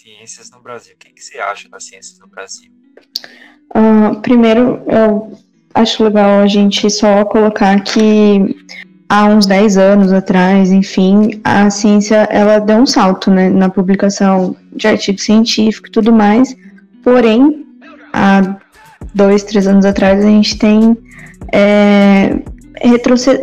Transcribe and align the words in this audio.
ciências 0.00 0.50
no 0.50 0.60
Brasil. 0.62 0.94
O 0.94 0.98
que, 0.98 1.12
que 1.12 1.22
você 1.22 1.38
acha 1.38 1.68
das 1.68 1.84
ciências 1.84 2.18
no 2.18 2.26
Brasil? 2.26 2.70
Uh, 3.74 4.20
primeiro, 4.20 4.82
eu 4.86 5.38
acho 5.74 6.02
legal 6.02 6.40
a 6.40 6.46
gente 6.46 6.88
só 6.90 7.24
colocar 7.24 7.78
que 7.80 8.56
há 9.08 9.26
uns 9.26 9.46
10 9.46 9.76
anos 9.76 10.12
atrás, 10.12 10.70
enfim, 10.70 11.40
a 11.44 11.68
ciência 11.68 12.28
ela 12.30 12.58
deu 12.58 12.78
um 12.78 12.86
salto 12.86 13.30
né, 13.30 13.48
na 13.50 13.68
publicação 13.68 14.56
de 14.72 14.86
artigo 14.86 15.18
científico 15.18 15.88
e 15.88 15.90
tudo 15.90 16.12
mais. 16.12 16.56
Porém, 17.02 17.66
há 18.12 18.56
dois, 19.14 19.42
três 19.42 19.66
anos 19.66 19.84
atrás 19.84 20.24
a 20.24 20.28
gente 20.28 20.58
tem 20.58 20.96
é, 21.52 22.38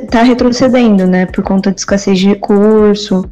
tá 0.09 0.23
retrocedendo, 0.23 1.05
né, 1.05 1.25
por 1.27 1.43
conta 1.43 1.71
de 1.71 1.79
escassez 1.79 2.17
de 2.17 2.29
recurso, 2.29 3.29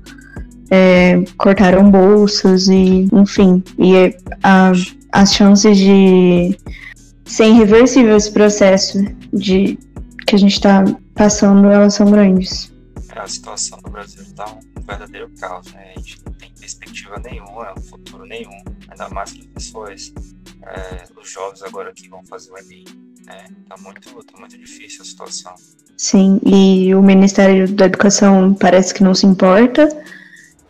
é, 0.69 1.23
cortaram 1.37 1.89
bolsas 1.89 2.67
e, 2.67 3.07
enfim, 3.13 3.63
e 3.77 4.15
a, 4.43 4.71
as 5.11 5.33
chances 5.33 5.77
de 5.77 6.57
ser 7.25 7.47
irreversível 7.47 8.15
esse 8.15 8.31
processo 8.31 8.99
de 9.33 9.77
que 10.25 10.35
a 10.35 10.39
gente 10.39 10.53
está 10.53 10.83
passando, 11.13 11.67
elas 11.67 11.93
são 11.93 12.09
grandes. 12.09 12.71
A 13.15 13.27
situação 13.27 13.79
no 13.83 13.89
Brasil 13.89 14.21
está 14.21 14.45
um 14.45 14.81
verdadeiro 14.81 15.29
caos, 15.39 15.71
né? 15.71 15.93
A 15.95 15.99
gente 15.99 16.19
não 16.25 16.33
tem 16.33 16.51
perspectiva 16.59 17.15
nenhuma, 17.23 17.73
um 17.77 17.81
futuro 17.81 18.25
nenhum, 18.25 18.61
ainda 18.89 19.07
mais 19.09 19.31
para 19.31 19.41
as 19.41 19.47
pessoas, 19.47 20.13
é, 20.63 21.03
os 21.19 21.31
jovens 21.31 21.63
agora 21.63 21.93
que 21.93 22.09
vão 22.09 22.23
fazer 22.25 22.51
o 22.51 22.57
Enem. 22.57 22.83
Né? 23.25 23.45
Tá 23.69 23.77
muito, 23.77 24.23
tá 24.23 24.37
muito 24.37 24.57
difícil 24.57 25.01
a 25.01 25.05
situação. 25.05 25.55
Sim, 25.97 26.41
e 26.45 26.93
o 26.93 27.01
Ministério 27.01 27.71
da 27.71 27.85
Educação 27.85 28.53
parece 28.53 28.93
que 28.93 29.01
não 29.01 29.15
se 29.15 29.25
importa 29.25 29.87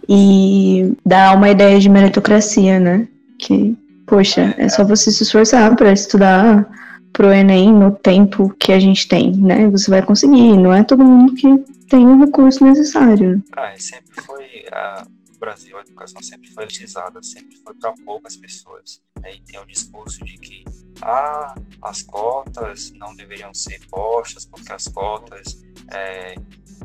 e 0.08 0.94
dá 1.06 1.34
uma 1.34 1.50
ideia 1.50 1.80
de 1.80 1.90
meritocracia, 1.90 2.80
né? 2.80 3.08
Que, 3.40 3.76
poxa, 4.06 4.54
é 4.58 4.70
só 4.70 4.84
você 4.84 5.12
se 5.12 5.24
esforçar 5.24 5.76
para 5.76 5.92
estudar 5.92 6.68
pro 7.12 7.32
Enem 7.32 7.72
no 7.72 7.92
tempo 7.92 8.54
que 8.60 8.72
a 8.72 8.80
gente 8.80 9.08
tem, 9.08 9.32
né? 9.32 9.70
Você 9.70 9.90
vai 9.90 10.02
conseguir, 10.02 10.58
não 10.58 10.74
é 10.74 10.84
todo 10.84 11.04
mundo 11.04 11.34
que 11.34 11.48
tem 11.90 12.06
o 12.06 12.20
recurso 12.20 12.64
necessário. 12.64 13.44
Ah, 13.56 13.74
sempre 13.78 14.22
foi 14.22 14.66
a 14.72 15.06
no 15.36 15.40
Brasil 15.40 15.78
a 15.78 15.82
educação 15.82 16.22
sempre 16.24 16.50
foi 16.50 16.64
elitizada, 16.64 17.22
sempre 17.22 17.58
foi 17.58 17.74
para 17.76 17.94
poucas 18.06 18.36
pessoas. 18.36 19.02
Aí 19.24 19.42
tem 19.42 19.60
o 19.60 19.66
discurso 19.66 20.24
de 20.24 20.38
que 20.38 20.64
ah, 21.02 21.56
as 21.82 22.02
cotas 22.02 22.92
não 22.94 23.16
deveriam 23.16 23.54
ser 23.54 23.80
postas 23.90 24.46
porque 24.46 24.72
as 24.72 24.88
cotas 24.88 25.62
é, 25.92 26.36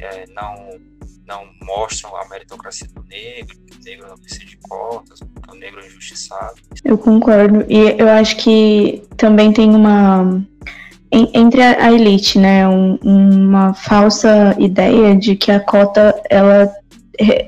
é, 0.00 0.26
não 0.28 0.80
não 1.30 1.46
mostram 1.62 2.14
a 2.16 2.28
meritocracia 2.28 2.88
do 2.92 3.04
negro, 3.04 3.56
que 3.66 3.76
o 3.76 3.84
negro 3.84 4.08
não 4.08 4.18
precisa 4.18 4.44
de 4.44 4.56
cotas, 4.56 5.20
porque 5.20 5.56
o 5.56 5.58
negro 5.58 5.80
é 5.80 5.86
injustiçado. 5.86 6.54
Eu 6.84 6.98
concordo. 6.98 7.64
E 7.68 7.94
eu 7.96 8.08
acho 8.08 8.36
que 8.36 9.02
também 9.16 9.52
tem 9.52 9.70
uma. 9.74 10.42
Entre 11.12 11.60
a 11.60 11.90
elite, 11.90 12.38
né, 12.38 12.68
um, 12.68 12.96
uma 13.02 13.74
falsa 13.74 14.54
ideia 14.60 15.16
de 15.16 15.34
que 15.34 15.50
a 15.50 15.58
cota 15.58 16.20
ela 16.30 16.72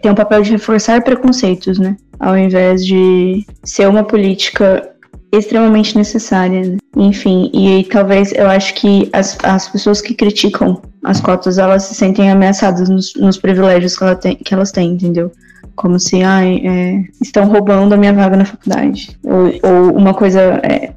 tem 0.02 0.10
um 0.10 0.16
papel 0.16 0.42
de 0.42 0.50
reforçar 0.50 1.04
preconceitos, 1.04 1.78
né, 1.78 1.96
ao 2.18 2.36
invés 2.36 2.84
de 2.84 3.46
ser 3.62 3.88
uma 3.88 4.02
política 4.02 4.91
extremamente 5.32 5.96
necessária. 5.96 6.60
Né? 6.60 6.78
Enfim, 6.96 7.50
e 7.54 7.84
talvez 7.84 8.32
eu 8.32 8.46
acho 8.48 8.74
que 8.74 9.08
as, 9.12 9.36
as 9.42 9.68
pessoas 9.68 10.00
que 10.00 10.14
criticam 10.14 10.80
as 11.02 11.20
cotas, 11.20 11.58
elas 11.58 11.84
se 11.84 11.94
sentem 11.94 12.30
ameaçadas 12.30 12.88
nos, 12.88 13.14
nos 13.14 13.38
privilégios 13.38 13.96
que, 13.96 14.04
ela 14.04 14.14
tem, 14.14 14.36
que 14.36 14.52
elas 14.52 14.70
têm, 14.70 14.92
entendeu? 14.92 15.32
Como 15.74 15.98
se, 15.98 16.22
ai, 16.22 16.60
é, 16.64 17.04
estão 17.20 17.46
roubando 17.46 17.94
a 17.94 17.96
minha 17.96 18.12
vaga 18.12 18.36
na 18.36 18.44
faculdade. 18.44 19.18
Ou, 19.24 19.46
ou 19.62 19.96
uma 19.96 20.12
coisa, 20.12 20.60
é, 20.62 20.92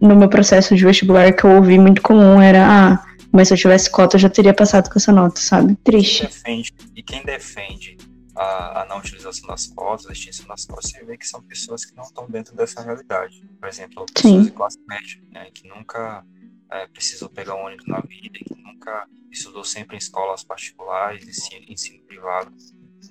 no 0.00 0.14
meu 0.14 0.28
processo 0.28 0.76
de 0.76 0.84
vestibular 0.84 1.32
que 1.32 1.44
eu 1.44 1.50
ouvi 1.56 1.78
muito 1.78 2.02
comum 2.02 2.40
era, 2.40 2.66
ah, 2.68 3.04
mas 3.32 3.48
se 3.48 3.54
eu 3.54 3.58
tivesse 3.58 3.90
cota 3.90 4.16
eu 4.16 4.20
já 4.20 4.28
teria 4.28 4.52
passado 4.52 4.90
com 4.90 4.98
essa 4.98 5.10
nota, 5.10 5.40
sabe? 5.40 5.76
Triste. 5.82 6.20
Quem 6.20 6.28
defende, 6.28 6.72
e 6.94 7.02
quem 7.02 7.24
defende 7.24 7.96
a, 8.38 8.82
a, 8.82 8.86
não 8.86 8.98
utilização 8.98 9.48
das 9.48 9.66
cotas, 9.66 10.06
a 10.06 10.12
extinção 10.12 10.46
das 10.46 10.64
cotas, 10.64 10.90
você 10.90 11.04
vê 11.04 11.18
que 11.18 11.26
são 11.26 11.42
pessoas 11.42 11.84
que 11.84 11.96
não 11.96 12.04
estão 12.04 12.28
dentro 12.30 12.54
dessa 12.54 12.80
realidade. 12.80 13.44
Por 13.58 13.68
exemplo, 13.68 14.06
pessoas 14.06 14.34
Sim. 14.34 14.42
de 14.44 14.50
classe 14.52 14.78
média, 14.86 15.20
né, 15.30 15.50
que 15.50 15.66
nunca 15.66 16.24
é, 16.70 16.86
precisou 16.86 17.28
pegar 17.28 17.56
um 17.56 17.64
ônibus 17.64 17.86
na 17.86 18.00
vida, 18.00 18.38
que 18.38 18.54
nunca 18.54 19.08
estudou 19.30 19.64
sempre 19.64 19.96
em 19.96 19.98
escolas 19.98 20.44
particulares, 20.44 21.26
ensino, 21.26 21.64
ensino 21.68 22.02
privado. 22.04 22.54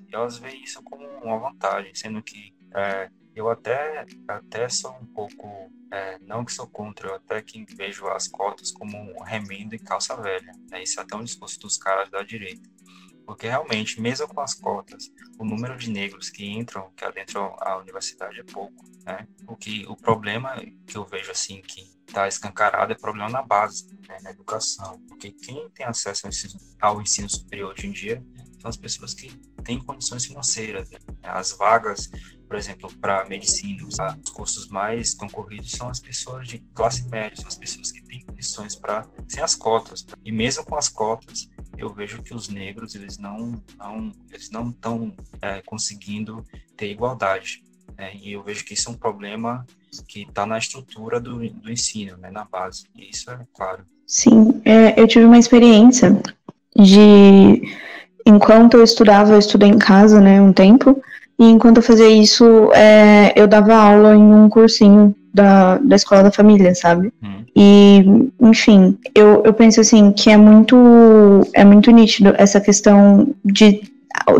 E 0.07 0.15
elas 0.15 0.37
veem 0.37 0.63
isso 0.63 0.81
como 0.83 1.05
uma 1.05 1.37
vantagem, 1.37 1.93
sendo 1.93 2.23
que 2.23 2.55
é, 2.73 3.09
eu 3.35 3.49
até, 3.49 4.05
até 4.27 4.69
sou 4.69 4.91
um 5.01 5.05
pouco, 5.07 5.69
é, 5.91 6.17
não 6.19 6.45
que 6.45 6.53
sou 6.53 6.67
contra, 6.67 7.09
eu 7.09 7.15
até 7.15 7.41
que 7.41 7.65
vejo 7.75 8.07
as 8.07 8.27
cotas 8.27 8.71
como 8.71 8.97
um 8.97 9.21
remendo 9.21 9.75
e 9.75 9.79
calça 9.79 10.15
velha. 10.15 10.53
Né? 10.71 10.83
Isso 10.83 10.99
é 10.99 11.03
até 11.03 11.17
um 11.17 11.23
discurso 11.23 11.59
dos 11.59 11.77
caras 11.77 12.09
da 12.09 12.23
direita 12.23 12.76
porque 13.27 13.45
realmente, 13.45 13.99
mesmo 13.99 14.25
com 14.25 14.39
as 14.39 14.53
cotas, 14.53 15.11
o 15.37 15.43
número 15.43 15.77
de 15.77 15.91
negros 15.91 16.29
que 16.29 16.49
entram, 16.49 16.89
que 16.95 17.03
adentram 17.03 17.53
a 17.59 17.77
universidade 17.77 18.39
é 18.39 18.43
pouco, 18.43 18.85
né? 19.05 19.27
O 19.45 19.57
que 19.57 19.85
o 19.85 19.97
problema 19.97 20.55
que 20.87 20.97
eu 20.97 21.05
vejo 21.05 21.29
assim 21.29 21.61
que 21.61 21.81
está 22.07 22.25
escancarado 22.25 22.93
é 22.93 22.95
problema 22.95 23.29
na 23.29 23.41
base, 23.41 23.85
né? 24.07 24.17
na 24.23 24.31
educação, 24.31 24.97
porque 25.09 25.33
quem 25.33 25.69
tem 25.71 25.85
acesso 25.85 26.25
ao 26.25 26.29
ensino, 26.29 26.59
ao 26.79 27.01
ensino 27.01 27.29
superior 27.29 27.73
hoje 27.77 27.87
em 27.87 27.91
dia 27.91 28.23
são 28.59 28.69
as 28.69 28.77
pessoas 28.77 29.13
que 29.13 29.29
têm 29.63 29.79
condições 29.79 30.25
financeiras. 30.25 30.89
Né? 30.89 30.99
As 31.23 31.51
vagas, 31.57 32.09
por 32.47 32.57
exemplo, 32.57 32.91
para 32.99 33.27
medicina, 33.27 33.85
os 33.85 34.29
cursos 34.31 34.67
mais 34.67 35.13
concorridos 35.13 35.71
são 35.71 35.89
as 35.89 35.99
pessoas 35.99 36.47
de 36.47 36.59
classe 36.73 37.07
média, 37.09 37.37
são 37.37 37.47
as 37.47 37.57
pessoas 37.57 37.91
que 37.91 38.01
têm 38.03 38.21
condições 38.25 38.75
para 38.75 39.07
sem 39.27 39.43
as 39.43 39.55
cotas. 39.55 40.05
E 40.23 40.31
mesmo 40.31 40.63
com 40.65 40.75
as 40.75 40.89
cotas, 40.89 41.49
eu 41.77 41.93
vejo 41.93 42.21
que 42.23 42.33
os 42.33 42.49
negros 42.49 42.95
eles 42.95 43.17
não 43.17 43.61
não 43.77 44.11
eles 44.31 44.49
não 44.49 44.69
estão 44.69 45.13
é, 45.41 45.61
conseguindo 45.65 46.43
ter 46.75 46.91
igualdade 46.91 47.63
né? 47.97 48.15
e 48.15 48.33
eu 48.33 48.43
vejo 48.43 48.65
que 48.65 48.73
isso 48.73 48.89
é 48.89 48.91
um 48.91 48.97
problema 48.97 49.65
que 50.07 50.23
está 50.23 50.45
na 50.45 50.57
estrutura 50.57 51.19
do, 51.19 51.47
do 51.49 51.71
ensino 51.71 52.17
né 52.17 52.31
na 52.31 52.43
base 52.45 52.85
e 52.95 53.09
isso 53.09 53.29
é 53.29 53.39
claro 53.53 53.85
sim 54.05 54.61
é, 54.65 54.99
eu 54.99 55.07
tive 55.07 55.25
uma 55.25 55.37
experiência 55.37 56.19
de 56.75 57.61
enquanto 58.27 58.77
eu 58.77 58.83
estudava 58.83 59.33
eu 59.33 59.39
estudei 59.39 59.69
em 59.69 59.77
casa 59.77 60.19
né 60.19 60.41
um 60.41 60.53
tempo 60.53 61.01
e 61.39 61.45
enquanto 61.45 61.77
eu 61.77 61.83
fazia 61.83 62.09
isso 62.09 62.71
é, 62.73 63.31
eu 63.35 63.47
dava 63.47 63.75
aula 63.75 64.15
em 64.15 64.21
um 64.21 64.49
cursinho 64.49 65.15
da, 65.37 65.77
da 65.77 65.95
escola 65.95 66.23
da 66.23 66.31
família, 66.31 66.73
sabe? 66.73 67.13
Hum. 67.23 67.43
E, 67.55 68.31
enfim, 68.41 68.97
eu, 69.13 69.43
eu 69.45 69.53
penso 69.53 69.79
assim 69.79 70.11
que 70.11 70.31
é 70.31 70.37
muito 70.37 70.75
é 71.53 71.63
muito 71.63 71.91
nítido 71.91 72.33
essa 72.37 72.59
questão 72.59 73.35
de 73.45 73.81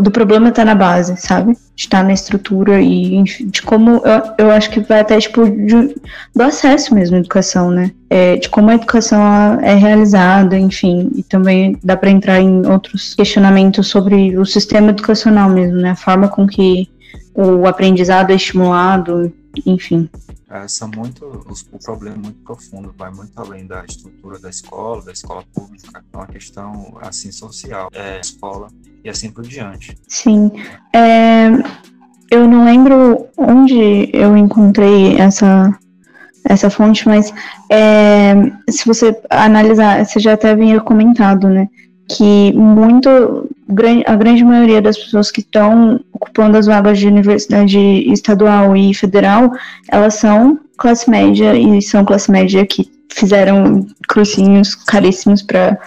do 0.00 0.10
problema 0.10 0.50
tá 0.50 0.64
na 0.64 0.74
base, 0.74 1.16
sabe? 1.16 1.56
Está 1.76 2.02
na 2.02 2.12
estrutura 2.12 2.80
e 2.80 3.14
enfim, 3.14 3.48
de 3.48 3.62
como 3.62 4.02
eu, 4.04 4.46
eu 4.46 4.50
acho 4.50 4.70
que 4.70 4.80
vai 4.80 5.00
até 5.00 5.18
tipo 5.18 5.48
de, 5.48 5.94
do 6.34 6.42
acesso 6.42 6.94
mesmo 6.94 7.16
à 7.16 7.20
educação, 7.20 7.70
né? 7.70 7.90
É, 8.10 8.36
de 8.36 8.48
como 8.48 8.70
a 8.70 8.74
educação 8.74 9.20
é 9.60 9.74
realizada, 9.74 10.58
enfim, 10.58 11.10
e 11.14 11.22
também 11.22 11.78
dá 11.82 11.96
para 11.96 12.10
entrar 12.10 12.40
em 12.40 12.66
outros 12.66 13.14
questionamentos 13.14 13.88
sobre 13.88 14.36
o 14.36 14.44
sistema 14.44 14.90
educacional 14.90 15.50
mesmo, 15.50 15.76
né? 15.76 15.90
A 15.90 15.96
forma 15.96 16.28
com 16.28 16.46
que 16.46 16.88
o 17.34 17.66
aprendizado 17.66 18.30
é 18.30 18.34
estimulado, 18.34 19.32
enfim 19.64 20.08
é, 20.50 20.66
são 20.66 20.90
muito 20.94 21.24
o 21.70 21.78
problema 21.78 22.16
é 22.16 22.18
muito 22.18 22.38
profundo 22.40 22.94
vai 22.96 23.10
muito 23.10 23.38
além 23.38 23.66
da 23.66 23.84
estrutura 23.84 24.38
da 24.38 24.48
escola 24.48 25.02
da 25.02 25.12
escola 25.12 25.44
pública 25.54 26.02
é 26.12 26.16
uma 26.16 26.26
questão 26.26 26.96
assim 27.02 27.30
social 27.30 27.90
é 27.92 28.20
escola 28.20 28.68
e 29.08 29.10
assim 29.10 29.30
por 29.30 29.44
diante. 29.44 29.96
Sim. 30.06 30.52
É, 30.94 31.48
eu 32.30 32.46
não 32.46 32.64
lembro 32.64 33.26
onde 33.36 34.10
eu 34.12 34.36
encontrei 34.36 35.18
essa 35.18 35.76
essa 36.44 36.70
fonte 36.70 37.06
mas 37.06 37.34
é, 37.68 38.34
se 38.70 38.86
você 38.86 39.14
analisar 39.28 40.04
você 40.04 40.18
já 40.18 40.32
até 40.32 40.50
havia 40.50 40.80
comentado 40.80 41.46
né 41.46 41.68
que 42.08 42.52
muito 42.54 43.46
a 44.06 44.16
grande 44.16 44.42
maioria 44.42 44.80
das 44.80 44.96
pessoas 44.96 45.30
que 45.30 45.40
estão 45.40 46.00
ocupando 46.10 46.56
as 46.56 46.66
vagas 46.66 46.98
de 46.98 47.06
universidade 47.06 47.78
estadual 48.10 48.74
e 48.74 48.94
federal, 48.94 49.52
elas 49.88 50.14
são 50.14 50.58
classe 50.78 51.10
média 51.10 51.54
e 51.54 51.82
são 51.82 52.06
classe 52.06 52.30
média 52.30 52.64
que 52.64 52.90
fizeram 53.12 53.86
cursinhos 54.08 54.74
caríssimos 54.74 55.42
para 55.42 55.78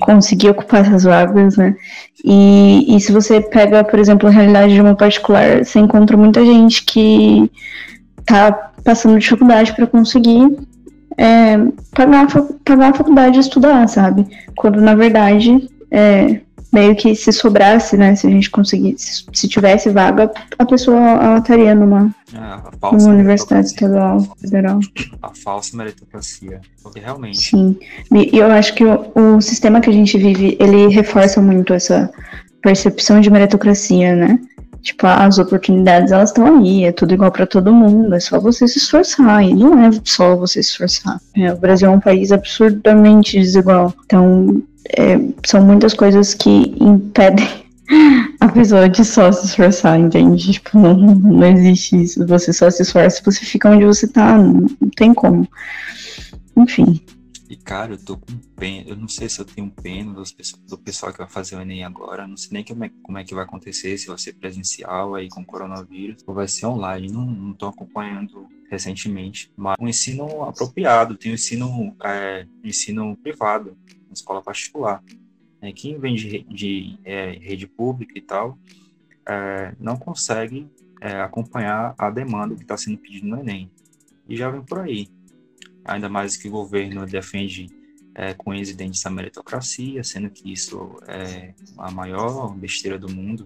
conseguir 0.00 0.50
ocupar 0.50 0.82
essas 0.82 1.04
vagas, 1.04 1.56
né? 1.56 1.76
E, 2.24 2.96
e 2.96 3.00
se 3.00 3.12
você 3.12 3.40
pega, 3.40 3.82
por 3.84 3.98
exemplo, 3.98 4.28
a 4.28 4.32
realidade 4.32 4.74
de 4.74 4.80
uma 4.80 4.94
particular, 4.94 5.64
você 5.64 5.78
encontra 5.78 6.16
muita 6.16 6.44
gente 6.44 6.84
que 6.84 7.50
tá 8.24 8.70
passando 8.84 9.18
dificuldade 9.18 9.72
para 9.74 9.86
conseguir 9.86 10.56
é, 11.16 11.56
pagar, 11.94 12.26
pagar 12.64 12.90
a 12.90 12.94
faculdade 12.94 13.36
e 13.36 13.40
estudar, 13.40 13.88
sabe? 13.88 14.26
Quando 14.56 14.80
na 14.80 14.94
verdade 14.94 15.68
é, 15.90 16.40
meio 16.72 16.96
que 16.96 17.14
se 17.14 17.30
sobrasse, 17.30 17.96
né? 17.96 18.16
Se 18.16 18.26
a 18.26 18.30
gente 18.30 18.50
conseguisse, 18.50 19.24
se 19.32 19.48
tivesse 19.48 19.90
vaga, 19.90 20.30
a 20.58 20.64
pessoa 20.64 20.98
ela 20.98 21.38
estaria 21.38 21.74
numa, 21.74 22.14
é, 22.32 22.96
numa 22.96 23.12
universidade 23.12 23.66
estadual, 23.66 24.20
federal. 24.40 24.80
A 25.20 25.30
falsa 25.34 25.76
meritocracia. 25.76 26.60
Porque 26.82 26.98
realmente. 26.98 27.50
Sim. 27.50 27.78
E 28.10 28.38
eu 28.38 28.50
acho 28.50 28.74
que 28.74 28.84
o, 28.84 29.12
o 29.14 29.40
sistema 29.40 29.80
que 29.80 29.90
a 29.90 29.92
gente 29.92 30.16
vive, 30.16 30.56
ele 30.58 30.88
reforça 30.88 31.42
muito 31.42 31.74
essa 31.74 32.10
percepção 32.62 33.20
de 33.20 33.30
meritocracia, 33.30 34.16
né? 34.16 34.38
Tipo, 34.80 35.06
as 35.06 35.38
oportunidades 35.38 36.10
elas 36.10 36.30
estão 36.30 36.58
aí, 36.58 36.84
é 36.84 36.90
tudo 36.90 37.14
igual 37.14 37.30
para 37.30 37.46
todo 37.46 37.72
mundo, 37.72 38.12
é 38.12 38.18
só 38.18 38.40
você 38.40 38.66
se 38.66 38.78
esforçar, 38.78 39.44
e 39.44 39.54
não 39.54 39.78
é 39.78 39.90
só 40.02 40.34
você 40.34 40.60
se 40.60 40.70
esforçar. 40.70 41.20
É, 41.36 41.52
o 41.52 41.56
Brasil 41.56 41.88
é 41.88 41.90
um 41.90 42.00
país 42.00 42.32
absurdamente 42.32 43.38
desigual, 43.38 43.94
então 44.04 44.60
é, 44.90 45.16
são 45.46 45.64
muitas 45.64 45.94
coisas 45.94 46.34
que 46.34 46.74
impedem 46.80 47.46
a 48.40 48.48
pessoa 48.48 48.88
de 48.88 49.04
só 49.04 49.30
se 49.32 49.46
esforçar, 49.46 49.98
entende? 49.98 50.52
Tipo, 50.52 50.78
não, 50.78 50.94
não 50.96 51.46
existe 51.46 52.02
isso, 52.02 52.26
você 52.26 52.52
só 52.52 52.70
se 52.70 52.82
esforça, 52.82 53.22
você 53.24 53.44
fica 53.44 53.70
onde 53.70 53.84
você 53.84 54.08
tá, 54.08 54.36
não, 54.36 54.66
tem 54.96 55.14
como. 55.14 55.48
Enfim. 56.56 57.00
E, 57.52 57.56
cara, 57.56 57.92
eu 57.92 57.98
tô 57.98 58.16
com 58.16 58.38
pena. 58.56 58.88
Eu 58.88 58.96
não 58.96 59.06
sei 59.06 59.28
se 59.28 59.38
eu 59.38 59.44
tenho 59.44 59.70
pena 59.70 60.14
do 60.66 60.78
pessoal 60.78 61.12
que 61.12 61.18
vai 61.18 61.28
fazer 61.28 61.54
o 61.54 61.60
Enem 61.60 61.84
agora. 61.84 62.26
Não 62.26 62.34
sei 62.34 62.48
nem 62.50 62.64
como 62.64 62.82
é, 62.82 62.90
como 63.02 63.18
é 63.18 63.24
que 63.24 63.34
vai 63.34 63.44
acontecer, 63.44 63.98
se 63.98 64.06
vai 64.06 64.16
ser 64.16 64.32
presencial 64.32 65.14
aí 65.14 65.28
com 65.28 65.44
coronavírus, 65.44 66.22
ou 66.26 66.34
vai 66.34 66.48
ser 66.48 66.64
online. 66.64 67.12
Não, 67.12 67.26
não 67.26 67.52
tô 67.52 67.66
acompanhando 67.66 68.48
recentemente. 68.70 69.52
Mas 69.54 69.76
um 69.78 69.86
ensino 69.86 70.44
apropriado, 70.44 71.14
tem 71.14 71.30
o 71.30 71.32
um 71.32 71.34
ensino, 71.34 71.94
é, 72.02 72.46
ensino 72.64 73.14
privado, 73.18 73.76
uma 74.12 74.14
escola 74.14 74.42
particular. 74.42 75.02
É, 75.60 75.72
quem 75.72 75.98
vem 75.98 76.14
de, 76.14 76.42
de 76.44 76.98
é, 77.04 77.30
rede 77.32 77.66
pública 77.66 78.16
e 78.16 78.20
tal, 78.20 78.58
é, 79.26 79.74
não 79.80 79.96
consegue 79.96 80.68
é, 81.00 81.20
acompanhar 81.20 81.94
a 81.96 82.10
demanda 82.10 82.54
que 82.54 82.62
está 82.62 82.76
sendo 82.76 82.98
pedida 82.98 83.26
no 83.26 83.38
Enem. 83.38 83.70
E 84.28 84.36
já 84.36 84.50
vem 84.50 84.62
por 84.62 84.80
aí 84.80 85.08
ainda 85.84 86.08
mais 86.08 86.36
que 86.36 86.48
o 86.48 86.50
governo 86.50 87.06
defende 87.06 87.68
é, 88.14 88.34
com 88.34 88.50
os 88.50 88.74
dentes 88.74 89.04
a 89.06 89.10
meritocracia, 89.10 90.04
sendo 90.04 90.30
que 90.30 90.52
isso 90.52 90.98
é 91.08 91.54
a 91.78 91.90
maior 91.90 92.54
besteira 92.54 92.98
do 92.98 93.12
mundo, 93.12 93.44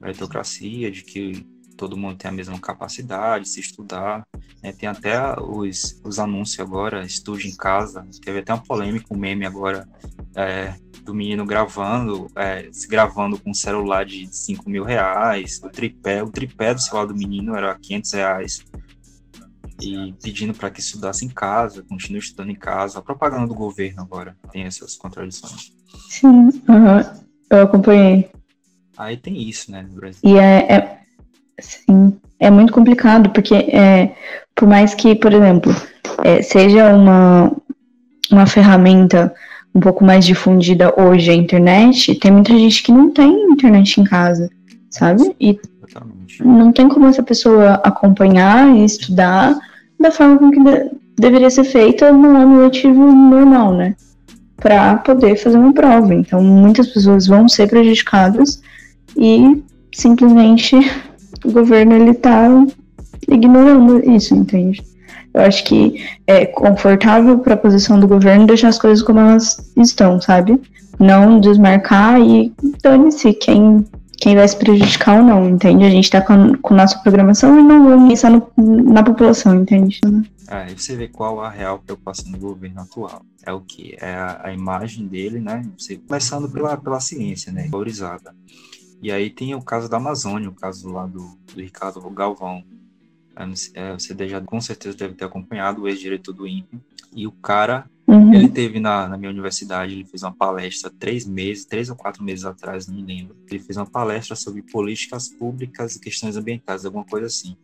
meritocracia, 0.00 0.90
de 0.90 1.02
que 1.02 1.46
todo 1.78 1.96
mundo 1.96 2.18
tem 2.18 2.28
a 2.28 2.34
mesma 2.34 2.58
capacidade, 2.58 3.48
se 3.48 3.60
estudar, 3.60 4.26
né? 4.62 4.72
tem 4.72 4.88
até 4.88 5.40
os, 5.40 5.98
os 6.04 6.18
anúncios 6.18 6.58
agora, 6.58 7.06
estude 7.06 7.46
em 7.48 7.56
casa, 7.56 8.04
teve 8.20 8.40
até 8.40 8.52
uma 8.52 8.62
polêmica, 8.62 9.06
um 9.14 9.16
meme 9.16 9.46
agora, 9.46 9.88
é, 10.34 10.74
do 11.04 11.14
menino 11.14 11.46
gravando, 11.46 12.26
é, 12.34 12.68
se 12.72 12.88
gravando 12.88 13.38
com 13.38 13.50
um 13.50 13.54
celular 13.54 14.04
de 14.04 14.28
5 14.30 14.68
mil 14.68 14.82
reais, 14.82 15.60
o 15.62 15.70
tripé, 15.70 16.22
o 16.22 16.30
tripé 16.30 16.74
do 16.74 16.82
celular 16.82 17.06
do 17.06 17.14
menino 17.14 17.54
era 17.54 17.78
500 17.78 18.12
reais, 18.12 18.64
e 19.80 20.12
pedindo 20.20 20.52
para 20.52 20.70
que 20.70 20.80
estudasse 20.80 21.24
em 21.24 21.28
casa, 21.28 21.84
continue 21.88 22.18
estudando 22.18 22.50
em 22.50 22.56
casa. 22.56 22.98
A 22.98 23.02
propaganda 23.02 23.46
do 23.46 23.54
governo 23.54 24.02
agora 24.02 24.36
tem 24.50 24.64
essas 24.64 24.96
contradições. 24.96 25.72
Sim, 26.08 26.48
eu 27.48 27.62
acompanhei. 27.62 28.28
Aí 28.96 29.16
tem 29.16 29.40
isso, 29.40 29.70
né, 29.70 29.82
no 29.82 29.94
Brasil. 29.94 30.20
E 30.24 30.36
é, 30.36 30.72
é 30.72 30.97
sim, 31.60 32.16
é 32.38 32.50
muito 32.50 32.72
complicado, 32.72 33.30
porque 33.30 33.54
é, 33.54 34.14
por 34.54 34.68
mais 34.68 34.94
que, 34.94 35.14
por 35.14 35.32
exemplo, 35.32 35.74
é, 36.24 36.42
seja 36.42 36.94
uma, 36.94 37.52
uma 38.30 38.46
ferramenta 38.46 39.32
um 39.74 39.80
pouco 39.80 40.04
mais 40.04 40.24
difundida 40.24 40.92
hoje 41.00 41.30
a 41.30 41.34
internet, 41.34 42.14
tem 42.16 42.30
muita 42.30 42.52
gente 42.52 42.82
que 42.82 42.92
não 42.92 43.10
tem 43.10 43.52
internet 43.52 44.00
em 44.00 44.04
casa, 44.04 44.50
sabe? 44.90 45.34
E 45.40 45.58
Exatamente. 45.86 46.44
não 46.44 46.72
tem 46.72 46.88
como 46.88 47.06
essa 47.06 47.22
pessoa 47.22 47.74
acompanhar 47.84 48.74
e 48.76 48.84
estudar 48.84 49.56
da 50.00 50.10
forma 50.10 50.38
como 50.38 50.52
que 50.52 50.62
de, 50.62 50.90
deveria 51.16 51.50
ser 51.50 51.64
feita 51.64 52.12
no 52.12 52.36
ano 52.36 52.62
letivo 52.62 53.12
normal, 53.12 53.74
né? 53.74 53.96
Para 54.56 54.96
poder 54.96 55.36
fazer 55.36 55.58
uma 55.58 55.72
prova. 55.72 56.14
Então, 56.14 56.42
muitas 56.42 56.88
pessoas 56.88 57.26
vão 57.26 57.48
ser 57.48 57.68
prejudicadas 57.68 58.60
e 59.16 59.62
simplesmente 59.92 60.76
o 61.44 61.52
governo 61.52 61.94
ele 61.94 62.14
tá 62.14 62.48
ignorando 63.28 63.98
isso, 64.10 64.34
entende? 64.34 64.82
Eu 65.34 65.42
acho 65.42 65.64
que 65.64 66.04
é 66.26 66.46
confortável 66.46 67.38
para 67.38 67.54
a 67.54 67.58
posição 67.58 68.00
do 68.00 68.08
governo 68.08 68.46
deixar 68.46 68.68
as 68.68 68.78
coisas 68.78 69.02
como 69.02 69.20
elas 69.20 69.72
estão, 69.76 70.20
sabe? 70.20 70.60
Não 70.98 71.38
desmarcar 71.38 72.20
e 72.20 72.52
dane-se 72.82 73.32
quem 73.34 73.84
quem 74.20 74.34
vai 74.34 74.48
se 74.48 74.56
prejudicar 74.56 75.18
ou 75.18 75.24
não, 75.24 75.48
entende? 75.48 75.84
A 75.84 75.90
gente 75.90 76.10
tá 76.10 76.20
com, 76.20 76.56
com 76.56 76.74
nossa 76.74 76.98
programação 76.98 77.58
e 77.58 77.62
não 77.62 77.88
vamos 77.88 78.08
pensar 78.08 78.30
no, 78.30 78.50
na 78.56 79.02
população, 79.02 79.54
entende? 79.54 80.00
Ah, 80.48 80.68
e 80.68 80.76
você 80.76 80.96
vê 80.96 81.08
qual 81.08 81.40
a 81.40 81.50
real 81.50 81.78
preocupação 81.78 82.32
do 82.32 82.38
governo 82.38 82.80
atual. 82.80 83.22
É 83.46 83.52
o 83.52 83.60
que? 83.60 83.96
É 84.00 84.12
a, 84.14 84.40
a, 84.44 84.52
imagem 84.52 85.06
dele, 85.06 85.40
né? 85.40 85.64
Você, 85.78 85.98
começando 85.98 86.50
pela, 86.50 86.76
pela 86.76 87.00
ciência, 87.00 87.52
né? 87.52 87.68
Valorizada. 87.70 88.34
E 89.00 89.12
aí 89.12 89.30
tem 89.30 89.54
o 89.54 89.62
caso 89.62 89.88
da 89.88 89.96
Amazônia, 89.96 90.48
o 90.48 90.54
caso 90.54 90.90
lá 90.90 91.06
do, 91.06 91.38
do 91.54 91.60
Ricardo 91.60 92.00
Galvão. 92.10 92.64
É, 93.74 93.92
você 93.92 94.28
já 94.28 94.40
com 94.40 94.60
certeza 94.60 94.96
deve 94.96 95.14
ter 95.14 95.24
acompanhado 95.24 95.82
o 95.82 95.88
ex-diretor 95.88 96.32
do 96.32 96.46
INPE. 96.46 96.80
E 97.14 97.26
o 97.26 97.32
cara 97.32 97.88
Uhum. 98.08 98.32
Ele 98.32 98.48
teve 98.48 98.80
na, 98.80 99.06
na, 99.06 99.18
minha 99.18 99.30
universidade, 99.30 99.92
ele 99.92 100.06
fez 100.06 100.22
uma 100.22 100.32
palestra 100.32 100.90
três 100.90 101.26
meses, 101.26 101.66
três 101.66 101.90
ou 101.90 101.94
quatro 101.94 102.24
meses 102.24 102.46
atrás, 102.46 102.86
não 102.88 102.94
me 102.94 103.02
lembro. 103.02 103.36
Ele 103.50 103.60
fez 103.60 103.76
uma 103.76 103.84
palestra 103.84 104.34
sobre 104.34 104.62
políticas 104.62 105.28
públicas 105.28 105.94
e 105.94 106.00
questões 106.00 106.34
ambientais, 106.34 106.86
alguma 106.86 107.04
coisa 107.04 107.26
assim. 107.26 107.54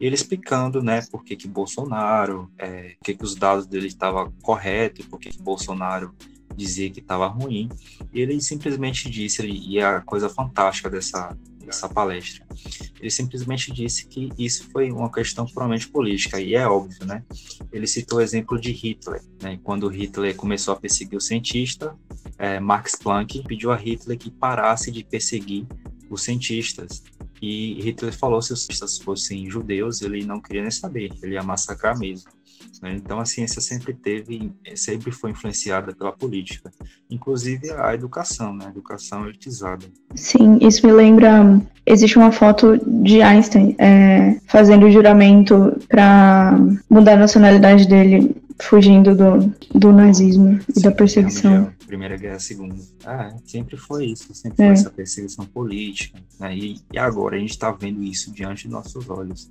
E 0.00 0.06
ele 0.06 0.14
explicando, 0.14 0.82
né, 0.82 1.02
por 1.10 1.22
que 1.22 1.36
que 1.36 1.46
Bolsonaro, 1.46 2.50
é, 2.56 2.94
por 2.98 3.04
que 3.04 3.14
que 3.14 3.22
os 3.22 3.34
dados 3.34 3.66
dele 3.66 3.88
estavam 3.88 4.32
corretos, 4.40 5.04
por 5.04 5.20
que 5.20 5.28
que 5.28 5.42
Bolsonaro 5.42 6.14
dizia 6.56 6.90
que 6.90 7.00
estava 7.00 7.26
ruim. 7.26 7.68
Ele 8.12 8.40
simplesmente 8.40 9.08
disse, 9.10 9.46
e 9.46 9.78
é 9.78 9.84
a 9.84 10.00
coisa 10.00 10.28
fantástica 10.28 10.90
dessa, 10.90 11.36
dessa 11.64 11.88
palestra. 11.88 12.44
Ele 13.00 13.10
simplesmente 13.10 13.72
disse 13.72 14.06
que 14.06 14.30
isso 14.38 14.68
foi 14.70 14.90
uma 14.90 15.10
questão 15.10 15.46
puramente 15.46 15.88
política, 15.88 16.40
e 16.40 16.54
é 16.54 16.66
óbvio, 16.66 17.06
né? 17.06 17.22
Ele 17.72 17.86
citou 17.86 18.18
o 18.18 18.22
exemplo 18.22 18.60
de 18.60 18.72
Hitler, 18.72 19.22
né? 19.40 19.58
Quando 19.62 19.88
Hitler 19.88 20.34
começou 20.36 20.74
a 20.74 20.76
perseguir 20.76 21.16
o 21.16 21.20
cientista, 21.20 21.96
é, 22.36 22.58
Max 22.58 22.96
Planck 22.96 23.42
pediu 23.46 23.70
a 23.70 23.76
Hitler 23.76 24.18
que 24.18 24.30
parasse 24.30 24.90
de 24.90 25.04
perseguir 25.04 25.66
os 26.10 26.22
cientistas. 26.22 27.02
E 27.40 27.80
Hitler 27.80 28.12
falou 28.12 28.42
se 28.42 28.52
os 28.52 28.64
cientistas 28.64 28.98
fossem 28.98 29.48
judeus, 29.48 30.02
ele 30.02 30.24
não 30.24 30.42
queria 30.42 30.62
nem 30.62 30.70
saber, 30.70 31.10
ele 31.22 31.34
ia 31.34 31.42
massacrar 31.42 31.98
mesmo. 31.98 32.30
Né? 32.82 32.94
Então 32.94 33.20
a 33.20 33.24
ciência 33.24 33.60
sempre 33.60 33.92
teve, 33.92 34.52
sempre 34.74 35.10
foi 35.10 35.30
influenciada 35.30 35.94
pela 35.94 36.12
política, 36.12 36.70
inclusive 37.10 37.70
a 37.72 37.94
educação, 37.94 38.54
né? 38.54 38.66
a 38.66 38.70
educação 38.70 39.26
elitizada. 39.26 39.86
Sim, 40.14 40.58
isso 40.60 40.86
me 40.86 40.92
lembra. 40.92 41.60
Existe 41.86 42.16
uma 42.16 42.32
foto 42.32 42.78
de 42.86 43.22
Einstein 43.22 43.74
é, 43.78 44.38
fazendo 44.46 44.90
juramento 44.90 45.76
para 45.88 46.56
mudar 46.88 47.14
a 47.14 47.16
nacionalidade 47.16 47.86
dele, 47.88 48.34
fugindo 48.60 49.14
do, 49.14 49.52
do 49.74 49.92
nazismo 49.92 50.60
e 50.76 50.80
da 50.82 50.92
perseguição. 50.92 51.72
Primeira 51.86 52.16
Guerra, 52.16 52.38
Segunda. 52.38 52.76
Ah, 53.04 53.34
sempre 53.44 53.76
foi 53.76 54.06
isso, 54.06 54.32
sempre 54.32 54.62
é. 54.62 54.66
foi 54.66 54.74
essa 54.74 54.90
perseguição 54.90 55.44
política. 55.44 56.18
Né? 56.38 56.56
E, 56.56 56.80
e 56.92 56.98
agora 56.98 57.36
a 57.36 57.38
gente 57.38 57.50
está 57.50 57.72
vendo 57.72 58.02
isso 58.02 58.30
diante 58.32 58.68
de 58.68 58.72
nossos 58.72 59.10
olhos. 59.10 59.50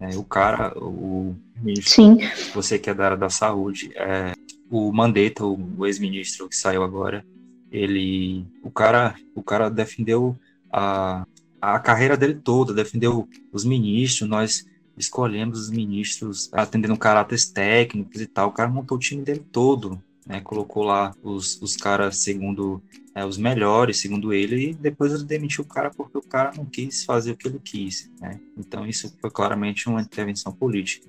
É, 0.00 0.16
o 0.16 0.24
cara, 0.24 0.76
o 0.76 1.34
ministro, 1.60 1.90
Sim. 1.90 2.18
você 2.54 2.78
que 2.78 2.90
é 2.90 2.94
da 2.94 3.04
área 3.04 3.16
da 3.16 3.30
saúde, 3.30 3.92
é, 3.94 4.32
o 4.70 4.92
Mandetta, 4.92 5.44
o, 5.44 5.86
ex-ministro 5.86 6.48
que 6.48 6.56
saiu 6.56 6.82
agora, 6.82 7.24
ele, 7.70 8.44
o 8.62 8.70
cara, 8.70 9.14
o 9.34 9.42
cara 9.42 9.70
defendeu 9.70 10.36
a, 10.72 11.26
a 11.60 11.78
carreira 11.78 12.16
dele 12.16 12.34
toda, 12.34 12.74
defendeu 12.74 13.28
os 13.52 13.64
ministros, 13.64 14.28
nós 14.28 14.66
escolhemos 14.96 15.58
os 15.58 15.70
ministros 15.70 16.50
atendendo 16.52 16.96
caráteres 16.96 17.48
técnicos 17.48 18.20
e 18.20 18.26
tal, 18.26 18.48
o 18.48 18.52
cara 18.52 18.68
montou 18.68 18.96
o 18.96 19.00
time 19.00 19.22
dele 19.22 19.44
todo, 19.52 20.02
né, 20.26 20.40
colocou 20.40 20.84
lá 20.84 21.14
os, 21.22 21.60
os 21.60 21.76
caras 21.76 22.18
segundo 22.22 22.82
é, 23.14 23.24
os 23.24 23.36
melhores, 23.36 24.00
segundo 24.00 24.32
ele, 24.32 24.70
e 24.70 24.74
depois 24.74 25.12
ele 25.12 25.24
demitiu 25.24 25.64
o 25.64 25.66
cara 25.66 25.90
porque 25.90 26.16
o 26.16 26.22
cara 26.22 26.52
não 26.56 26.64
quis 26.64 27.04
fazer 27.04 27.32
o 27.32 27.36
que 27.36 27.48
ele 27.48 27.60
quis. 27.62 28.10
Né? 28.20 28.38
Então 28.58 28.86
isso 28.86 29.12
foi 29.20 29.30
claramente 29.30 29.88
uma 29.88 30.00
intervenção 30.00 30.52
política. 30.52 31.06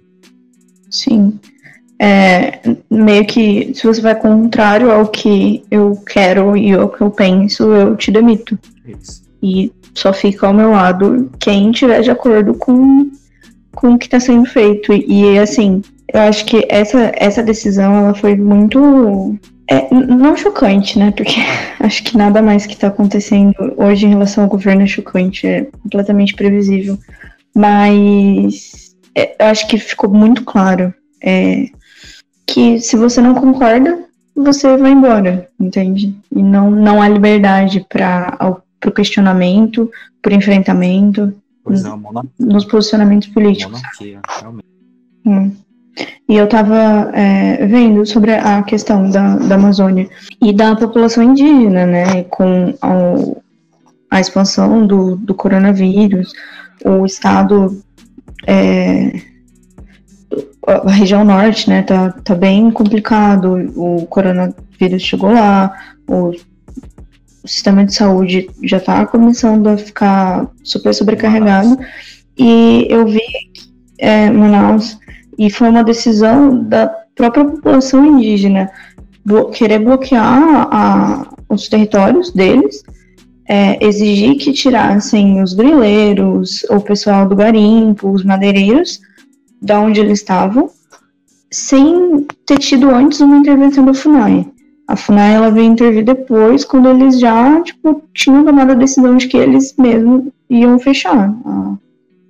Sim. 0.89 1.39
É, 1.99 2.59
meio 2.89 3.25
que 3.25 3.73
se 3.73 3.87
você 3.87 4.01
vai 4.01 4.19
contrário 4.19 4.91
ao 4.91 5.07
que 5.07 5.63
eu 5.71 5.95
quero 6.05 6.57
e 6.57 6.73
ao 6.73 6.89
que 6.89 7.01
eu 7.01 7.09
penso, 7.09 7.71
eu 7.71 7.95
te 7.95 8.11
demito. 8.11 8.59
Isso. 8.85 9.23
E 9.41 9.71
só 9.93 10.11
fica 10.11 10.47
ao 10.47 10.53
meu 10.53 10.71
lado 10.71 11.31
quem 11.39 11.71
estiver 11.71 12.01
de 12.01 12.11
acordo 12.11 12.53
com, 12.55 13.09
com 13.73 13.93
o 13.93 13.97
que 13.97 14.05
está 14.05 14.19
sendo 14.19 14.45
feito. 14.45 14.91
E 14.91 15.37
assim, 15.37 15.81
eu 16.13 16.21
acho 16.21 16.45
que 16.45 16.65
essa, 16.69 17.11
essa 17.15 17.41
decisão 17.41 17.95
ela 17.95 18.13
foi 18.13 18.35
muito 18.35 19.37
É, 19.67 19.93
não 19.93 20.35
chocante, 20.37 20.99
né? 20.99 21.11
Porque 21.11 21.35
acho 21.79 22.03
que 22.03 22.17
nada 22.17 22.41
mais 22.41 22.65
que 22.65 22.73
está 22.73 22.87
acontecendo 22.87 23.55
hoje 23.77 24.05
em 24.05 24.09
relação 24.09 24.43
ao 24.43 24.49
governo 24.49 24.83
é 24.83 24.87
chocante, 24.87 25.47
é 25.47 25.65
completamente 25.81 26.35
previsível. 26.35 26.97
Mas 27.55 28.95
é, 29.15 29.35
eu 29.39 29.47
acho 29.47 29.67
que 29.67 29.77
ficou 29.77 30.09
muito 30.09 30.43
claro 30.43 30.93
é, 31.23 31.67
que 32.45 32.79
se 32.79 32.95
você 32.95 33.21
não 33.21 33.33
concorda, 33.33 34.05
você 34.35 34.75
vai 34.77 34.91
embora, 34.91 35.49
entende? 35.59 36.15
E 36.31 36.43
não, 36.43 36.69
não 36.69 37.01
há 37.01 37.07
liberdade 37.07 37.85
para 37.87 38.61
o 38.85 38.91
questionamento, 38.91 39.89
para 40.21 40.35
enfrentamento, 40.35 41.33
pois 41.63 41.85
é, 41.85 41.89
nos 42.39 42.65
posicionamentos 42.65 43.29
políticos. 43.29 43.73
Monarquia, 43.73 44.19
realmente. 44.39 44.67
Hum. 45.25 45.62
E 46.27 46.35
eu 46.35 46.45
estava 46.45 47.11
é, 47.13 47.65
vendo 47.67 48.05
sobre 48.05 48.33
a 48.33 48.63
questão 48.63 49.09
da, 49.09 49.35
da 49.35 49.55
Amazônia 49.55 50.09
e 50.41 50.51
da 50.51 50.75
população 50.75 51.23
indígena, 51.23 51.85
né? 51.85 52.23
Com 52.23 52.73
a, 52.81 54.17
a 54.17 54.19
expansão 54.19 54.87
do, 54.87 55.15
do 55.17 55.33
coronavírus, 55.33 56.33
o 56.83 57.05
estado. 57.05 57.81
É, 58.47 59.33
a 60.65 60.91
região 60.91 61.25
norte, 61.25 61.69
né, 61.69 61.81
tá, 61.81 62.11
tá 62.23 62.33
bem 62.33 62.71
complicado. 62.71 63.53
O 63.75 64.05
coronavírus 64.07 65.01
chegou 65.01 65.31
lá, 65.31 65.73
o, 66.07 66.31
sistema 67.45 67.85
de 67.85 67.93
saúde 67.93 68.49
já 68.63 68.79
tá 68.79 69.05
começando 69.05 69.67
a 69.67 69.77
ficar 69.77 70.47
super 70.63 70.93
sobrecarregado. 70.93 71.77
E 72.37 72.87
eu 72.89 73.05
vi 73.05 73.21
é, 73.97 74.29
Manaus 74.29 74.97
e 75.37 75.49
foi 75.49 75.69
uma 75.69 75.83
decisão 75.83 76.63
da 76.63 76.87
própria 77.15 77.45
população 77.45 78.05
indígena 78.05 78.69
blo 79.25 79.49
querer 79.49 79.79
bloquear 79.79 80.67
a, 80.71 81.27
os 81.49 81.67
territórios 81.67 82.31
deles, 82.31 82.83
é, 83.47 83.85
exigir 83.85 84.37
que 84.37 84.53
tirassem 84.53 85.41
os 85.41 85.53
grileiros, 85.53 86.63
o 86.69 86.79
pessoal 86.79 87.27
do 87.27 87.35
garimpo, 87.35 88.09
os 88.09 88.23
madeireiros, 88.23 89.01
da 89.61 89.79
onde 89.79 89.99
eles 89.99 90.19
estavam, 90.19 90.69
sem 91.51 92.25
ter 92.45 92.57
tido 92.57 92.89
antes 92.89 93.19
uma 93.21 93.37
intervenção 93.37 93.85
da 93.85 93.93
FUNAI. 93.93 94.47
A 94.87 94.95
FUNAI 94.95 95.33
ela 95.35 95.51
veio 95.51 95.67
intervir 95.67 96.03
depois, 96.03 96.65
quando 96.65 96.89
eles 96.89 97.19
já 97.19 97.61
tipo, 97.61 98.01
tinham 98.13 98.43
tomado 98.43 98.71
a 98.71 98.75
decisão 98.75 99.15
de 99.15 99.27
que 99.27 99.37
eles 99.37 99.75
mesmos 99.77 100.25
iam 100.49 100.77
fechar 100.79 101.33
a, 101.45 101.75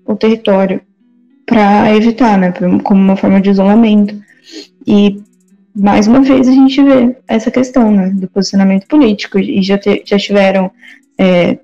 o 0.06 0.16
território 0.16 0.82
para 1.46 1.96
evitar, 1.96 2.38
né, 2.38 2.54
como 2.84 3.02
uma 3.02 3.16
forma 3.16 3.42
de 3.42 3.50
isolamento. 3.50 4.16
E 4.86 5.22
mais 5.76 6.08
uma 6.08 6.22
vez 6.22 6.48
a 6.48 6.52
gente 6.52 6.82
vê 6.82 7.16
essa 7.28 7.50
questão, 7.50 7.92
né, 7.92 8.10
do 8.10 8.28
posicionamento 8.28 8.88
político 8.88 9.40
e 9.40 9.62
já, 9.62 9.78
te, 9.78 10.04
já 10.06 10.18
tiveram 10.18 10.72
é, 11.18 11.58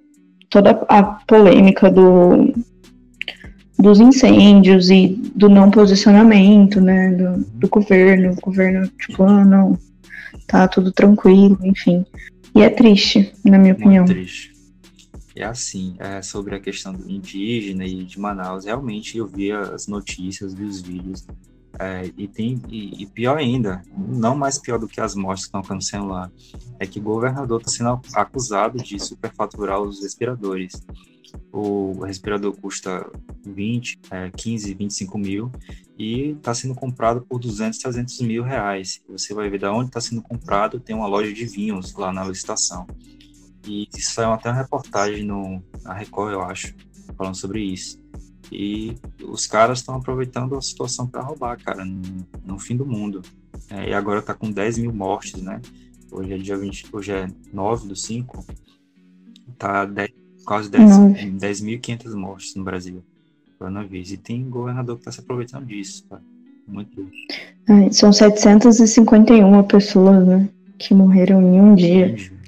toda 0.50 0.72
a 0.90 1.04
polêmica 1.04 1.90
do 1.90 2.54
dos 3.78 4.02
incêndios 4.02 4.90
e 4.90 5.08
do 5.34 5.48
não 5.48 5.72
posicionamento, 5.72 6.82
né, 6.82 7.14
do, 7.14 7.46
do 7.56 7.70
governo, 7.70 8.34
o 8.34 8.42
governo 8.42 8.90
tipo, 9.00 9.24
ah, 9.24 9.46
não, 9.46 9.78
tá 10.46 10.68
tudo 10.68 10.92
tranquilo, 10.92 11.58
enfim. 11.64 12.06
E 12.54 12.62
é 12.62 12.70
triste, 12.70 13.32
na 13.46 13.58
minha 13.58 13.74
Muito 13.74 13.86
opinião. 13.86 14.06
triste. 14.06 14.52
É 15.40 15.46
assim, 15.46 15.96
é, 16.00 16.22
sobre 16.22 16.54
a 16.54 16.60
questão 16.60 16.92
do 16.92 17.10
indígena 17.10 17.86
e 17.86 18.04
de 18.04 18.20
Manaus, 18.20 18.66
realmente 18.66 19.18
eu 19.18 19.26
vi 19.26 19.54
as 19.54 19.88
notícias, 19.88 20.54
vi 20.54 20.66
os 20.66 20.82
vídeos, 20.82 21.26
é, 21.80 22.12
e 22.18 22.28
tem 22.28 22.62
e, 22.68 23.04
e, 23.04 23.06
pior 23.06 23.38
ainda, 23.38 23.82
não 23.96 24.36
mais 24.36 24.60
pior 24.60 24.78
do 24.78 24.86
que 24.86 25.00
as 25.00 25.16
mortes 25.16 25.46
que 25.46 25.48
estão 25.48 25.62
acontecendo 25.62 26.08
lá, 26.08 26.30
é 26.78 26.86
que 26.86 27.00
o 27.00 27.02
governador 27.02 27.62
está 27.62 27.72
sendo 27.72 28.02
acusado 28.14 28.84
de 28.84 29.00
superfaturar 29.00 29.80
os 29.80 30.02
respiradores. 30.02 30.82
O 31.54 32.04
respirador 32.04 32.54
custa 32.60 33.10
20, 33.46 33.98
é, 34.12 34.30
15, 34.36 34.74
25 34.74 35.18
mil 35.18 35.50
e 35.98 36.32
está 36.32 36.54
sendo 36.54 36.76
comprado 36.76 37.22
por 37.22 37.40
200, 37.40 37.80
300 37.80 38.20
mil 38.22 38.44
reais. 38.44 39.02
Você 39.08 39.34
vai 39.34 39.50
ver 39.50 39.60
de 39.60 39.66
onde 39.68 39.88
está 39.88 40.02
sendo 40.02 40.22
comprado, 40.22 40.82
tem 40.82 40.94
uma 40.94 41.08
loja 41.08 41.32
de 41.32 41.46
vinhos 41.46 41.94
lá 41.94 42.12
na 42.12 42.26
licitação. 42.26 42.86
E 43.70 43.88
saiu 44.02 44.32
até 44.32 44.50
uma 44.50 44.58
reportagem 44.58 45.24
no, 45.24 45.62
na 45.84 45.94
Record, 45.94 46.34
eu 46.34 46.42
acho, 46.42 46.74
falando 47.16 47.36
sobre 47.36 47.62
isso. 47.62 48.00
E 48.52 48.96
os 49.24 49.46
caras 49.46 49.80
estão 49.80 49.94
aproveitando 49.94 50.56
a 50.56 50.62
situação 50.62 51.06
para 51.06 51.22
roubar, 51.22 51.56
cara, 51.64 51.86
no, 51.86 52.02
no, 52.44 52.58
fim 52.58 52.76
do 52.76 52.84
mundo. 52.84 53.22
É, 53.70 53.90
e 53.90 53.94
agora 53.94 54.24
tá 54.24 54.34
com 54.34 54.50
10 54.50 54.80
mil 54.80 54.92
mortes, 54.92 55.40
né? 55.40 55.62
Hoje 56.12 56.34
é 56.34 56.38
dia 56.38 56.58
20, 56.58 56.88
hoje 56.92 57.12
é 57.12 57.28
9 57.54 57.88
do 57.88 57.96
5. 57.96 58.44
Tá 59.56 59.86
10, 59.86 60.10
quase 60.44 60.70
10.500 60.72 61.98
10 62.04 62.16
mortes 62.16 62.56
no 62.56 62.64
Brasil. 62.64 63.04
Coronavírus. 63.60 64.12
E 64.12 64.18
tem 64.18 64.50
governador 64.50 64.98
que 64.98 65.06
tá 65.06 65.12
se 65.12 65.20
aproveitando 65.20 65.68
disso, 65.68 66.06
tá? 66.10 66.20
Muito. 66.68 67.08
são 67.92 68.12
751 68.12 69.64
pessoas, 69.64 70.26
né? 70.26 70.50
Que 70.80 70.96
morreram 70.96 71.42
em 71.42 71.62
um 71.62 71.76
dia. 71.76 72.08
Entendi. 72.08 72.39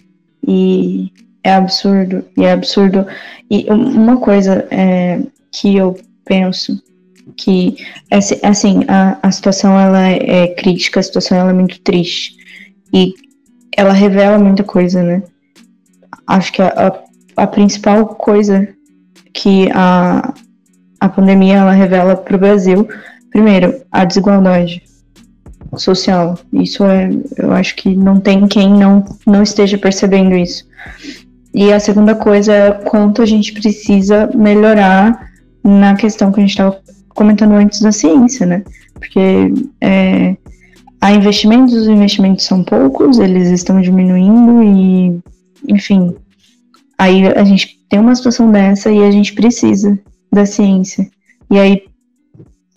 E 0.47 1.11
é 1.43 1.53
absurdo, 1.53 2.23
e 2.37 2.43
é 2.43 2.51
absurdo. 2.51 3.05
E 3.49 3.65
uma 3.69 4.17
coisa 4.17 4.67
é, 4.71 5.21
que 5.51 5.75
eu 5.75 5.97
penso 6.25 6.81
que 7.35 7.77
assim 8.41 8.83
a, 8.87 9.17
a 9.21 9.31
situação 9.31 9.79
ela 9.79 10.07
é 10.07 10.47
crítica, 10.47 10.99
a 10.99 11.03
situação 11.03 11.37
ela 11.37 11.51
é 11.51 11.53
muito 11.53 11.79
triste 11.81 12.35
e 12.93 13.13
ela 13.75 13.93
revela 13.93 14.37
muita 14.37 14.63
coisa, 14.63 15.01
né? 15.01 15.23
Acho 16.27 16.51
que 16.53 16.61
a, 16.61 16.67
a, 16.67 17.43
a 17.43 17.47
principal 17.47 18.05
coisa 18.07 18.67
que 19.33 19.69
a, 19.73 20.33
a 20.99 21.09
pandemia 21.09 21.57
ela 21.57 21.71
revela 21.71 22.15
para 22.15 22.35
o 22.35 22.39
Brasil, 22.39 22.87
primeiro, 23.29 23.81
a 23.91 24.03
desigualdade 24.03 24.83
social. 25.77 26.37
Isso 26.53 26.83
é, 26.85 27.09
eu 27.37 27.51
acho 27.51 27.75
que 27.75 27.95
não 27.95 28.19
tem 28.19 28.47
quem 28.47 28.71
não, 28.71 29.03
não 29.25 29.43
esteja 29.43 29.77
percebendo 29.77 30.35
isso. 30.35 30.65
E 31.53 31.71
a 31.71 31.79
segunda 31.79 32.15
coisa 32.15 32.53
é 32.53 32.71
quanto 32.71 33.21
a 33.21 33.25
gente 33.25 33.53
precisa 33.53 34.29
melhorar 34.33 35.29
na 35.63 35.95
questão 35.95 36.31
que 36.31 36.39
a 36.39 36.43
gente 36.43 36.51
estava 36.51 36.79
comentando 37.09 37.53
antes 37.53 37.81
da 37.81 37.91
ciência, 37.91 38.45
né? 38.45 38.63
Porque 38.93 39.53
é, 39.81 40.35
há 40.99 41.11
investimentos, 41.11 41.73
os 41.73 41.87
investimentos 41.87 42.45
são 42.45 42.63
poucos, 42.63 43.19
eles 43.19 43.49
estão 43.49 43.81
diminuindo 43.81 44.63
e, 44.63 45.19
enfim, 45.67 46.15
aí 46.97 47.27
a 47.27 47.43
gente 47.43 47.79
tem 47.89 47.99
uma 47.99 48.15
situação 48.15 48.51
dessa 48.51 48.89
e 48.89 49.03
a 49.03 49.11
gente 49.11 49.33
precisa 49.33 49.99
da 50.31 50.45
ciência. 50.45 51.09
E 51.49 51.59
aí 51.59 51.83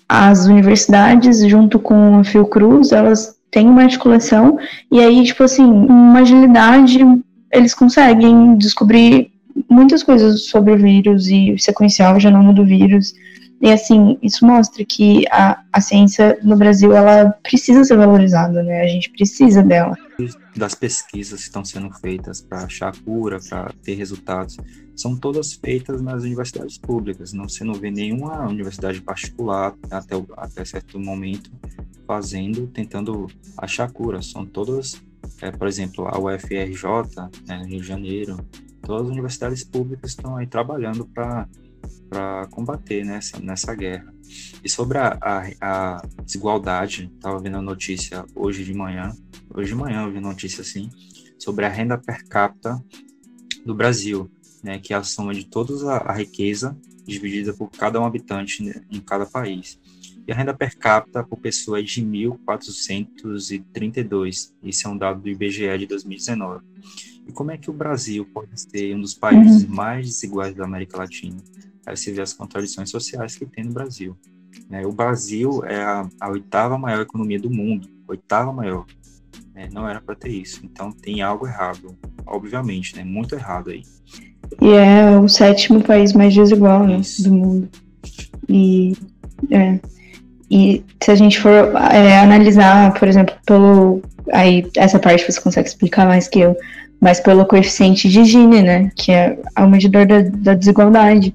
as 0.08 0.46
universidades, 0.46 1.46
junto 1.48 1.78
com 1.78 2.18
a 2.18 2.24
Fiocruz, 2.24 2.92
elas 2.92 3.36
têm 3.50 3.68
uma 3.68 3.82
articulação, 3.82 4.58
e 4.90 5.00
aí, 5.00 5.24
tipo 5.24 5.42
assim, 5.44 5.64
uma 5.64 6.20
agilidade, 6.20 6.98
eles 7.52 7.74
conseguem 7.74 8.56
descobrir 8.56 9.30
muitas 9.70 10.02
coisas 10.02 10.46
sobre 10.46 10.72
o 10.72 10.78
vírus 10.78 11.28
e 11.28 11.56
sequenciar 11.58 12.16
o 12.16 12.20
genoma 12.20 12.52
do 12.52 12.64
vírus. 12.64 13.14
E 13.60 13.70
assim, 13.72 14.18
isso 14.22 14.44
mostra 14.44 14.84
que 14.84 15.24
a, 15.30 15.60
a 15.72 15.80
ciência 15.80 16.38
no 16.42 16.56
Brasil, 16.56 16.92
ela 16.92 17.30
precisa 17.42 17.84
ser 17.84 17.96
valorizada, 17.96 18.62
né? 18.62 18.82
A 18.82 18.88
gente 18.88 19.08
precisa 19.10 19.62
dela. 19.62 19.96
Das 20.56 20.74
pesquisas 20.74 21.40
que 21.40 21.46
estão 21.46 21.64
sendo 21.64 21.90
feitas 21.98 22.42
para 22.42 22.64
achar 22.64 22.92
cura, 23.04 23.38
para 23.48 23.70
ter 23.82 23.94
resultados, 23.94 24.56
são 24.96 25.16
todas 25.16 25.54
feitas 25.54 26.00
nas 26.00 26.22
universidades 26.22 26.78
públicas. 26.78 27.32
Não 27.32 27.48
você 27.48 27.64
não 27.64 27.74
vê 27.74 27.90
nenhuma 27.90 28.46
universidade 28.46 29.00
particular 29.00 29.74
até, 29.90 30.14
até 30.36 30.64
certo 30.64 30.98
momento 30.98 31.50
fazendo, 32.06 32.66
tentando 32.68 33.26
achar 33.56 33.90
cura. 33.90 34.22
São 34.22 34.46
todas, 34.46 35.02
é, 35.40 35.50
por 35.50 35.66
exemplo, 35.66 36.06
a 36.06 36.18
UFRJ, 36.18 36.84
né, 37.46 37.64
Rio 37.66 37.80
de 37.80 37.86
Janeiro, 37.86 38.36
todas 38.82 39.06
as 39.06 39.12
universidades 39.12 39.64
públicas 39.64 40.10
estão 40.10 40.36
aí 40.36 40.46
trabalhando 40.46 41.06
para 41.06 41.48
para 42.08 42.46
combater 42.46 43.04
nessa, 43.04 43.40
nessa 43.40 43.74
guerra. 43.74 44.14
E 44.62 44.68
sobre 44.68 44.98
a, 44.98 45.18
a, 45.20 45.50
a 45.60 46.06
desigualdade, 46.24 47.10
estava 47.12 47.40
vendo 47.40 47.56
a 47.56 47.62
notícia 47.62 48.24
hoje 48.34 48.64
de 48.64 48.72
manhã, 48.72 49.12
hoje 49.52 49.70
de 49.70 49.74
manhã 49.74 50.04
eu 50.04 50.12
vi 50.12 50.20
notícia 50.20 50.60
assim, 50.60 50.88
sobre 51.38 51.64
a 51.64 51.68
renda 51.68 51.98
per 51.98 52.24
capita 52.28 52.80
do 53.66 53.74
Brasil 53.74 54.30
né, 54.64 54.78
que 54.78 54.94
é 54.94 54.96
a 54.96 55.02
soma 55.02 55.34
de 55.34 55.44
toda 55.44 55.92
a, 55.92 56.10
a 56.10 56.14
riqueza 56.14 56.74
dividida 57.06 57.52
por 57.52 57.70
cada 57.70 58.00
um 58.00 58.06
habitante 58.06 58.62
né, 58.62 58.82
em 58.90 58.98
cada 58.98 59.26
país. 59.26 59.78
E 60.26 60.32
a 60.32 60.34
renda 60.34 60.54
per 60.54 60.78
capita 60.78 61.22
por 61.22 61.38
pessoa 61.38 61.78
é 61.78 61.82
de 61.82 62.02
1.432. 62.02 64.54
Isso 64.62 64.88
é 64.88 64.90
um 64.90 64.96
dado 64.96 65.20
do 65.20 65.28
IBGE 65.28 65.76
de 65.78 65.86
2019. 65.86 66.64
E 67.28 67.32
como 67.32 67.50
é 67.50 67.58
que 67.58 67.68
o 67.68 67.74
Brasil 67.74 68.24
pode 68.32 68.58
ser 68.58 68.96
um 68.96 69.02
dos 69.02 69.12
países 69.12 69.64
uhum. 69.64 69.74
mais 69.74 70.06
desiguais 70.06 70.54
da 70.54 70.64
América 70.64 70.96
Latina? 70.96 71.36
Aí 71.84 71.94
você 71.94 72.10
vê 72.10 72.22
as 72.22 72.32
contradições 72.32 72.88
sociais 72.88 73.36
que 73.36 73.44
tem 73.44 73.64
no 73.64 73.72
Brasil. 73.72 74.16
Né? 74.70 74.86
O 74.86 74.92
Brasil 74.92 75.62
é 75.66 75.82
a, 75.82 76.08
a 76.18 76.30
oitava 76.30 76.78
maior 76.78 77.02
economia 77.02 77.38
do 77.38 77.50
mundo, 77.50 77.86
oitava 78.08 78.50
maior. 78.50 78.86
Né? 79.54 79.68
Não 79.70 79.86
era 79.86 80.00
para 80.00 80.14
ter 80.14 80.30
isso. 80.30 80.64
Então 80.64 80.90
tem 80.90 81.20
algo 81.20 81.46
errado, 81.46 81.94
obviamente, 82.24 82.96
né? 82.96 83.04
Muito 83.04 83.34
errado 83.34 83.68
aí. 83.70 83.82
E 84.60 84.70
é 84.72 85.18
o 85.18 85.28
sétimo 85.28 85.82
país 85.82 86.12
mais 86.12 86.34
desigual 86.34 86.86
né, 86.86 87.00
do 87.20 87.32
mundo. 87.32 87.68
E, 88.48 88.94
é, 89.50 89.78
e 90.50 90.84
se 91.02 91.10
a 91.10 91.14
gente 91.14 91.40
for 91.40 91.50
é, 91.92 92.18
analisar, 92.18 92.94
por 92.94 93.08
exemplo, 93.08 93.34
pelo. 93.46 94.02
Aí, 94.32 94.66
essa 94.76 94.98
parte 94.98 95.30
você 95.30 95.40
consegue 95.40 95.68
explicar 95.68 96.06
mais 96.06 96.28
que 96.28 96.40
eu, 96.40 96.56
mas 97.00 97.20
pelo 97.20 97.44
coeficiente 97.44 98.08
de 98.08 98.24
Gini, 98.24 98.62
né? 98.62 98.90
Que 98.96 99.12
é 99.12 99.38
o 99.58 99.66
medidor 99.66 100.06
da, 100.06 100.20
da 100.22 100.54
desigualdade. 100.54 101.34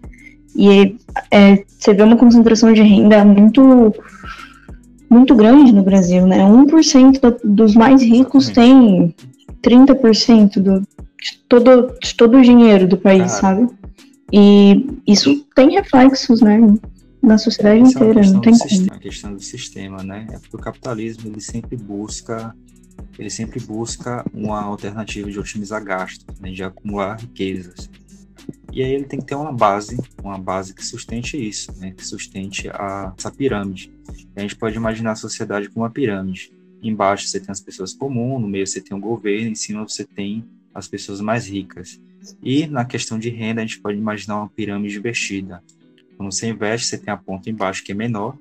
E 0.56 0.96
é, 1.32 1.64
você 1.78 1.94
vê 1.94 2.04
uma 2.04 2.18
concentração 2.18 2.74
de 2.74 2.82
renda 2.82 3.24
muito 3.24 3.94
muito 5.10 5.34
grande 5.34 5.72
no 5.72 5.82
Brasil, 5.82 6.28
né? 6.28 6.38
1% 6.38 7.20
do, 7.20 7.38
dos 7.44 7.76
mais 7.76 8.02
ricos 8.02 8.50
tem 8.50 9.14
30% 9.64 10.60
do, 10.60 10.84
de, 11.22 11.38
todo, 11.48 11.98
de 12.02 12.16
todo 12.16 12.38
o 12.38 12.42
dinheiro 12.42 12.88
do 12.88 12.98
país, 12.98 13.32
sabe? 13.34 13.68
E 14.32 14.86
isso 15.08 15.46
tem 15.56 15.72
reflexos, 15.72 16.42
né? 16.42 16.60
Na 17.22 17.38
sociedade 17.38 17.82
Essa 17.82 17.92
inteira, 17.92 18.22
é 18.22 18.30
não 18.30 18.42
tem 18.42 18.58
como. 18.58 18.70
Sistema, 18.70 18.96
a 18.96 19.00
questão 19.00 19.34
do 19.34 19.42
sistema, 19.42 20.04
né? 20.04 20.28
É 20.32 20.40
porque 20.40 20.56
o 20.56 20.60
capitalismo 20.60 21.28
ele 21.28 21.42
sempre 21.42 21.76
busca 21.76 22.56
ele 23.18 23.30
sempre 23.30 23.60
busca 23.60 24.26
uma 24.34 24.62
alternativa 24.62 25.30
de 25.30 25.40
otimizar 25.40 25.84
gastos, 25.84 26.40
né, 26.40 26.52
de 26.52 26.64
acumular 26.64 27.20
riquezas. 27.20 27.90
E 28.72 28.84
aí 28.84 28.94
ele 28.94 29.04
tem 29.04 29.20
que 29.20 29.26
ter 29.26 29.36
uma 29.36 29.52
base, 29.52 29.98
uma 30.24 30.38
base 30.38 30.74
que 30.74 30.86
sustente 30.86 31.36
isso, 31.36 31.74
né, 31.78 31.92
que 31.92 32.06
sustente 32.06 32.70
a, 32.70 33.14
essa 33.18 33.32
pirâmide. 33.32 33.92
E 34.36 34.40
a 34.40 34.42
gente 34.42 34.56
pode 34.56 34.76
imaginar 34.78 35.12
a 35.12 35.16
sociedade 35.16 35.70
como 35.70 35.84
uma 35.84 35.92
pirâmide. 35.92 36.52
Embaixo 36.82 37.28
você 37.28 37.40
tem 37.40 37.52
as 37.52 37.60
pessoas 37.60 37.94
comuns, 37.94 38.42
no 38.42 38.48
meio 38.48 38.66
você 38.66 38.80
tem 38.80 38.98
o 38.98 39.02
governo, 39.02 39.50
em 39.50 39.56
cima 39.56 39.88
você 39.88 40.06
tem 40.06 40.46
as 40.74 40.88
pessoas 40.88 41.22
mais 41.22 41.48
ricas. 41.48 42.02
E 42.44 42.68
na 42.68 42.86
questão 42.86 43.18
de 43.18 43.30
renda, 43.30 43.62
a 43.62 43.66
gente 43.66 43.82
pode 43.82 43.98
imaginar 43.98 44.38
uma 44.38 44.50
pirâmide 44.50 44.98
invertida. 44.98 45.64
Quando 46.18 46.32
você 46.32 46.48
investe, 46.48 46.88
você 46.88 46.98
tem 46.98 47.14
a 47.14 47.18
ponta 47.18 47.50
embaixo 47.50 47.84
que 47.84 47.92
é 47.92 47.96
menor, 47.96 48.38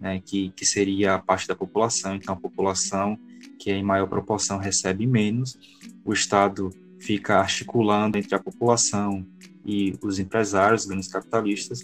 né, 0.00 0.20
que, 0.24 0.50
que 0.56 0.66
seria 0.66 1.14
a 1.14 1.18
parte 1.18 1.46
da 1.46 1.54
população. 1.54 2.14
Então, 2.16 2.34
a 2.34 2.36
população 2.36 3.18
que 3.58 3.70
em 3.70 3.82
maior 3.82 4.06
proporção 4.06 4.58
recebe 4.58 5.06
menos, 5.06 5.56
o 6.04 6.12
Estado 6.12 6.70
fica 6.98 7.38
articulando 7.38 8.18
entre 8.18 8.34
a 8.34 8.38
população 8.38 9.24
e 9.64 9.96
os 10.02 10.18
empresários, 10.18 10.82
os 10.82 10.88
grandes 10.88 11.08
capitalistas, 11.08 11.80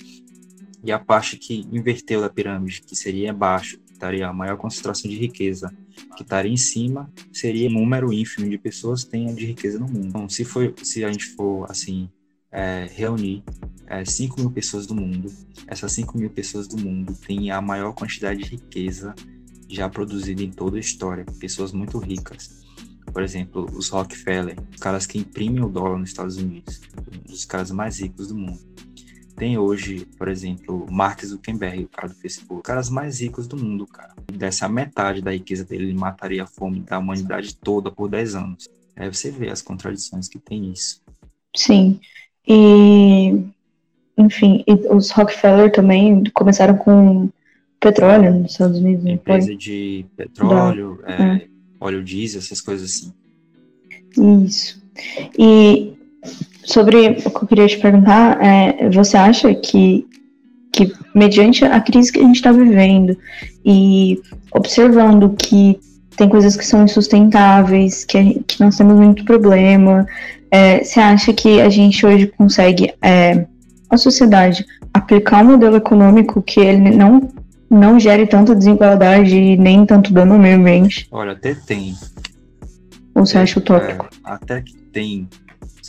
e 0.83 0.92
a 0.92 0.99
parte 0.99 1.37
que 1.37 1.66
inverteu 1.73 2.21
da 2.21 2.28
pirâmide, 2.28 2.83
que 2.83 2.97
seria 2.97 3.30
embaixo, 3.30 3.80
estaria 3.90 4.28
a 4.28 4.33
maior 4.33 4.57
concentração 4.57 5.11
de 5.11 5.16
riqueza, 5.16 5.73
que 6.17 6.23
estaria 6.23 6.52
em 6.52 6.57
cima, 6.57 7.12
seria 7.33 7.69
um 7.69 7.73
número 7.73 8.12
ínfimo 8.12 8.49
de 8.49 8.59
pessoas 8.59 9.05
que 9.05 9.11
tenha 9.11 9.33
de 9.35 9.47
riqueza 9.47 9.78
no 9.78 9.87
mundo. 9.87 10.09
Então, 10.09 10.28
se, 10.28 10.45
for, 10.45 10.73
se 10.83 11.05
a 11.05 11.11
gente 11.11 11.26
for, 11.26 11.71
assim, 11.71 12.09
é, 12.50 12.88
reunir 12.93 13.43
é, 13.87 14.05
5 14.05 14.40
mil 14.40 14.50
pessoas 14.50 14.87
do 14.87 14.95
mundo, 14.95 15.33
essas 15.67 15.93
5 15.93 16.17
mil 16.19 16.31
pessoas 16.31 16.67
do 16.67 16.76
mundo 16.78 17.14
têm 17.14 17.50
a 17.50 17.61
maior 17.61 17.93
quantidade 17.93 18.43
de 18.43 18.50
riqueza 18.50 19.14
já 19.69 19.88
produzida 19.88 20.43
em 20.43 20.50
toda 20.50 20.76
a 20.76 20.81
história, 20.81 21.25
pessoas 21.38 21.73
muito 21.73 21.99
ricas. 21.99 22.59
Por 23.12 23.23
exemplo, 23.23 23.67
os 23.73 23.88
Rockefeller, 23.88 24.57
os 24.71 24.81
caras 24.81 25.07
que 25.07 25.19
imprimem 25.19 25.62
o 25.62 25.69
dólar 25.69 25.99
nos 25.99 26.11
Estados 26.11 26.37
Unidos, 26.37 26.81
os 27.28 27.45
caras 27.45 27.71
mais 27.71 28.00
ricos 28.00 28.28
do 28.28 28.37
mundo. 28.37 28.61
Tem 29.38 29.57
hoje, 29.57 30.04
por 30.18 30.26
exemplo, 30.26 30.85
Mark 30.90 31.25
Zuckerberg, 31.25 31.85
o 31.85 31.88
cara 31.88 32.09
do 32.09 32.14
Facebook, 32.16 32.57
os 32.57 32.62
caras 32.62 32.90
mais 32.90 33.21
ricos 33.21 33.47
do 33.47 33.57
mundo, 33.57 33.87
cara. 33.87 34.12
Dessa 34.33 34.68
metade 34.68 35.23
da 35.23 35.30
riqueza 35.30 35.64
dele, 35.64 35.85
ele 35.85 35.95
mataria 35.95 36.42
a 36.42 36.47
fome 36.47 36.80
da 36.80 36.99
humanidade 36.99 37.54
toda 37.54 37.88
por 37.88 38.09
10 38.09 38.35
anos. 38.35 38.68
Aí 38.97 39.12
você 39.12 39.30
vê 39.30 39.49
as 39.49 39.62
contradições 39.62 40.28
que 40.28 40.40
tem 40.40 40.73
isso. 40.73 41.00
Sim. 41.54 42.00
E, 42.47 43.45
enfim, 44.16 44.64
e 44.66 44.73
os 44.92 45.11
Rockefeller 45.11 45.71
também 45.71 46.25
começaram 46.35 46.76
com 46.76 47.30
petróleo 47.78 48.35
nos 48.35 48.50
Estados 48.50 48.78
Unidos. 48.78 49.07
Empresa 49.07 49.54
de 49.54 50.04
petróleo, 50.16 51.00
é, 51.04 51.23
é. 51.23 51.49
óleo 51.78 52.03
diesel, 52.03 52.40
essas 52.40 52.61
coisas 52.61 52.90
assim. 52.90 53.12
Isso. 54.44 54.83
E 55.38 55.96
sobre 56.68 57.09
o 57.24 57.31
que 57.31 57.44
eu 57.44 57.46
queria 57.46 57.66
te 57.66 57.78
perguntar, 57.78 58.38
é, 58.44 58.90
você 58.90 59.16
acha 59.16 59.54
que, 59.54 60.07
que, 60.70 60.92
mediante 61.14 61.64
a 61.64 61.81
crise 61.81 62.12
que 62.12 62.20
a 62.20 62.22
gente 62.22 62.37
está 62.37 62.52
vivendo 62.52 63.16
e 63.64 64.20
observando 64.52 65.31
que 65.31 65.81
tem 66.14 66.28
coisas 66.28 66.57
que 66.57 66.66
são 66.66 66.85
insustentáveis, 66.85 68.04
que, 68.04 68.42
que 68.46 68.61
nós 68.61 68.76
temos 68.76 68.96
muito 68.96 69.24
problema, 69.24 70.07
é, 70.50 70.85
você 70.85 71.00
acha 71.00 71.33
que 71.33 71.59
a 71.59 71.70
gente 71.70 72.04
hoje 72.04 72.26
consegue, 72.26 72.92
é, 73.00 73.46
a 73.88 73.96
sociedade, 73.96 74.66
aplicar 74.92 75.42
um 75.42 75.52
modelo 75.52 75.76
econômico 75.76 76.42
que 76.42 76.61
ele 76.61 76.90
não 76.90 77.31
não 77.70 78.00
gere 78.00 78.26
tanta 78.26 78.54
desigualdade 78.54 79.37
e 79.37 79.57
nem 79.57 79.85
tanto 79.85 80.11
dano 80.11 80.33
ao 80.35 80.38
meio 80.38 80.57
ambiente. 80.57 81.07
Olha, 81.11 81.33
até 81.33 81.54
tem. 81.54 81.94
Ou 83.14 83.26
você 83.26 83.37
acha 83.37 83.59
utópico? 83.59 84.07
É, 84.07 84.18
até 84.24 84.62
que 84.62 84.74
tem. 84.90 85.28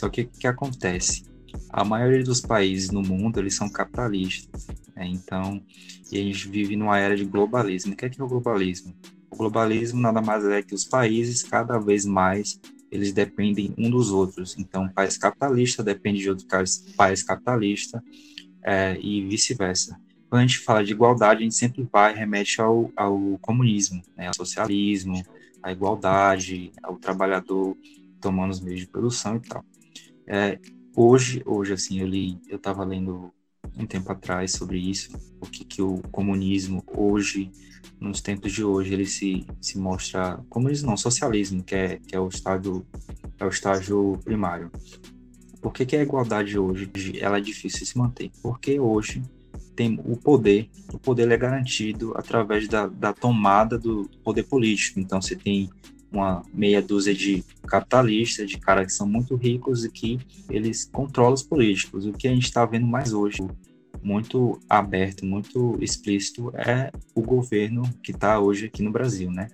Só 0.00 0.08
que 0.08 0.22
o 0.22 0.28
que 0.28 0.46
acontece? 0.46 1.24
A 1.68 1.84
maioria 1.84 2.24
dos 2.24 2.40
países 2.40 2.90
no 2.90 3.02
mundo, 3.02 3.38
eles 3.38 3.54
são 3.54 3.68
capitalistas. 3.68 4.66
Né? 4.96 5.06
Então, 5.08 5.62
e 6.10 6.18
a 6.18 6.22
gente 6.22 6.48
vive 6.48 6.74
numa 6.76 6.98
era 6.98 7.16
de 7.16 7.24
globalismo. 7.24 7.92
O 7.92 7.96
que 7.96 8.06
é, 8.06 8.08
que 8.08 8.20
é 8.20 8.24
o 8.24 8.28
globalismo? 8.28 8.94
O 9.30 9.36
globalismo 9.36 10.00
nada 10.00 10.20
mais 10.20 10.44
é 10.44 10.62
que 10.62 10.74
os 10.74 10.84
países, 10.84 11.42
cada 11.42 11.78
vez 11.78 12.04
mais, 12.04 12.58
eles 12.90 13.12
dependem 13.12 13.74
um 13.76 13.90
dos 13.90 14.10
outros. 14.10 14.56
Então, 14.58 14.84
um 14.84 14.88
país 14.88 15.18
capitalista 15.18 15.82
depende 15.82 16.20
de 16.20 16.30
outro 16.30 16.46
país 16.96 17.22
capitalista 17.22 18.02
é, 18.64 18.98
e 19.00 19.22
vice-versa 19.28 19.96
quando 20.30 20.42
a 20.42 20.46
gente 20.46 20.58
fala 20.60 20.84
de 20.84 20.92
igualdade, 20.92 21.40
a 21.40 21.42
gente 21.42 21.56
sempre 21.56 21.86
vai, 21.92 22.14
remete 22.14 22.60
ao, 22.60 22.92
ao 22.94 23.36
comunismo, 23.40 24.00
né, 24.16 24.28
ao 24.28 24.34
socialismo, 24.34 25.20
à 25.60 25.72
igualdade, 25.72 26.70
ao 26.80 26.96
trabalhador 26.96 27.76
tomando 28.20 28.52
os 28.52 28.60
meios 28.60 28.80
de 28.80 28.86
produção 28.86 29.36
e 29.36 29.40
tal. 29.40 29.64
É, 30.32 30.60
hoje, 30.94 31.42
hoje, 31.44 31.72
assim, 31.72 31.98
eu 31.98 32.06
li, 32.06 32.38
eu 32.48 32.56
estava 32.56 32.84
lendo 32.84 33.32
um 33.76 33.84
tempo 33.84 34.12
atrás 34.12 34.52
sobre 34.52 34.78
isso, 34.78 35.10
o 35.40 35.46
que, 35.46 35.64
que 35.64 35.82
o 35.82 36.00
comunismo 36.12 36.84
hoje, 36.86 37.50
nos 37.98 38.20
tempos 38.20 38.52
de 38.52 38.62
hoje, 38.62 38.94
ele 38.94 39.06
se, 39.06 39.44
se 39.60 39.76
mostra, 39.76 40.38
comunismo 40.48 40.88
não, 40.88 40.96
socialismo, 40.96 41.64
que 41.64 41.74
é, 41.74 41.96
que 41.96 42.14
é 42.14 42.20
o 42.20 42.28
estágio, 42.28 42.86
é 43.40 43.44
o 43.44 43.48
estágio 43.48 44.20
primário. 44.24 44.70
Por 45.60 45.72
que, 45.72 45.84
que 45.84 45.96
a 45.96 46.02
igualdade 46.02 46.56
hoje, 46.56 46.88
ela 47.18 47.38
é 47.38 47.40
difícil 47.40 47.80
de 47.80 47.86
se 47.86 47.98
manter? 47.98 48.30
Porque 48.40 48.78
hoje 48.78 49.22
tem 49.74 50.00
o 50.04 50.16
poder, 50.16 50.70
o 50.92 50.98
poder 50.98 51.28
é 51.28 51.36
garantido 51.36 52.12
através 52.16 52.68
da, 52.68 52.86
da 52.86 53.12
tomada 53.12 53.76
do 53.76 54.08
poder 54.22 54.44
político. 54.44 55.00
Então, 55.00 55.20
você 55.20 55.34
tem 55.34 55.68
uma 56.12 56.42
meia 56.52 56.82
dúzia 56.82 57.14
de 57.14 57.44
capitalistas, 57.66 58.50
de 58.50 58.58
caras 58.58 58.86
que 58.86 58.92
são 58.92 59.06
muito 59.06 59.36
ricos 59.36 59.84
e 59.84 59.90
que 59.90 60.18
eles 60.48 60.84
controlam 60.84 61.34
os 61.34 61.42
políticos. 61.42 62.06
O 62.06 62.12
que 62.12 62.28
a 62.28 62.32
gente 62.32 62.44
está 62.44 62.64
vendo 62.64 62.86
mais 62.86 63.12
hoje, 63.12 63.38
muito 64.02 64.58
aberto, 64.68 65.24
muito 65.24 65.78
explícito, 65.80 66.52
é 66.56 66.90
o 67.14 67.22
governo 67.22 67.82
que 68.02 68.12
está 68.12 68.40
hoje 68.40 68.66
aqui 68.66 68.82
no 68.82 68.90
Brasil, 68.90 69.30
né? 69.30 69.48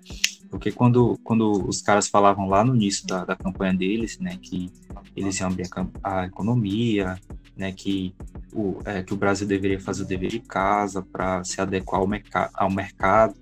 Porque 0.50 0.70
quando, 0.70 1.18
quando 1.24 1.66
os 1.68 1.82
caras 1.82 2.08
falavam 2.08 2.48
lá 2.48 2.64
no 2.64 2.74
início 2.74 3.06
da, 3.06 3.24
da 3.24 3.36
campanha 3.36 3.74
deles, 3.74 4.18
né, 4.18 4.38
que 4.40 4.70
eles 5.14 5.38
iam 5.40 5.50
abrir 5.50 5.68
a, 6.02 6.20
a 6.20 6.26
economia, 6.26 7.18
né, 7.56 7.72
que 7.72 8.14
o, 8.52 8.78
é, 8.84 9.02
que 9.02 9.12
o 9.12 9.16
Brasil 9.16 9.46
deveria 9.46 9.80
fazer 9.80 10.04
o 10.04 10.06
dever 10.06 10.30
de 10.30 10.40
casa 10.40 11.02
para 11.02 11.42
se 11.44 11.60
adequar 11.60 12.00
ao, 12.00 12.06
merc 12.06 12.28
ao 12.54 12.70
mercado, 12.70 13.34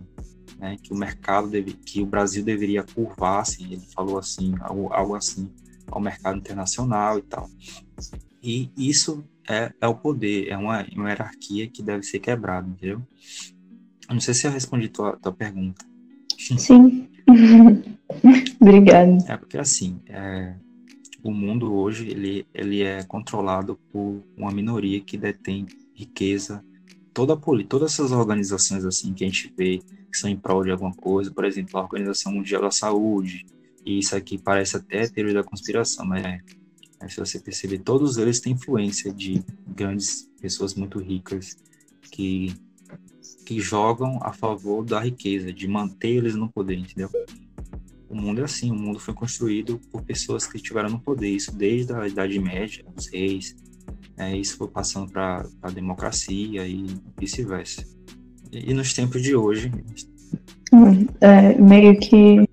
né, 0.65 0.79
que 0.83 0.95
o 0.95 0.97
mercado 0.97 1.49
deve, 1.49 1.75
que 1.75 2.01
o 2.01 2.07
Brasil 2.07 2.43
deveria 2.43 2.83
curvar, 2.83 3.43
assim, 3.43 3.73
ele 3.73 3.87
falou 3.95 4.19
assim, 4.19 4.55
algo, 4.61 4.91
algo 4.91 5.15
assim, 5.15 5.51
ao 5.87 6.01
mercado 6.01 6.39
internacional 6.39 7.19
e 7.19 7.23
tal. 7.23 7.51
E 8.43 8.71
isso 8.77 9.23
é, 9.47 9.71
é 9.79 9.87
o 9.87 9.95
poder, 9.95 10.49
é 10.49 10.57
uma, 10.57 10.87
uma 10.97 11.11
hierarquia 11.11 11.69
que 11.69 11.83
deve 11.83 12.03
ser 12.03 12.19
quebrada, 12.19 12.67
entendeu? 12.67 13.03
Eu 14.09 14.15
não 14.15 14.21
sei 14.21 14.33
se 14.33 14.47
eu 14.47 14.51
respondi 14.51 14.89
tua, 14.89 15.19
tua 15.19 15.33
pergunta. 15.33 15.85
Sim. 16.39 17.09
Obrigada. 18.59 19.19
É 19.29 19.37
porque 19.37 19.59
assim, 19.59 20.01
é, 20.09 20.55
o 21.23 21.31
mundo 21.31 21.75
hoje 21.75 22.09
ele, 22.09 22.47
ele 22.55 22.83
é 22.83 23.03
controlado 23.03 23.79
por 23.93 24.23
uma 24.35 24.51
minoria 24.51 25.01
que 25.01 25.19
detém 25.19 25.67
riqueza. 25.95 26.65
Toda 27.13 27.37
todas 27.69 27.93
essas 27.93 28.13
organizações 28.13 28.85
assim 28.85 29.13
que 29.13 29.25
a 29.25 29.27
gente 29.27 29.53
vê 29.57 29.81
que 30.15 30.21
são 30.21 30.31
em 30.31 30.37
prol 30.37 30.63
de 30.63 30.71
alguma 30.71 30.95
coisa, 30.95 31.29
por 31.33 31.45
exemplo, 31.45 31.77
a 31.77 31.83
Organização 31.83 32.33
Mundial 32.33 32.63
da 32.63 32.71
Saúde, 32.71 33.45
e 33.85 33.99
isso 33.99 34.15
aqui 34.15 34.39
parece 34.39 34.77
até 34.77 35.09
teoria 35.09 35.35
da 35.35 35.43
conspiração, 35.43 36.07
mas 36.07 36.25
é, 36.25 36.41
é, 37.01 37.09
se 37.09 37.19
você 37.19 37.41
perceber, 37.41 37.79
todos 37.81 38.17
eles 38.17 38.39
têm 38.39 38.53
influência 38.53 39.13
de 39.13 39.43
grandes 39.67 40.31
pessoas 40.41 40.75
muito 40.75 40.99
ricas 40.99 41.57
que 42.11 42.55
que 43.45 43.61
jogam 43.61 44.19
a 44.23 44.33
favor 44.33 44.83
da 44.83 44.99
riqueza, 45.01 45.53
de 45.53 45.69
manter 45.69 46.17
eles 46.17 46.35
no 46.35 46.51
poder, 46.51 46.79
entendeu? 46.79 47.11
o 48.09 48.17
mundo 48.17 48.41
é 48.41 48.45
assim, 48.45 48.71
o 48.71 48.75
mundo 48.75 49.01
foi 49.01 49.13
construído 49.13 49.79
por 49.91 50.03
pessoas 50.03 50.47
que 50.47 50.57
estiveram 50.57 50.89
no 50.89 51.01
poder, 51.01 51.29
isso 51.29 51.55
desde 51.55 51.93
a 51.93 52.07
Idade 52.07 52.39
Média, 52.39 52.85
os 52.97 53.09
reis, 53.09 53.57
é, 54.17 54.37
isso 54.37 54.57
foi 54.57 54.69
passando 54.69 55.11
para 55.11 55.47
a 55.61 55.71
democracia 55.71 56.67
e 56.67 56.87
vice-versa. 57.19 57.85
E, 58.55 58.73
nos 58.73 58.93
tempos 58.93 59.23
de 59.23 59.35
hoje... 59.35 59.73
É, 61.21 61.55
meio 61.55 61.99
que 62.01 62.49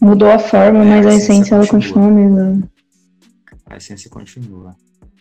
mudou 0.00 0.30
a 0.30 0.38
forma, 0.38 0.84
é, 0.84 0.84
mas 0.84 1.06
a, 1.06 1.10
a 1.10 1.14
essência, 1.14 1.32
essência 1.32 1.54
ela 1.54 1.66
continua 1.66 2.06
a 2.06 2.10
mesma. 2.10 2.70
A 3.66 3.76
essência 3.76 4.10
continua. 4.10 4.76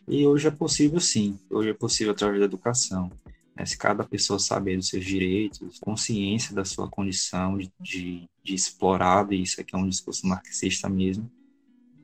E 0.07 0.25
hoje 0.25 0.47
é 0.47 0.51
possível 0.51 0.99
sim, 0.99 1.37
hoje 1.49 1.69
é 1.69 1.73
possível 1.73 2.13
através 2.13 2.39
da 2.39 2.45
educação. 2.45 3.11
Né? 3.55 3.65
Se 3.65 3.77
cada 3.77 4.03
pessoa 4.03 4.39
saber 4.39 4.77
dos 4.77 4.89
seus 4.89 5.03
direitos, 5.03 5.79
consciência 5.79 6.55
da 6.55 6.63
sua 6.63 6.87
condição 6.87 7.57
de, 7.57 7.71
de, 7.79 8.29
de 8.43 8.55
explorado, 8.55 9.33
e 9.33 9.41
isso 9.41 9.59
aqui 9.59 9.75
é 9.75 9.77
um 9.77 9.87
discurso 9.87 10.25
marxista 10.27 10.87
mesmo, 10.87 11.29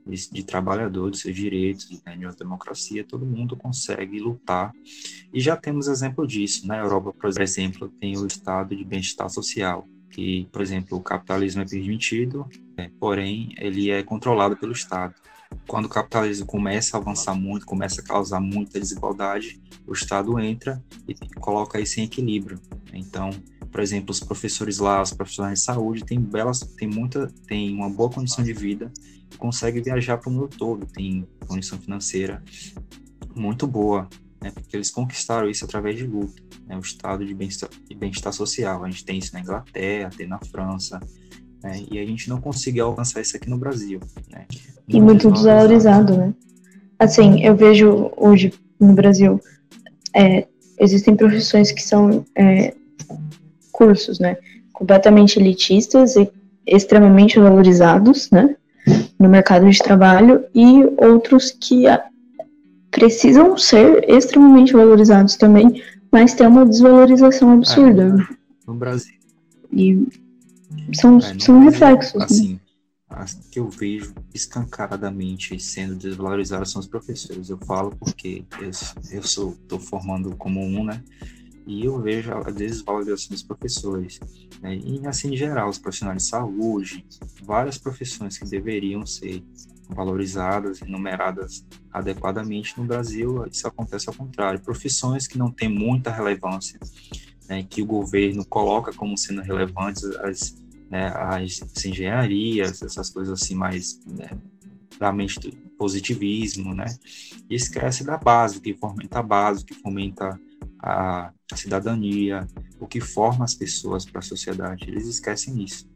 de, 0.05 0.29
de 0.31 0.43
trabalhador, 0.43 1.09
dos 1.09 1.21
seus 1.21 1.35
direitos, 1.35 1.89
né? 2.05 2.15
de 2.15 2.25
uma 2.25 2.33
democracia, 2.33 3.03
todo 3.03 3.25
mundo 3.25 3.55
consegue 3.55 4.19
lutar. 4.19 4.71
E 5.33 5.39
já 5.39 5.55
temos 5.55 5.87
exemplo 5.87 6.27
disso. 6.27 6.67
Na 6.67 6.77
Europa, 6.77 7.13
por 7.13 7.41
exemplo, 7.41 7.89
tem 7.99 8.17
o 8.17 8.25
estado 8.25 8.75
de 8.75 8.83
bem-estar 8.83 9.29
social, 9.29 9.87
que, 10.09 10.47
por 10.51 10.61
exemplo, 10.61 10.97
o 10.97 11.01
capitalismo 11.01 11.61
é 11.61 11.65
permitido, 11.65 12.47
é, 12.77 12.89
porém, 12.99 13.53
ele 13.57 13.89
é 13.89 14.03
controlado 14.03 14.55
pelo 14.55 14.71
Estado 14.71 15.15
quando 15.67 15.85
o 15.85 15.89
capitalismo 15.89 16.45
começa 16.45 16.97
a 16.97 16.99
avançar 16.99 17.35
muito, 17.35 17.65
começa 17.65 18.01
a 18.01 18.03
causar 18.03 18.39
muita 18.39 18.79
desigualdade, 18.79 19.61
o 19.87 19.93
Estado 19.93 20.39
entra 20.39 20.83
e 21.07 21.13
coloca 21.39 21.79
isso 21.79 21.99
em 21.99 22.03
equilíbrio. 22.03 22.59
Então, 22.93 23.29
por 23.71 23.81
exemplo, 23.81 24.11
os 24.11 24.19
professores 24.19 24.77
lá, 24.77 25.01
os 25.01 25.11
profissionais 25.11 25.59
de 25.59 25.65
saúde 25.65 26.05
têm 26.05 26.19
belas, 26.19 26.59
têm 26.59 26.87
muita, 26.87 27.27
têm 27.47 27.73
uma 27.73 27.89
boa 27.89 28.09
condição 28.09 28.43
de 28.43 28.53
vida, 28.53 28.91
conseguem 29.37 29.81
viajar 29.81 30.17
para 30.17 30.29
o 30.29 30.33
mundo 30.33 30.47
todo, 30.47 30.85
tem 30.85 31.27
condição 31.47 31.79
financeira 31.79 32.43
muito 33.35 33.65
boa, 33.65 34.07
né, 34.39 34.51
porque 34.51 34.75
eles 34.75 34.91
conquistaram 34.91 35.49
isso 35.49 35.65
através 35.65 35.97
de 35.97 36.05
luta, 36.05 36.41
né, 36.67 36.77
o 36.77 36.81
estado 36.81 37.25
de 37.25 37.33
bem-estar 37.33 37.69
bem 37.97 38.11
social. 38.13 38.83
A 38.83 38.89
gente 38.89 39.05
tem 39.05 39.17
isso 39.17 39.33
na 39.33 39.39
Inglaterra, 39.39 40.11
tem 40.15 40.27
na 40.27 40.39
França, 40.39 40.99
né, 41.63 41.81
e 41.89 41.97
a 41.97 42.05
gente 42.05 42.29
não 42.29 42.41
conseguiu 42.41 42.85
alcançar 42.85 43.21
isso 43.21 43.37
aqui 43.37 43.49
no 43.49 43.57
Brasil. 43.57 43.99
Né, 44.31 44.45
e 44.87 44.99
muito 44.99 45.31
desvalorizado, 45.31 46.17
né? 46.17 46.33
Assim, 46.99 47.43
eu 47.43 47.55
vejo 47.55 48.11
hoje 48.17 48.53
no 48.79 48.93
Brasil, 48.93 49.39
é, 50.15 50.47
existem 50.79 51.15
profissões 51.15 51.71
que 51.71 51.81
são 51.81 52.25
é, 52.35 52.73
cursos, 53.71 54.19
né? 54.19 54.37
Completamente 54.71 55.39
elitistas 55.39 56.15
e 56.15 56.29
extremamente 56.65 57.39
valorizados, 57.39 58.29
né? 58.29 58.55
No 59.17 59.29
mercado 59.29 59.69
de 59.69 59.79
trabalho 59.79 60.45
e 60.53 60.83
outros 60.97 61.51
que 61.51 61.85
precisam 62.91 63.57
ser 63.57 64.07
extremamente 64.09 64.73
valorizados 64.73 65.35
também, 65.35 65.81
mas 66.11 66.33
tem 66.33 66.45
uma 66.45 66.65
desvalorização 66.65 67.53
absurda. 67.53 68.15
É, 68.29 68.33
no 68.67 68.75
Brasil. 68.75 69.15
E 69.71 70.07
são, 70.93 71.17
é, 71.17 71.39
são 71.39 71.59
reflexos. 71.59 72.13
Né? 72.13 72.25
Assim, 72.25 72.53
né? 72.53 72.59
as 73.09 73.33
que 73.33 73.59
eu 73.59 73.69
vejo 73.69 74.13
escancaradamente 74.33 75.59
sendo 75.59 75.95
desvalorizadas 75.95 76.71
são 76.71 76.79
os 76.79 76.87
professores. 76.87 77.49
Eu 77.49 77.57
falo 77.59 77.95
porque 77.95 78.43
eu, 78.59 78.71
eu 79.11 79.23
sou 79.23 79.51
estou 79.51 79.79
formando 79.79 80.35
como 80.35 80.61
um, 80.61 80.83
né? 80.83 81.03
E 81.65 81.85
eu 81.85 82.01
vejo 82.01 82.31
a 82.33 82.51
desvalorização 82.51 83.29
dos 83.29 83.43
professores. 83.43 84.19
Né? 84.61 84.75
E 84.75 85.05
assim, 85.07 85.33
em 85.33 85.37
geral, 85.37 85.69
os 85.69 85.77
profissionais 85.77 86.23
de 86.23 86.29
saúde, 86.29 87.05
várias 87.43 87.77
profissões 87.77 88.37
que 88.37 88.45
deveriam 88.45 89.05
ser 89.05 89.43
valorizadas 89.89 90.81
e 90.81 90.85
numeradas 90.85 91.65
adequadamente 91.91 92.73
no 92.77 92.85
Brasil, 92.85 93.45
isso 93.49 93.67
acontece 93.67 94.09
ao 94.09 94.15
contrário. 94.15 94.59
Profissões 94.59 95.27
que 95.27 95.37
não 95.37 95.51
têm 95.51 95.69
muita 95.69 96.11
relevância, 96.11 96.79
né? 97.47 97.65
que 97.69 97.81
o 97.81 97.85
governo 97.85 98.43
coloca 98.45 98.91
como 98.91 99.17
sendo 99.17 99.41
relevantes, 99.41 100.03
as 100.17 100.62
né, 100.93 101.11
as, 101.15 101.59
as 101.75 101.85
engenharias, 101.85 102.83
essas 102.83 103.09
coisas 103.09 103.41
assim 103.41 103.55
mais 103.55 103.99
né, 104.05 104.29
mente 105.11 105.39
do 105.39 105.51
positivismo, 105.75 106.75
né? 106.75 106.85
E 107.49 107.55
esquece 107.55 108.03
da 108.03 108.15
base, 108.15 108.61
que 108.61 108.75
fomenta 108.75 109.19
a 109.19 109.23
base, 109.23 109.65
que 109.65 109.73
fomenta 109.73 110.39
a, 110.79 111.31
cidadania, 111.55 112.47
o 112.79 112.85
que 112.85 113.01
forma 113.01 113.43
as 113.43 113.55
pessoas 113.55 114.05
para 114.05 114.19
a 114.19 114.21
sociedade. 114.21 114.87
Eles 114.87 115.07
esquecem 115.07 115.63
isso. 115.63 115.89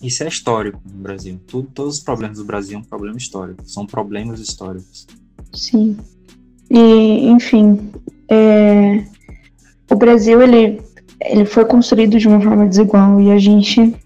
Isso 0.00 0.22
é 0.22 0.28
histórico 0.28 0.80
no 0.88 1.02
Brasil. 1.02 1.40
Tudo, 1.48 1.68
todos 1.74 1.96
os 1.96 2.00
problemas 2.00 2.38
do 2.38 2.44
Brasil 2.44 2.78
são 2.78 2.80
um 2.80 2.84
problema 2.84 3.18
histórico. 3.18 3.68
São 3.68 3.84
problemas 3.84 4.38
históricos. 4.38 5.08
Sim. 5.52 5.98
E, 6.70 7.28
enfim, 7.28 7.90
é... 8.28 9.04
o 9.90 9.96
Brasil 9.96 10.40
ele, 10.40 10.80
ele 11.20 11.44
foi 11.44 11.64
construído 11.64 12.16
de 12.16 12.28
uma 12.28 12.40
forma 12.40 12.68
desigual 12.68 13.20
e 13.20 13.32
a 13.32 13.38
gente 13.38 13.98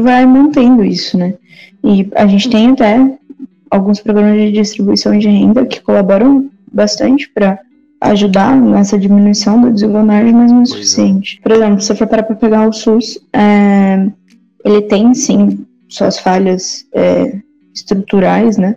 vai 0.00 0.26
mantendo 0.26 0.84
isso, 0.84 1.16
né? 1.16 1.34
E 1.84 2.08
a 2.14 2.26
gente 2.26 2.50
tem 2.50 2.70
até 2.70 3.18
alguns 3.70 4.00
programas 4.00 4.36
de 4.36 4.52
distribuição 4.52 5.18
de 5.18 5.28
renda 5.28 5.64
que 5.64 5.80
colaboram 5.80 6.50
bastante 6.72 7.28
para 7.28 7.58
ajudar 8.00 8.56
nessa 8.56 8.98
diminuição 8.98 9.60
da 9.62 9.68
desigualdade, 9.68 10.32
mas 10.32 10.50
não 10.50 10.60
é, 10.60 10.62
é 10.62 10.66
suficiente. 10.66 11.40
Por 11.42 11.52
exemplo, 11.52 11.80
se 11.80 11.86
você 11.86 11.94
for 11.94 12.06
parar 12.06 12.22
para 12.22 12.36
pegar 12.36 12.68
o 12.68 12.72
SUS, 12.72 13.18
é, 13.32 14.06
ele 14.64 14.82
tem 14.82 15.14
sim 15.14 15.66
suas 15.88 16.18
falhas 16.18 16.86
é, 16.94 17.38
estruturais, 17.74 18.56
né? 18.56 18.76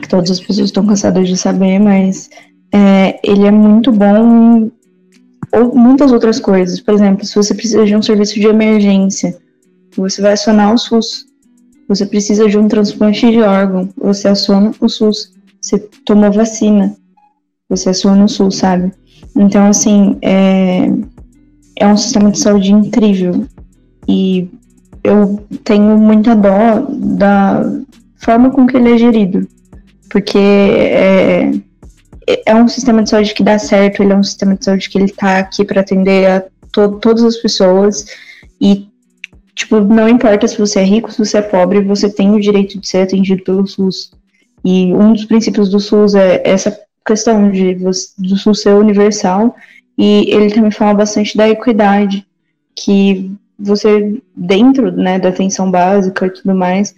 Que 0.00 0.08
todas 0.08 0.30
as 0.30 0.40
pessoas 0.40 0.68
estão 0.68 0.86
cansadas 0.86 1.28
de 1.28 1.36
saber, 1.36 1.78
mas 1.78 2.28
é, 2.72 3.18
ele 3.22 3.46
é 3.46 3.50
muito 3.50 3.90
bom 3.90 4.58
em 4.58 4.72
ou 5.54 5.74
muitas 5.74 6.12
outras 6.12 6.40
coisas. 6.40 6.80
Por 6.80 6.94
exemplo, 6.94 7.24
se 7.24 7.34
você 7.34 7.54
precisa 7.54 7.84
de 7.86 7.94
um 7.94 8.02
serviço 8.02 8.34
de 8.34 8.46
emergência, 8.46 9.36
você 9.96 10.22
vai 10.22 10.32
acionar 10.32 10.72
o 10.72 10.78
SUS. 10.78 11.26
Você 11.88 12.06
precisa 12.06 12.48
de 12.48 12.56
um 12.56 12.68
transplante 12.68 13.30
de 13.30 13.40
órgão, 13.40 13.88
você 13.96 14.28
aciona 14.28 14.72
o 14.80 14.88
SUS. 14.88 15.32
Você 15.60 15.78
tomou 16.04 16.30
vacina, 16.30 16.94
você 17.68 17.90
aciona 17.90 18.24
o 18.24 18.28
SUS, 18.28 18.56
sabe? 18.56 18.92
Então, 19.36 19.66
assim, 19.66 20.16
é, 20.22 20.88
é 21.76 21.86
um 21.86 21.96
sistema 21.96 22.30
de 22.30 22.38
saúde 22.38 22.72
incrível. 22.72 23.46
E 24.06 24.48
eu 25.02 25.44
tenho 25.64 25.98
muita 25.98 26.34
dó 26.34 26.86
da 26.90 27.62
forma 28.16 28.50
com 28.50 28.66
que 28.66 28.76
ele 28.76 28.92
é 28.92 28.98
gerido. 28.98 29.46
Porque 30.08 30.38
é, 30.38 31.50
é 32.46 32.54
um 32.54 32.68
sistema 32.68 33.02
de 33.02 33.10
saúde 33.10 33.34
que 33.34 33.42
dá 33.42 33.58
certo, 33.58 34.02
ele 34.02 34.12
é 34.12 34.16
um 34.16 34.22
sistema 34.22 34.54
de 34.54 34.64
saúde 34.64 34.88
que 34.88 34.98
ele 34.98 35.12
tá 35.12 35.38
aqui 35.38 35.64
para 35.64 35.80
atender 35.80 36.26
a 36.26 36.44
to 36.72 36.98
todas 37.00 37.24
as 37.24 37.36
pessoas. 37.36 38.06
E 38.60 38.88
Tipo, 39.54 39.80
não 39.80 40.08
importa 40.08 40.48
se 40.48 40.58
você 40.58 40.80
é 40.80 40.84
rico, 40.84 41.12
se 41.12 41.18
você 41.18 41.38
é 41.38 41.42
pobre, 41.42 41.80
você 41.80 42.10
tem 42.10 42.30
o 42.32 42.40
direito 42.40 42.78
de 42.78 42.88
ser 42.88 43.02
atendido 43.02 43.44
pelo 43.44 43.66
SUS. 43.66 44.10
E 44.64 44.92
um 44.92 45.12
dos 45.12 45.24
princípios 45.26 45.70
do 45.70 45.78
SUS 45.78 46.14
é 46.14 46.42
essa 46.44 46.76
questão 47.06 47.50
de 47.50 47.74
do 47.74 47.92
SUS 48.36 48.62
ser 48.62 48.74
universal. 48.74 49.54
E 49.96 50.28
ele 50.28 50.52
também 50.52 50.72
fala 50.72 50.94
bastante 50.94 51.36
da 51.36 51.48
equidade, 51.48 52.26
que 52.74 53.30
você, 53.56 54.20
dentro 54.34 54.90
né, 54.90 55.20
da 55.20 55.28
atenção 55.28 55.70
básica 55.70 56.26
e 56.26 56.30
tudo 56.30 56.54
mais, 56.54 56.94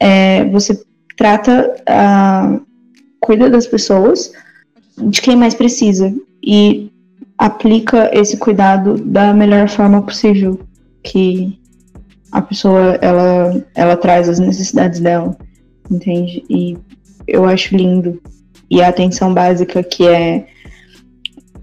é, 0.00 0.44
você 0.46 0.82
trata, 1.16 1.76
a, 1.86 2.58
cuida 3.20 3.48
das 3.48 3.68
pessoas, 3.68 4.32
de 4.98 5.22
quem 5.22 5.36
mais 5.36 5.54
precisa. 5.54 6.12
E 6.42 6.90
aplica 7.38 8.10
esse 8.12 8.36
cuidado 8.36 8.96
da 8.96 9.32
melhor 9.32 9.68
forma 9.68 10.02
possível. 10.02 10.58
Que 11.04 11.61
a 12.32 12.40
pessoa 12.40 12.98
ela 13.02 13.62
ela 13.74 13.96
traz 13.96 14.28
as 14.28 14.38
necessidades 14.38 14.98
dela, 14.98 15.36
entende? 15.90 16.42
E 16.48 16.76
eu 17.28 17.44
acho 17.44 17.76
lindo. 17.76 18.20
E 18.70 18.82
a 18.82 18.88
atenção 18.88 19.34
básica 19.34 19.82
que 19.82 20.08
é 20.08 20.46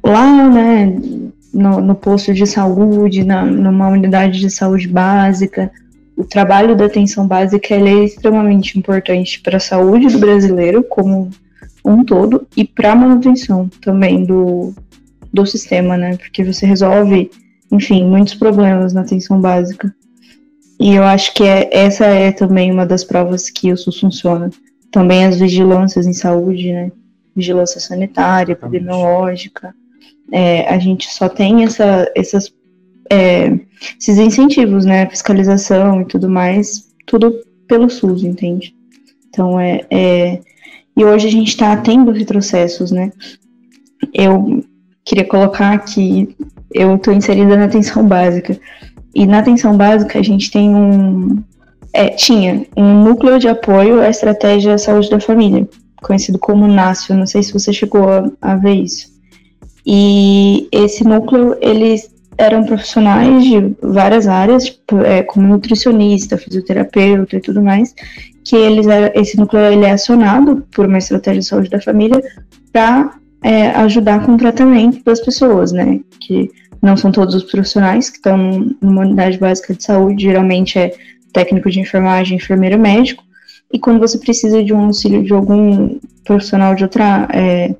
lá, 0.03 0.47
né, 0.47 0.95
no, 1.53 1.81
no 1.81 1.95
posto 1.95 2.33
de 2.33 2.45
saúde, 2.45 3.23
na, 3.23 3.43
numa 3.43 3.89
unidade 3.89 4.39
de 4.39 4.49
saúde 4.49 4.87
básica, 4.87 5.71
o 6.15 6.23
trabalho 6.23 6.75
da 6.75 6.85
atenção 6.85 7.27
básica 7.27 7.73
é 7.73 8.03
extremamente 8.03 8.77
importante 8.77 9.39
para 9.41 9.57
a 9.57 9.59
saúde 9.59 10.07
do 10.07 10.19
brasileiro 10.19 10.83
como 10.83 11.29
um 11.83 12.03
todo 12.03 12.45
e 12.55 12.65
para 12.65 12.91
a 12.91 12.95
manutenção 12.95 13.69
também 13.81 14.25
do, 14.25 14.73
do 15.31 15.45
sistema, 15.45 15.97
né? 15.97 16.17
Porque 16.17 16.43
você 16.43 16.65
resolve, 16.65 17.31
enfim, 17.71 18.05
muitos 18.05 18.35
problemas 18.35 18.93
na 18.93 19.01
atenção 19.01 19.39
básica. 19.39 19.93
E 20.79 20.95
eu 20.95 21.03
acho 21.03 21.33
que 21.33 21.43
é, 21.43 21.69
essa 21.71 22.05
é 22.05 22.31
também 22.31 22.71
uma 22.71 22.85
das 22.85 23.03
provas 23.03 23.49
que 23.49 23.71
o 23.71 23.77
SUS 23.77 23.99
funciona. 23.99 24.49
Também 24.91 25.25
as 25.25 25.37
vigilâncias 25.37 26.07
em 26.07 26.13
saúde, 26.13 26.71
né? 26.71 26.91
Vigilância 27.35 27.81
sanitária, 27.81 28.53
epidemiológica. 28.53 29.75
É, 30.31 30.67
a 30.73 30.79
gente 30.79 31.13
só 31.13 31.27
tem 31.27 31.63
essa, 31.63 32.09
essas, 32.15 32.53
é, 33.11 33.59
esses 33.99 34.17
incentivos, 34.17 34.85
né? 34.85 35.07
Fiscalização 35.09 36.01
e 36.01 36.05
tudo 36.05 36.29
mais. 36.29 36.87
tudo 37.05 37.33
pelo 37.67 37.89
SUS, 37.89 38.23
entende? 38.23 38.73
Então 39.27 39.59
é, 39.59 39.85
é 39.91 40.41
e 40.97 41.05
hoje 41.05 41.27
a 41.27 41.31
gente 41.31 41.49
está 41.49 41.77
tendo 41.77 42.11
retrocessos, 42.11 42.91
né? 42.91 43.11
Eu 44.13 44.63
queria 45.05 45.25
colocar 45.25 45.77
que 45.79 46.35
eu 46.73 46.95
estou 46.95 47.13
inserida 47.13 47.55
na 47.55 47.65
atenção 47.65 48.05
básica 48.05 48.59
e 49.19 49.25
na 49.25 49.39
atenção 49.39 49.75
básica 49.75 50.17
a 50.17 50.23
gente 50.23 50.49
tem 50.49 50.73
um 50.73 51.43
é, 51.91 52.07
tinha 52.07 52.65
um 52.77 53.03
núcleo 53.03 53.37
de 53.37 53.49
apoio 53.49 53.99
à 53.99 54.09
estratégia 54.09 54.77
saúde 54.77 55.09
da 55.09 55.19
família, 55.19 55.67
conhecido 56.01 56.39
como 56.39 56.65
NASF. 56.67 57.13
Não 57.13 57.25
sei 57.25 57.43
se 57.43 57.51
você 57.51 57.73
chegou 57.73 58.07
a, 58.07 58.31
a 58.41 58.55
ver 58.55 58.75
isso. 58.75 59.07
E 59.85 60.69
esse 60.71 61.03
núcleo 61.03 61.57
eles 61.59 62.09
eram 62.37 62.63
profissionais 62.63 63.43
de 63.43 63.75
várias 63.81 64.25
áreas, 64.25 64.65
tipo, 64.67 65.01
é, 65.01 65.21
como 65.23 65.45
nutricionista, 65.49 66.37
fisioterapeuta 66.37 67.35
e 67.35 67.41
tudo 67.41 67.61
mais, 67.61 67.93
que 68.45 68.55
eles 68.55 68.87
esse 69.15 69.37
núcleo 69.37 69.63
ele 69.63 69.83
é 69.83 69.91
acionado 69.91 70.65
por 70.73 70.85
uma 70.85 70.97
estratégia 70.97 71.41
de 71.41 71.45
saúde 71.45 71.69
da 71.69 71.81
família 71.81 72.23
para 72.71 73.15
é, 73.43 73.71
ajudar 73.71 74.25
com 74.25 74.35
o 74.35 74.37
tratamento 74.37 75.03
das 75.03 75.19
pessoas, 75.19 75.73
né? 75.73 75.99
Que 76.21 76.49
não 76.81 76.95
são 76.95 77.11
todos 77.11 77.35
os 77.35 77.43
profissionais 77.43 78.09
que 78.09 78.17
estão 78.17 78.75
numa 78.81 79.01
unidade 79.01 79.37
básica 79.37 79.73
de 79.73 79.83
saúde, 79.83 80.23
geralmente 80.23 80.77
é 80.77 80.93
técnico 81.33 81.69
de 81.69 81.79
enfermagem, 81.79 82.37
enfermeiro 82.37 82.79
médico, 82.79 83.23
e 83.71 83.77
quando 83.77 83.99
você 83.99 84.17
precisa 84.17 84.63
de 84.63 84.73
um 84.73 84.85
auxílio 84.85 85.23
de 85.23 85.31
algum 85.31 85.99
profissional 86.23 86.73
de 86.73 86.83
outra 86.83 87.27
é, 87.31 87.75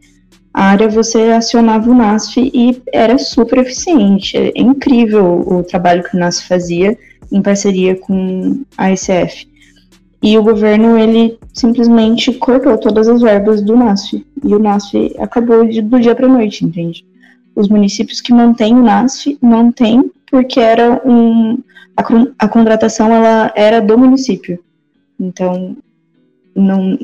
área, 0.54 0.88
você 0.88 1.32
acionava 1.32 1.90
o 1.90 1.96
NASF 1.96 2.52
e 2.54 2.82
era 2.94 3.18
super 3.18 3.60
eficiente. 3.60 4.38
É 4.38 4.52
incrível 4.56 5.44
o 5.48 5.64
trabalho 5.64 6.04
que 6.04 6.16
o 6.16 6.20
NASF 6.20 6.48
fazia 6.48 6.98
em 7.32 7.42
parceria 7.42 7.96
com 7.96 8.64
a 8.78 8.96
SF. 8.96 9.48
E 10.22 10.38
o 10.38 10.44
governo, 10.44 10.98
ele 10.98 11.40
simplesmente 11.54 12.34
cortou 12.34 12.78
todas 12.78 13.08
as 13.08 13.22
verbas 13.22 13.62
do 13.62 13.76
NASF. 13.76 14.26
E 14.44 14.54
o 14.54 14.60
NASF 14.60 15.16
acabou 15.18 15.66
de, 15.66 15.82
do 15.82 16.00
dia 16.00 16.14
para 16.14 16.28
noite, 16.28 16.66
entende? 16.66 17.06
Os 17.56 17.68
municípios 17.68 18.22
que 18.22 18.34
mantêm 18.34 18.74
o 18.76 18.84
NASF 18.84 19.38
mantêm 19.42 20.12
porque 20.30 20.60
era 20.60 21.02
um 21.06 21.58
a, 21.98 22.46
a 22.46 22.48
contratação 22.48 23.12
ela 23.12 23.52
era 23.56 23.82
do 23.82 23.98
município. 23.98 24.60
Então, 25.20 25.76
não 26.56 26.98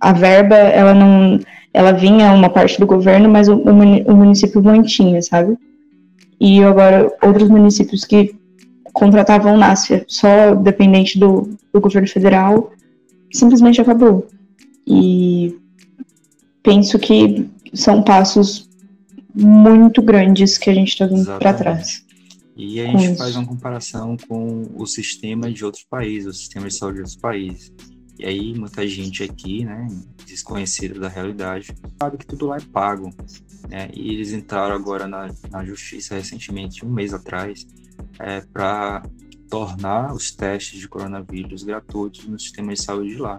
a 0.00 0.12
verba 0.12 0.56
ela 0.56 0.94
não 0.94 1.38
ela 1.72 1.92
vinha 1.92 2.32
uma 2.32 2.48
parte 2.48 2.80
do 2.80 2.86
governo, 2.86 3.28
mas 3.28 3.48
o, 3.48 3.56
o 3.56 4.16
município 4.16 4.62
mantinha, 4.62 5.20
sabe? 5.20 5.56
E 6.40 6.62
agora 6.62 7.12
outros 7.22 7.48
municípios 7.48 8.04
que 8.04 8.34
contratavam 8.92 9.58
NASF 9.58 10.04
só 10.08 10.54
dependente 10.54 11.18
do, 11.18 11.50
do 11.72 11.80
governo 11.80 12.08
federal 12.08 12.72
simplesmente 13.30 13.80
acabou. 13.80 14.26
E 14.86 15.58
penso 16.62 16.98
que 16.98 17.48
são 17.74 18.02
passos 18.02 18.65
muito 19.36 20.00
grandes 20.00 20.56
que 20.56 20.70
a 20.70 20.74
gente 20.74 20.88
está 20.88 21.06
vindo 21.06 21.26
para 21.38 21.52
trás. 21.52 22.04
E 22.56 22.80
a 22.80 22.86
gente 22.86 23.18
faz 23.18 23.36
uma 23.36 23.46
comparação 23.46 24.16
com 24.26 24.62
o 24.74 24.86
sistema 24.86 25.52
de 25.52 25.62
outros 25.62 25.84
países, 25.84 26.26
o 26.26 26.32
sistema 26.32 26.68
de 26.68 26.74
saúde 26.74 26.96
de 26.96 27.00
outros 27.02 27.16
países. 27.16 27.70
E 28.18 28.24
aí 28.24 28.58
muita 28.58 28.86
gente 28.88 29.22
aqui, 29.22 29.62
né, 29.62 29.86
desconhecida 30.24 30.98
da 30.98 31.08
realidade, 31.08 31.74
sabe 32.00 32.16
que 32.16 32.24
tudo 32.24 32.46
lá 32.46 32.56
é 32.56 32.60
pago. 32.60 33.10
Né? 33.68 33.90
E 33.92 34.14
eles 34.14 34.32
entraram 34.32 34.74
agora 34.74 35.06
na, 35.06 35.30
na 35.50 35.62
justiça 35.66 36.14
recentemente, 36.14 36.82
um 36.82 36.88
mês 36.88 37.12
atrás, 37.12 37.66
é, 38.18 38.40
para 38.40 39.02
tornar 39.50 40.14
os 40.14 40.30
testes 40.30 40.80
de 40.80 40.88
coronavírus 40.88 41.62
gratuitos 41.62 42.26
no 42.26 42.38
sistema 42.38 42.72
de 42.72 42.82
saúde 42.82 43.10
de 43.10 43.18
lá. 43.18 43.36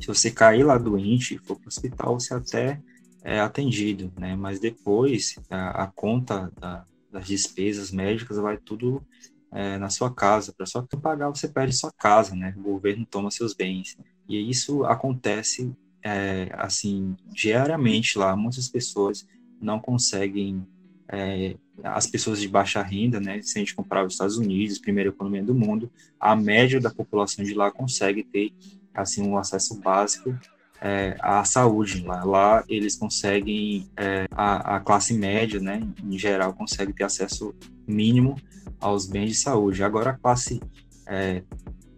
Se 0.00 0.06
você 0.06 0.30
cair 0.30 0.64
lá 0.64 0.78
doente 0.78 1.34
e 1.34 1.38
for 1.38 1.56
para 1.56 1.66
o 1.66 1.68
hospital, 1.68 2.18
você 2.18 2.32
até 2.32 2.80
é 3.24 3.40
atendido, 3.40 4.12
né? 4.18 4.36
Mas 4.36 4.60
depois 4.60 5.36
a, 5.48 5.84
a 5.84 5.86
conta 5.86 6.52
da, 6.60 6.84
das 7.10 7.26
despesas 7.26 7.90
médicas 7.90 8.36
vai 8.36 8.58
tudo 8.58 9.02
é, 9.50 9.78
na 9.78 9.88
sua 9.88 10.14
casa. 10.14 10.52
Para 10.52 10.66
só 10.66 10.82
que 10.82 10.94
pagar, 10.94 11.30
você 11.30 11.48
perde 11.48 11.74
sua 11.74 11.90
casa, 11.90 12.36
né? 12.36 12.54
O 12.58 12.60
governo 12.60 13.06
toma 13.06 13.30
seus 13.30 13.54
bens. 13.54 13.96
E 14.28 14.50
isso 14.50 14.84
acontece, 14.84 15.74
é, 16.02 16.50
assim, 16.52 17.16
diariamente 17.32 18.18
lá. 18.18 18.36
Muitas 18.36 18.68
pessoas 18.68 19.26
não 19.58 19.80
conseguem, 19.80 20.66
é, 21.08 21.56
as 21.82 22.06
pessoas 22.06 22.38
de 22.38 22.46
baixa 22.46 22.82
renda, 22.82 23.18
né? 23.18 23.40
Se 23.40 23.58
a 23.58 23.60
gente 23.60 23.74
comparar 23.74 24.04
os 24.04 24.12
Estados 24.12 24.36
Unidos, 24.36 24.78
primeira 24.78 25.08
economia 25.08 25.42
do 25.42 25.54
mundo, 25.54 25.90
a 26.20 26.36
média 26.36 26.78
da 26.78 26.90
população 26.90 27.42
de 27.42 27.54
lá 27.54 27.70
consegue 27.70 28.22
ter, 28.22 28.52
assim, 28.92 29.22
um 29.22 29.38
acesso 29.38 29.80
básico 29.80 30.38
é, 30.84 31.16
à 31.20 31.42
saúde. 31.44 32.02
Lá, 32.02 32.22
lá 32.22 32.64
eles 32.68 32.94
conseguem, 32.94 33.88
é, 33.96 34.26
a, 34.30 34.76
a, 34.76 34.80
classe 34.80 35.14
média, 35.14 35.58
né, 35.58 35.80
em 36.04 36.18
geral, 36.18 36.52
consegue 36.52 36.92
ter 36.92 37.04
acesso 37.04 37.54
mínimo 37.88 38.36
aos 38.78 39.06
bens 39.06 39.30
de 39.30 39.36
saúde. 39.36 39.82
Agora, 39.82 40.10
a 40.10 40.14
classe, 40.14 40.60
é, 41.06 41.42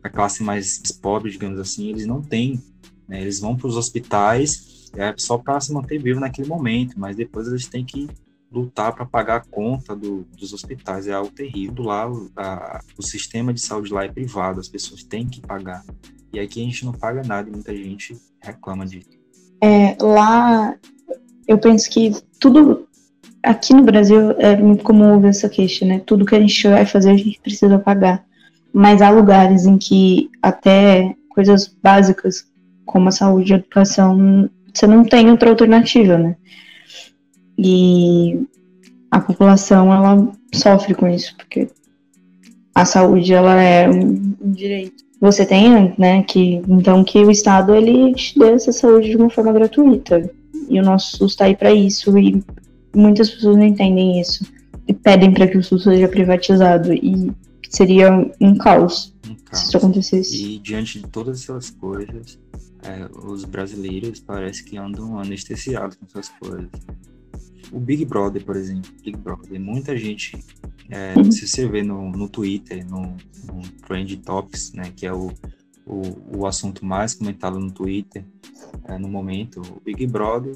a 0.04 0.08
classe 0.08 0.44
mais 0.44 0.80
pobre, 1.02 1.32
digamos 1.32 1.58
assim, 1.58 1.88
eles 1.88 2.06
não 2.06 2.22
têm. 2.22 2.62
Né, 3.08 3.20
eles 3.20 3.40
vão 3.40 3.56
para 3.56 3.66
os 3.66 3.76
hospitais 3.76 4.90
é, 4.94 5.12
só 5.16 5.36
para 5.36 5.60
se 5.60 5.72
manter 5.72 5.98
vivo 5.98 6.20
naquele 6.20 6.48
momento, 6.48 6.98
mas 6.98 7.16
depois 7.16 7.48
eles 7.48 7.66
têm 7.66 7.84
que 7.84 8.08
lutar 8.50 8.94
para 8.94 9.04
pagar 9.04 9.36
a 9.36 9.40
conta 9.40 9.94
do, 9.94 10.26
dos 10.36 10.52
hospitais. 10.52 11.06
É 11.06 11.12
algo 11.12 11.30
terrível. 11.30 11.84
Lá, 11.84 12.10
a, 12.36 12.80
o 12.96 13.02
sistema 13.02 13.52
de 13.52 13.60
saúde 13.60 13.92
lá 13.92 14.04
é 14.04 14.08
privado, 14.08 14.60
as 14.60 14.68
pessoas 14.68 15.02
têm 15.02 15.26
que 15.26 15.40
pagar. 15.40 15.84
E 16.32 16.40
aqui 16.40 16.60
a 16.60 16.64
gente 16.64 16.84
não 16.84 16.92
paga 16.92 17.22
nada 17.22 17.48
e 17.48 17.52
muita 17.52 17.74
gente 17.74 18.16
reclama 18.40 18.86
disso. 18.86 19.08
É, 19.60 19.96
lá, 20.00 20.76
eu 21.46 21.58
penso 21.58 21.90
que 21.90 22.12
tudo. 22.38 22.86
Aqui 23.42 23.72
no 23.72 23.84
Brasil 23.84 24.32
é 24.32 24.56
muito 24.56 24.82
comum 24.82 25.14
ouvir 25.14 25.28
essa 25.28 25.48
queixa, 25.48 25.86
né? 25.86 26.00
Tudo 26.04 26.26
que 26.26 26.34
a 26.34 26.40
gente 26.40 26.68
vai 26.68 26.84
fazer 26.84 27.10
a 27.10 27.16
gente 27.16 27.40
precisa 27.40 27.78
pagar. 27.78 28.24
Mas 28.72 29.00
há 29.00 29.08
lugares 29.08 29.66
em 29.66 29.78
que 29.78 30.28
até 30.42 31.14
coisas 31.28 31.68
básicas, 31.80 32.46
como 32.84 33.08
a 33.08 33.12
saúde 33.12 33.52
e 33.52 33.54
a 33.54 33.58
educação, 33.58 34.50
você 34.74 34.86
não 34.86 35.04
tem 35.04 35.30
outra 35.30 35.50
alternativa, 35.50 36.18
né? 36.18 36.36
E 37.58 38.46
a 39.10 39.20
população, 39.20 39.92
ela 39.92 40.30
sofre 40.54 40.94
com 40.94 41.08
isso, 41.08 41.34
porque 41.36 41.68
a 42.74 42.84
saúde, 42.84 43.32
ela 43.32 43.60
é 43.60 43.88
um 43.88 44.34
direito 44.52 45.06
você 45.20 45.46
tem, 45.46 45.94
né, 45.98 46.22
que 46.22 46.62
então 46.68 47.02
que 47.02 47.18
o 47.18 47.30
Estado 47.30 47.74
ele 47.74 48.14
te 48.14 48.38
dê 48.38 48.50
essa 48.50 48.72
saúde 48.72 49.10
de 49.10 49.16
uma 49.16 49.30
forma 49.30 49.52
gratuita. 49.52 50.30
E 50.68 50.78
o 50.80 50.82
nosso 50.82 51.16
SUS 51.16 51.32
está 51.32 51.44
aí 51.44 51.56
para 51.56 51.72
isso 51.72 52.16
e 52.18 52.42
muitas 52.94 53.30
pessoas 53.30 53.56
não 53.56 53.64
entendem 53.64 54.20
isso 54.20 54.44
e 54.86 54.92
pedem 54.92 55.32
para 55.32 55.46
que 55.46 55.56
o 55.56 55.62
SUS 55.62 55.84
seja 55.84 56.08
privatizado 56.08 56.92
e 56.92 57.32
seria 57.68 58.12
um 58.40 58.56
caos, 58.56 59.14
um 59.28 59.34
caos. 59.34 59.60
se 59.60 59.66
isso 59.66 59.76
acontecesse. 59.76 60.44
E 60.44 60.58
diante 60.58 61.00
de 61.00 61.08
todas 61.08 61.42
essas 61.42 61.70
coisas, 61.70 62.38
é, 62.82 63.08
os 63.24 63.44
brasileiros 63.44 64.20
parece 64.20 64.64
que 64.64 64.76
andam 64.76 65.18
anestesiados 65.18 65.96
com 65.96 66.06
essas 66.06 66.28
coisas. 66.28 66.68
O 67.72 67.80
Big 67.80 68.04
Brother, 68.04 68.44
por 68.44 68.56
exemplo, 68.56 68.90
Big 69.02 69.16
Brother, 69.18 69.60
muita 69.60 69.96
gente 69.96 70.38
é, 70.90 71.14
uhum. 71.16 71.30
Se 71.30 71.46
você 71.46 71.66
vê 71.66 71.82
no, 71.82 72.10
no 72.10 72.28
Twitter, 72.28 72.86
no, 72.88 73.16
no 73.44 73.62
Trend 73.86 74.16
Topics, 74.18 74.72
né, 74.72 74.92
que 74.94 75.06
é 75.06 75.12
o, 75.12 75.32
o, 75.84 76.38
o 76.38 76.46
assunto 76.46 76.84
mais 76.84 77.14
comentado 77.14 77.58
no 77.58 77.70
Twitter 77.70 78.24
é, 78.84 78.98
no 78.98 79.08
momento, 79.08 79.60
o 79.60 79.80
Big 79.80 80.06
Brother, 80.06 80.54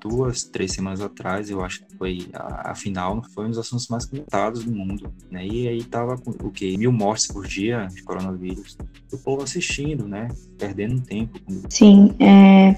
duas, 0.00 0.44
três 0.44 0.72
semanas 0.72 1.00
atrás, 1.00 1.50
eu 1.50 1.64
acho 1.64 1.84
que 1.84 1.96
foi 1.96 2.28
a, 2.32 2.70
a 2.70 2.74
final, 2.74 3.22
foi 3.34 3.46
um 3.46 3.48
dos 3.48 3.58
assuntos 3.58 3.88
mais 3.88 4.04
comentados 4.04 4.64
do 4.64 4.72
mundo, 4.72 5.12
né? 5.30 5.46
E 5.46 5.66
aí 5.66 5.82
tava 5.82 6.16
com 6.16 6.30
o 6.30 6.50
que 6.50 6.76
mil 6.76 6.92
mortes 6.92 7.26
por 7.26 7.46
dia 7.46 7.88
de 7.92 8.02
coronavírus, 8.02 8.76
o 9.12 9.18
povo 9.18 9.42
assistindo, 9.42 10.06
né? 10.06 10.28
Perdendo 10.58 11.00
tempo. 11.00 11.40
Sim, 11.68 12.14
é... 12.20 12.76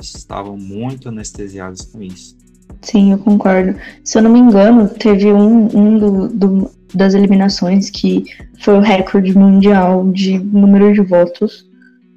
Estavam 0.00 0.56
muito 0.56 1.08
anestesiados 1.08 1.82
com 1.82 2.02
isso. 2.02 2.36
Sim, 2.82 3.12
eu 3.12 3.18
concordo. 3.18 3.76
Se 4.04 4.18
eu 4.18 4.22
não 4.22 4.30
me 4.30 4.40
engano, 4.40 4.88
teve 4.88 5.32
um, 5.32 5.68
um 5.74 5.98
do, 5.98 6.28
do, 6.28 6.70
das 6.92 7.14
eliminações 7.14 7.88
que 7.88 8.24
foi 8.60 8.74
o 8.74 8.80
recorde 8.80 9.36
mundial 9.36 10.08
de 10.10 10.38
número 10.38 10.92
de 10.92 11.00
votos 11.00 11.66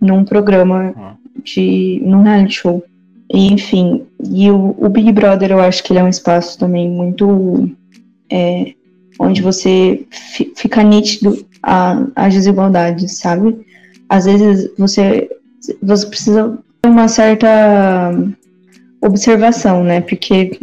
num 0.02 0.26
programa 0.26 0.94
ah. 0.98 1.16
de. 1.44 2.02
num 2.04 2.24
reality 2.24 2.56
show. 2.56 2.84
E, 3.32 3.54
enfim, 3.54 4.04
e 4.24 4.50
o, 4.52 4.76
o, 4.78 4.90
Big 4.90 5.12
Brother 5.12 5.52
eu 5.52 5.60
acho 5.60 5.84
que 5.84 5.94
ele 5.94 6.00
é 6.00 6.04
um 6.04 6.10
espaço 6.10 6.58
também 6.58 6.90
muito. 6.90 7.70
É, 8.30 8.74
onde 9.18 9.42
você 9.42 10.06
fica 10.56 10.84
nítido 10.84 11.46
a, 11.64 12.06
as 12.16 12.34
desigualdades, 12.34 13.18
sabe? 13.18 13.66
Às 14.10 14.26
vezes 14.26 14.70
você, 14.78 15.30
você 15.82 16.06
precisa 16.08 16.58
ter 16.82 16.90
uma 16.90 17.08
certa 17.08 18.12
observação, 19.08 19.84
né? 19.84 20.02
Porque 20.02 20.60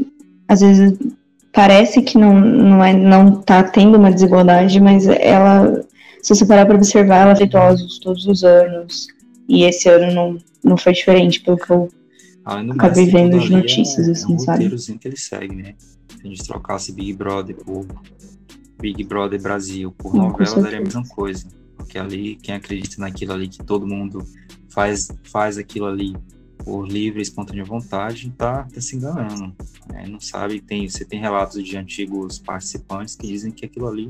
às 0.48 0.60
vezes 0.60 0.98
parece 1.52 2.02
que 2.02 2.16
não, 2.18 2.38
não, 2.38 2.84
é, 2.84 2.92
não 2.92 3.40
tá 3.42 3.62
tendo 3.62 3.98
uma 3.98 4.10
desigualdade, 4.10 4.80
mas 4.80 5.06
ela 5.06 5.84
se 6.22 6.36
você 6.36 6.46
parar 6.46 6.64
para 6.64 6.76
observar, 6.76 7.22
ela 7.22 7.32
é 7.32 7.36
feita 7.36 7.58
todos 8.00 8.26
os 8.26 8.44
anos. 8.44 9.08
E 9.48 9.64
esse 9.64 9.88
ano 9.88 10.14
não, 10.14 10.38
não 10.64 10.76
foi 10.76 10.92
diferente, 10.92 11.40
pelo 11.40 11.56
que 11.58 11.70
eu 11.70 11.90
acabei 12.44 13.06
vendo 13.06 13.40
de 13.40 13.50
notícias, 13.50 14.08
é, 14.08 14.12
assim, 14.12 14.32
é 14.32 14.36
um 14.36 14.38
sabe? 14.38 14.98
que 14.98 15.08
ele 15.08 15.16
segue, 15.16 15.56
né? 15.56 15.74
Se 16.08 16.24
a 16.24 16.28
gente 16.28 16.44
trocasse 16.44 16.92
Big 16.92 17.12
Brother 17.14 17.56
por 17.56 17.86
Big 18.80 19.02
Brother 19.02 19.42
Brasil 19.42 19.90
por 19.98 20.14
novela, 20.14 20.62
daria 20.62 20.78
a 20.78 20.82
mesma 20.82 21.02
coisa. 21.08 21.44
Porque 21.76 21.98
ali, 21.98 22.36
quem 22.36 22.54
acredita 22.54 23.00
naquilo 23.00 23.32
ali, 23.32 23.48
que 23.48 23.58
todo 23.64 23.84
mundo 23.84 24.24
faz, 24.68 25.08
faz 25.24 25.58
aquilo 25.58 25.86
ali 25.86 26.14
por 26.64 26.86
livre 26.86 27.20
e 27.20 27.22
espontânea 27.22 27.64
vontade, 27.64 28.32
tá, 28.36 28.64
tá 28.64 28.80
se 28.80 28.96
enganando. 28.96 29.54
Né? 29.90 30.06
Não 30.08 30.20
sabe, 30.20 30.60
tem, 30.60 30.88
você 30.88 31.04
tem 31.04 31.20
relatos 31.20 31.62
de 31.62 31.76
antigos 31.76 32.38
participantes 32.38 33.16
que 33.16 33.26
dizem 33.26 33.50
que 33.50 33.64
aquilo 33.64 33.88
ali 33.88 34.08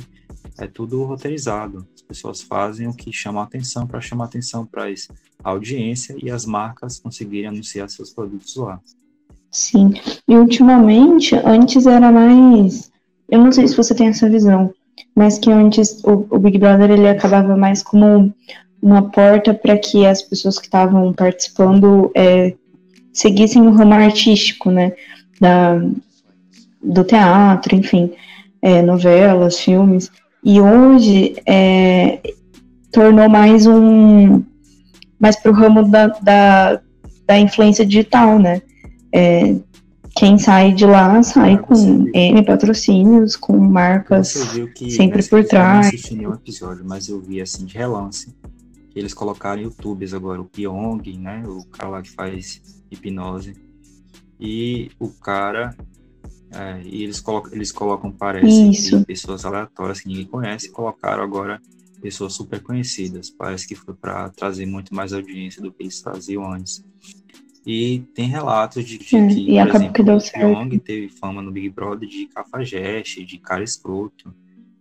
é 0.58 0.66
tudo 0.66 1.04
roteirizado. 1.04 1.86
As 1.94 2.02
pessoas 2.02 2.42
fazem 2.42 2.88
o 2.88 2.94
que 2.94 3.12
chama 3.12 3.42
atenção 3.42 3.86
para 3.86 4.00
chamar 4.00 4.26
atenção 4.26 4.66
para 4.66 4.84
a 4.84 5.50
audiência 5.50 6.16
e 6.22 6.30
as 6.30 6.44
marcas 6.44 6.98
conseguirem 6.98 7.48
anunciar 7.48 7.88
seus 7.88 8.10
produtos 8.10 8.56
lá. 8.56 8.80
Sim, 9.50 9.92
e 10.26 10.34
ultimamente, 10.34 11.34
antes 11.44 11.86
era 11.86 12.10
mais. 12.10 12.90
Eu 13.28 13.42
não 13.42 13.52
sei 13.52 13.68
se 13.68 13.76
você 13.76 13.94
tem 13.94 14.08
essa 14.08 14.28
visão, 14.28 14.72
mas 15.14 15.38
que 15.38 15.50
antes 15.50 16.02
o, 16.04 16.26
o 16.30 16.38
Big 16.38 16.58
Brother 16.58 16.90
ele 16.90 17.08
acabava 17.08 17.56
mais 17.56 17.82
como 17.82 18.32
uma 18.82 19.10
porta 19.10 19.54
para 19.54 19.78
que 19.78 20.04
as 20.04 20.20
pessoas 20.20 20.58
que 20.58 20.66
estavam 20.66 21.12
participando 21.12 22.10
é, 22.16 22.54
seguissem 23.12 23.62
o 23.62 23.70
ramo 23.70 23.94
artístico, 23.94 24.70
né? 24.72 24.92
Da, 25.40 25.80
do 26.82 27.04
teatro, 27.04 27.76
enfim, 27.76 28.12
é, 28.60 28.82
novelas, 28.82 29.60
filmes. 29.60 30.10
E 30.42 30.60
hoje 30.60 31.36
é, 31.46 32.18
tornou 32.90 33.28
mais 33.28 33.66
um 33.66 34.42
mais 35.20 35.36
para 35.36 35.52
o 35.52 35.54
ramo 35.54 35.88
da, 35.88 36.08
da, 36.08 36.80
da, 37.24 37.38
influência 37.38 37.86
digital, 37.86 38.40
né? 38.40 38.60
É, 39.12 39.54
quem 40.16 40.36
sai 40.36 40.72
de 40.72 40.84
lá 40.84 41.22
sai 41.22 41.56
com 41.58 42.10
N 42.12 42.44
patrocínios, 42.44 43.36
com 43.36 43.56
marcas 43.56 44.44
sempre 44.90 45.22
por 45.22 45.44
trás. 45.44 45.52
Eu 45.52 45.80
não 45.82 45.88
assisti 45.88 46.14
nenhum 46.16 46.34
episódio, 46.34 46.84
mas 46.84 47.08
eu 47.08 47.20
vi 47.20 47.40
assim 47.40 47.64
de 47.64 47.78
relance 47.78 48.34
eles 48.94 49.14
colocaram 49.14 49.62
youtubers 49.62 50.12
agora, 50.12 50.40
o 50.40 50.44
Pyong, 50.44 51.02
né? 51.18 51.42
O 51.46 51.64
cara 51.66 51.88
lá 51.88 52.02
que 52.02 52.10
faz 52.10 52.82
hipnose. 52.90 53.54
E 54.38 54.90
o 54.98 55.08
cara. 55.08 55.76
É, 56.54 56.82
e 56.84 57.02
eles 57.02 57.18
colocam, 57.18 57.52
eles 57.54 57.72
colocam, 57.72 58.12
parece, 58.12 59.04
pessoas 59.06 59.46
aleatórias 59.46 60.00
que 60.00 60.08
ninguém 60.08 60.26
conhece, 60.26 60.66
e 60.66 60.70
colocaram 60.70 61.22
agora 61.22 61.58
pessoas 62.02 62.34
super 62.34 62.62
conhecidas. 62.62 63.30
Parece 63.30 63.66
que 63.66 63.74
foi 63.74 63.94
para 63.94 64.28
trazer 64.28 64.66
muito 64.66 64.94
mais 64.94 65.14
audiência 65.14 65.62
do 65.62 65.72
que 65.72 65.84
eles 65.84 66.02
traziam 66.02 66.52
antes. 66.52 66.84
E 67.64 68.00
tem 68.14 68.28
relatos 68.28 68.84
de, 68.84 68.98
de 68.98 69.16
é, 69.16 69.28
que, 69.28 69.62
por 69.62 69.76
exemplo, 69.76 70.16
o 70.16 70.32
Pyong 70.32 70.78
teve 70.80 71.08
fama 71.08 71.40
no 71.40 71.52
Big 71.52 71.70
Brother 71.70 72.08
de 72.08 72.26
cafajeste, 72.26 73.24
de 73.24 73.38
cara 73.38 73.62
escroto, 73.62 74.34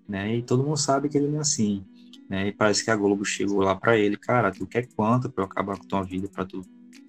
né? 0.10 0.36
E 0.36 0.41
todo 0.41 0.63
mundo 0.63 0.78
sabe 0.78 1.08
que 1.08 1.17
ele 1.17 1.28
não 1.28 1.38
é 1.38 1.41
assim 1.41 1.86
né? 2.32 2.48
E 2.48 2.54
parece 2.54 2.86
que 2.86 2.89
a 2.89 2.96
Globo 2.96 3.26
chegou 3.26 3.60
lá 3.60 3.76
para 3.76 3.98
ele, 3.98 4.15
cara, 4.15 4.54
tu 4.54 4.65
quer 4.65 4.88
quanto 4.96 5.30
para 5.30 5.44
eu 5.44 5.46
acabar 5.46 5.78
com 5.78 5.86
tua 5.86 6.02
vida, 6.02 6.30
para 6.30 6.46
tu 6.46 6.62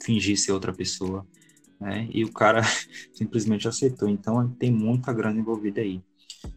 fingir 0.03 0.37
ser 0.37 0.51
outra 0.51 0.73
pessoa, 0.73 1.25
né? 1.81 2.09
E 2.13 2.25
o 2.25 2.33
cara 2.33 2.61
simplesmente 3.15 3.69
aceitou. 3.69 4.09
Então 4.09 4.49
tem 4.59 4.73
muita 4.73 5.13
grana 5.13 5.39
envolvida 5.39 5.81
aí. 5.81 6.03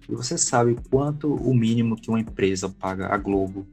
E 0.10 0.16
você 0.16 0.36
sabe 0.36 0.76
quanto 0.90 1.32
o 1.32 1.54
mínimo 1.54 1.96
que 1.96 2.10
uma 2.10 2.20
empresa 2.20 2.68
paga 2.68 3.14
a 3.14 3.18
Globo 3.18 3.68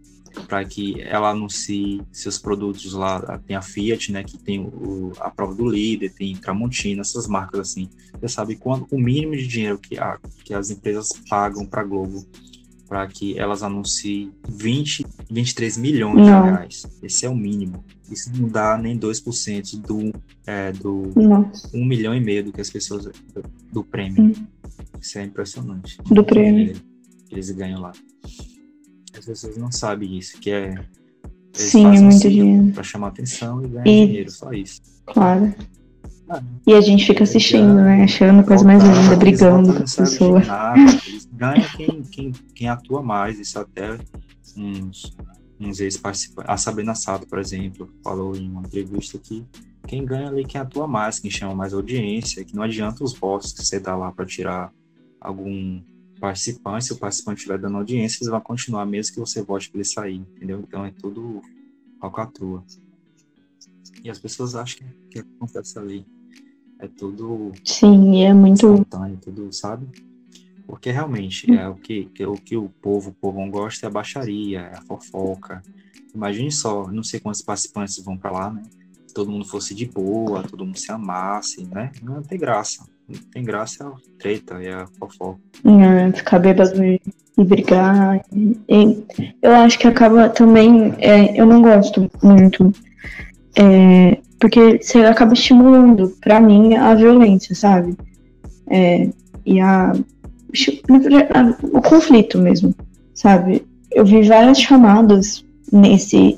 para 0.46 0.62
que 0.62 1.00
ela 1.00 1.30
anuncie 1.30 2.02
seus 2.12 2.38
produtos 2.38 2.92
lá. 2.92 3.38
Tem 3.46 3.56
a 3.56 3.62
Fiat, 3.62 4.12
né, 4.12 4.22
que 4.22 4.36
tem 4.36 4.60
o, 4.60 5.12
a 5.20 5.30
prova 5.30 5.54
do 5.54 5.66
líder, 5.66 6.12
tem 6.12 6.36
Tramontina, 6.36 7.00
essas 7.00 7.26
marcas 7.26 7.60
assim. 7.60 7.88
Você 8.20 8.28
sabe 8.28 8.56
quanto 8.56 8.94
o 8.94 9.00
mínimo 9.00 9.34
de 9.34 9.46
dinheiro 9.46 9.78
que, 9.78 9.98
a, 9.98 10.18
que 10.44 10.52
as 10.52 10.68
empresas 10.68 11.08
pagam 11.30 11.64
para 11.64 11.80
a 11.80 11.84
Globo 11.84 12.26
para 12.92 13.06
que 13.06 13.38
elas 13.38 13.62
anunciem 13.62 14.30
20, 14.46 15.06
23 15.30 15.78
milhões 15.78 16.14
não. 16.14 16.42
de 16.42 16.50
reais. 16.50 16.86
Esse 17.02 17.24
é 17.24 17.30
o 17.30 17.34
mínimo. 17.34 17.82
Isso 18.10 18.30
não 18.36 18.46
dá 18.50 18.76
nem 18.76 18.98
2% 18.98 19.80
do, 19.80 20.12
é, 20.46 20.72
do 20.72 21.10
1 21.72 21.86
milhão 21.86 22.14
e 22.14 22.20
meio 22.20 22.44
do 22.44 22.52
que 22.52 22.60
as 22.60 22.68
pessoas 22.68 23.06
do, 23.06 23.12
do 23.72 23.82
prêmio. 23.82 24.24
Hum. 24.24 24.46
Isso 25.00 25.18
é 25.18 25.24
impressionante. 25.24 25.96
Do 26.04 26.22
prêmio. 26.22 26.74
Que 27.30 27.34
eles 27.34 27.50
ganham 27.52 27.80
lá. 27.80 27.92
As 29.16 29.24
pessoas 29.24 29.56
não 29.56 29.72
sabem 29.72 30.18
isso, 30.18 30.38
que 30.38 30.50
é. 30.50 30.74
Sim, 31.54 31.86
é 31.86 31.98
muito 31.98 32.28
dinheiro. 32.28 32.72
Para 32.74 32.82
chamar 32.82 33.08
atenção 33.08 33.64
e 33.64 33.68
ganhar 33.68 33.86
e... 33.86 34.06
dinheiro, 34.06 34.30
só 34.30 34.52
isso. 34.52 34.82
Claro. 35.06 35.54
E 36.66 36.74
a 36.74 36.80
gente 36.80 37.06
fica 37.06 37.24
assistindo, 37.24 37.74
né? 37.74 38.04
Achando 38.04 38.44
coisa 38.44 38.64
mais 38.64 38.82
linda, 38.82 39.16
brigando 39.16 39.72
com 39.72 39.78
a 39.78 39.96
pessoa. 39.96 40.42
Ganha 41.32 41.68
quem, 41.76 42.02
quem, 42.02 42.32
quem 42.54 42.68
atua 42.68 43.02
mais, 43.02 43.38
isso 43.38 43.58
até 43.58 43.98
uns, 44.56 45.16
uns 45.60 45.80
ex-participantes. 45.80 46.50
A 46.50 46.56
Sabrina 46.56 46.94
Sato, 46.94 47.26
por 47.26 47.38
exemplo, 47.38 47.88
falou 48.02 48.36
em 48.36 48.48
uma 48.48 48.60
entrevista 48.60 49.18
que 49.18 49.44
quem 49.86 50.04
ganha 50.04 50.28
ali 50.28 50.44
quem 50.44 50.60
atua 50.60 50.86
mais, 50.86 51.18
quem 51.18 51.30
chama 51.30 51.54
mais 51.54 51.74
audiência, 51.74 52.44
que 52.44 52.54
não 52.54 52.62
adianta 52.62 53.02
os 53.02 53.14
votos 53.14 53.52
que 53.52 53.64
você 53.64 53.80
dá 53.80 53.96
lá 53.96 54.12
para 54.12 54.24
tirar 54.24 54.72
algum 55.20 55.82
participante, 56.20 56.84
se 56.84 56.92
o 56.92 56.96
participante 56.96 57.38
estiver 57.38 57.58
dando 57.58 57.78
audiência, 57.78 58.18
eles 58.18 58.30
vão 58.30 58.40
continuar 58.40 58.86
mesmo 58.86 59.14
que 59.14 59.20
você 59.20 59.42
vote 59.42 59.68
para 59.68 59.78
ele 59.78 59.84
sair, 59.84 60.16
entendeu? 60.36 60.60
Então 60.60 60.84
é 60.84 60.92
tudo 60.92 61.42
falcatrua. 62.00 62.64
E 64.04 64.10
as 64.10 64.18
pessoas 64.18 64.54
acham 64.54 64.78
que, 64.78 64.84
que 65.10 65.18
acontece 65.18 65.78
ali. 65.78 66.06
É 66.82 66.88
tudo. 66.88 67.52
Sim, 67.64 68.24
é 68.24 68.34
muito. 68.34 68.74
Espontâneo, 68.74 69.16
tudo, 69.22 69.52
sabe? 69.52 69.86
Porque 70.66 70.90
realmente 70.90 71.48
é 71.54 71.68
o 71.68 71.76
que, 71.76 72.10
o 72.26 72.34
que 72.34 72.56
o 72.56 72.68
povo, 72.68 73.10
o 73.10 73.14
povo 73.14 73.48
gosta 73.48 73.86
é 73.86 73.88
a 73.88 73.92
baixaria, 73.92 74.60
é 74.62 74.76
a 74.76 74.82
fofoca. 74.82 75.62
Imagine 76.12 76.50
só, 76.50 76.90
não 76.90 77.04
sei 77.04 77.20
quantos 77.20 77.40
participantes 77.40 78.02
vão 78.04 78.16
para 78.16 78.32
lá, 78.32 78.50
né? 78.50 78.62
Todo 79.14 79.30
mundo 79.30 79.44
fosse 79.44 79.74
de 79.76 79.86
boa, 79.86 80.42
todo 80.42 80.64
mundo 80.64 80.76
se 80.76 80.90
amasse, 80.90 81.64
né? 81.66 81.92
Não 82.02 82.20
tem 82.20 82.38
graça. 82.38 82.84
Não 83.08 83.20
tem 83.30 83.44
graça 83.44 83.84
é 83.84 83.86
a 83.86 84.18
treta, 84.18 84.54
é 84.62 84.72
a 84.72 84.86
fofoca. 84.98 85.38
É, 85.64 86.12
ficar 86.12 86.40
bêbado 86.40 86.82
e, 86.84 87.00
e 87.38 87.44
brigar. 87.44 88.24
E, 88.32 88.58
e, 88.68 89.34
eu 89.40 89.52
acho 89.52 89.78
que 89.78 89.86
acaba 89.86 90.28
também. 90.30 90.94
É, 90.98 91.40
eu 91.40 91.46
não 91.46 91.62
gosto 91.62 92.10
muito. 92.22 92.72
É, 93.56 94.18
porque 94.42 94.82
você 94.82 94.98
acaba 95.04 95.34
estimulando, 95.34 96.16
para 96.20 96.40
mim, 96.40 96.74
a 96.74 96.96
violência, 96.96 97.54
sabe? 97.54 97.96
É, 98.68 99.08
e 99.46 99.60
a, 99.60 99.92
a, 99.92 101.68
o 101.72 101.80
conflito 101.80 102.38
mesmo, 102.38 102.74
sabe? 103.14 103.64
Eu 103.92 104.04
vi 104.04 104.22
várias 104.22 104.60
chamadas 104.60 105.44
nesse, 105.72 106.36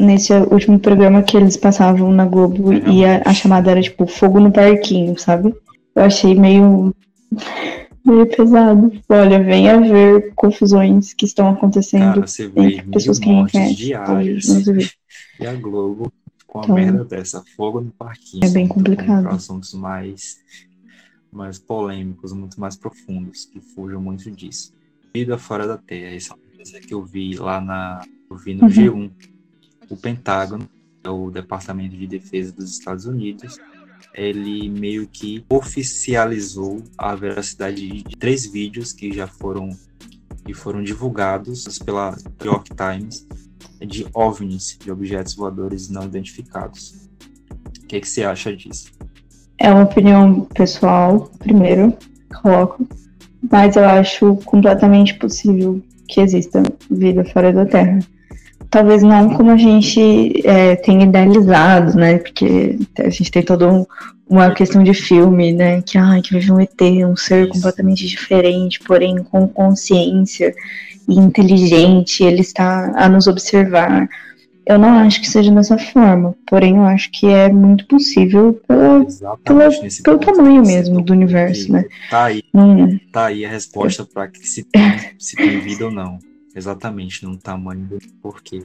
nesse 0.00 0.32
último 0.32 0.80
programa 0.80 1.22
que 1.22 1.36
eles 1.36 1.56
passavam 1.56 2.10
na 2.10 2.26
Globo 2.26 2.72
e 2.72 3.04
a, 3.04 3.22
a 3.24 3.32
chamada 3.32 3.70
era 3.70 3.80
tipo 3.80 4.04
fogo 4.04 4.40
no 4.40 4.50
parquinho, 4.50 5.16
sabe? 5.16 5.54
Eu 5.94 6.02
achei 6.02 6.34
meio 6.34 6.92
meio 8.04 8.26
pesado. 8.26 8.90
Olha, 9.08 9.40
venha 9.40 9.80
ver 9.80 10.32
confusões 10.34 11.14
que 11.14 11.24
estão 11.24 11.50
acontecendo 11.50 12.14
Cara, 12.20 12.66
entre 12.66 12.82
pessoas 12.90 13.20
que 13.20 13.28
não 13.30 13.46
conhecem. 13.46 13.94
E 15.40 15.48
a 15.48 15.52
Globo 15.54 16.12
com 16.54 16.58
uma 16.60 16.64
então, 16.66 16.74
merda 16.76 17.04
dessa, 17.04 17.42
fogo 17.56 17.80
no 17.80 17.90
parquinho. 17.90 18.44
É 18.44 18.48
bem 18.48 18.68
complicado. 18.68 19.26
assuntos 19.26 19.74
mais, 19.74 20.38
mais 21.32 21.58
polêmicos, 21.58 22.32
muito 22.32 22.60
mais 22.60 22.76
profundos, 22.76 23.44
que 23.44 23.60
fujam 23.60 24.00
muito 24.00 24.30
disso. 24.30 24.72
Vida 25.12 25.36
fora 25.36 25.66
da 25.66 25.76
Terra, 25.76 26.14
essa 26.14 26.32
é 26.32 26.36
uma 26.36 26.56
coisa 26.56 26.80
que 26.80 26.94
eu 26.94 27.04
vi 27.04 27.34
lá 27.36 27.60
na. 27.60 28.02
Eu 28.30 28.36
vi 28.36 28.54
no 28.54 28.64
uhum. 28.64 28.68
G1. 28.68 29.12
O 29.90 29.96
Pentágono, 29.96 30.68
é 31.02 31.10
o 31.10 31.30
Departamento 31.30 31.96
de 31.96 32.06
Defesa 32.06 32.52
dos 32.52 32.70
Estados 32.70 33.04
Unidos, 33.04 33.58
ele 34.14 34.68
meio 34.70 35.06
que 35.06 35.44
oficializou 35.48 36.82
a 36.96 37.14
veracidade 37.14 38.02
de 38.02 38.16
três 38.16 38.46
vídeos 38.46 38.92
que 38.92 39.12
já 39.12 39.26
foram 39.26 39.70
que 40.44 40.54
foram 40.54 40.82
divulgados 40.82 41.78
pela 41.78 42.10
New 42.10 42.52
York 42.52 42.70
Times 42.74 43.26
de 43.80 44.06
OVNIs, 44.14 44.78
de 44.82 44.90
objetos 44.90 45.34
voadores 45.34 45.88
não 45.88 46.04
identificados. 46.04 46.94
O 47.82 47.86
que, 47.86 48.00
que 48.00 48.08
você 48.08 48.24
acha 48.24 48.54
disso? 48.56 48.90
É 49.58 49.70
uma 49.70 49.84
opinião 49.84 50.40
pessoal, 50.54 51.30
primeiro, 51.38 51.96
coloco, 52.42 52.86
mas 53.50 53.76
eu 53.76 53.84
acho 53.84 54.36
completamente 54.44 55.14
possível 55.14 55.82
que 56.08 56.20
exista 56.20 56.62
vida 56.90 57.24
fora 57.24 57.52
da 57.52 57.64
Terra. 57.66 57.98
talvez 58.70 59.02
não 59.02 59.30
como 59.30 59.50
a 59.50 59.56
gente 59.56 60.46
é, 60.46 60.74
tem 60.76 61.02
idealizado, 61.04 61.96
né? 61.96 62.18
Porque 62.18 62.78
a 62.98 63.08
gente 63.08 63.30
tem 63.30 63.42
toda 63.42 63.72
um, 63.72 63.86
uma 64.28 64.52
questão 64.52 64.82
de 64.82 64.94
filme, 64.94 65.52
né? 65.52 65.82
Que, 65.82 65.98
ai, 65.98 66.22
que 66.22 66.32
vive 66.32 66.52
um 66.52 66.60
ET, 66.60 66.80
um 67.06 67.16
ser 67.16 67.48
completamente 67.48 68.06
diferente, 68.06 68.80
porém 68.80 69.22
com 69.22 69.46
consciência 69.46 70.54
e 71.08 71.18
inteligente, 71.18 72.22
ele 72.22 72.40
está 72.40 72.92
a 72.94 73.08
nos 73.08 73.26
observar. 73.26 74.08
Eu 74.66 74.78
não 74.78 74.96
acho 74.98 75.20
que 75.20 75.28
seja 75.28 75.52
dessa 75.52 75.76
forma, 75.76 76.34
porém 76.46 76.76
eu 76.76 76.84
acho 76.84 77.10
que 77.10 77.26
é 77.26 77.50
muito 77.50 77.86
possível 77.86 78.58
pela, 78.66 79.04
pela 79.44 79.68
pelo 80.02 80.18
tamanho 80.18 80.62
mesmo 80.62 81.02
do 81.02 81.12
universo, 81.12 81.70
né? 81.70 81.84
Tá 82.08 82.24
aí, 82.24 82.42
hum. 82.54 82.98
tá 83.12 83.26
aí 83.26 83.44
a 83.44 83.48
resposta 83.48 84.06
para 84.06 84.28
que 84.28 84.46
se 84.46 84.64
tem, 84.64 84.82
se 85.18 85.36
tem 85.36 85.60
vida 85.60 85.84
ou 85.84 85.90
não. 85.90 86.18
Exatamente, 86.56 87.26
no 87.26 87.36
tamanho 87.36 87.84
do 87.84 87.98
porquê. 88.22 88.62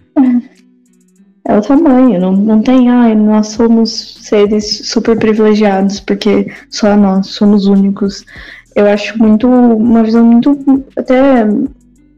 É 1.49 1.57
o 1.57 1.61
tamanho, 1.63 2.21
não, 2.21 2.31
não 2.31 2.61
tem, 2.61 2.91
ai, 2.91 3.15
nós 3.15 3.47
somos 3.47 4.19
seres 4.21 4.87
super 4.87 5.17
privilegiados 5.17 5.99
porque 5.99 6.53
só 6.69 6.95
nós 6.95 7.25
somos 7.29 7.65
únicos. 7.65 8.23
Eu 8.75 8.85
acho 8.85 9.17
muito, 9.17 9.47
uma 9.47 10.03
visão 10.03 10.23
muito, 10.23 10.55
até 10.95 11.47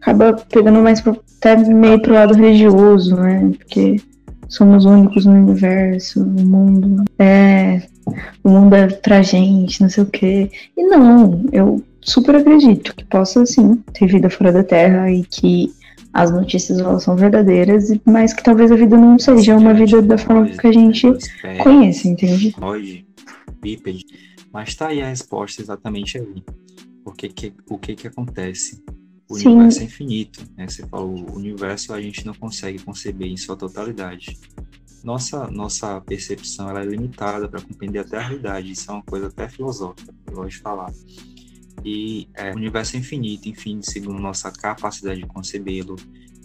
acaba 0.02 0.34
pegando 0.34 0.82
mais 0.82 1.00
pro, 1.00 1.18
até 1.38 1.56
meio 1.56 2.02
pro 2.02 2.14
lado 2.14 2.34
religioso, 2.34 3.16
né? 3.16 3.54
Porque 3.58 4.02
somos 4.50 4.84
únicos 4.84 5.26
no 5.26 5.32
universo, 5.32 6.26
no 6.26 6.46
mundo. 6.46 7.06
É, 7.18 7.84
o 8.44 8.50
mundo 8.50 8.76
é 8.76 8.88
pra 8.88 9.22
gente, 9.22 9.82
não 9.82 9.88
sei 9.88 10.04
o 10.04 10.08
quê. 10.08 10.52
E 10.76 10.84
não, 10.84 11.46
eu 11.54 11.82
super 12.02 12.36
acredito 12.36 12.94
que 12.94 13.06
possa 13.06 13.46
sim 13.46 13.76
ter 13.94 14.08
vida 14.08 14.30
fora 14.30 14.52
da 14.52 14.62
Terra 14.62 15.10
e 15.10 15.24
que 15.24 15.72
as 16.14 16.32
notícias 16.32 16.80
elas 16.80 17.04
são 17.04 17.16
verdadeiras, 17.16 17.90
mas 18.06 18.34
que 18.34 18.44
talvez 18.44 18.72
a 18.72 18.76
vida 18.76 18.98
não 18.98 19.18
seja 19.18 19.56
uma 19.56 19.74
vida 19.74 20.02
da 20.02 20.18
forma 20.18 20.48
que 20.48 20.68
a 20.68 20.72
gente 20.72 21.08
conhece, 21.64 22.10
entende? 22.10 22.54
Hoje, 22.62 23.06
bípede. 23.62 24.06
Mas 24.52 24.76
tá 24.76 24.88
aí 24.88 25.02
a 25.02 25.08
resposta 25.08 25.62
exatamente 25.62 26.18
ali. 26.18 26.44
Porque 27.04 27.30
que, 27.30 27.54
o 27.70 27.78
que 27.78 27.96
que 27.96 28.08
acontece? 28.08 28.84
O 29.30 29.36
Sim. 29.36 29.50
universo 29.50 29.80
é 29.80 29.84
infinito, 29.84 30.44
né? 30.58 30.68
Você 30.68 30.86
falou, 30.88 31.16
o 31.16 31.36
universo 31.38 31.94
a 31.94 32.02
gente 32.02 32.26
não 32.26 32.34
consegue 32.34 32.80
conceber 32.80 33.30
em 33.30 33.38
sua 33.38 33.56
totalidade. 33.56 34.38
Nossa, 35.04 35.50
nossa 35.50 36.00
percepção 36.02 36.70
ela 36.70 36.82
é 36.82 36.86
limitada 36.86 37.48
para 37.48 37.62
compreender 37.62 38.00
até 38.00 38.18
a 38.18 38.22
realidade. 38.22 38.72
Isso 38.72 38.92
é 38.92 38.94
uma 38.94 39.04
coisa 39.04 39.28
até 39.28 39.48
filosófica, 39.48 40.14
eu 40.28 40.34
gosto 40.34 40.50
de 40.50 40.60
falar. 40.60 40.92
E 41.84 42.28
é, 42.34 42.52
o 42.52 42.56
universo 42.56 42.96
é 42.96 43.00
infinito, 43.00 43.50
enfim, 43.50 43.82
segundo 43.82 44.20
nossa 44.20 44.52
capacidade 44.52 45.22
de 45.22 45.28
concebê-lo, 45.28 45.96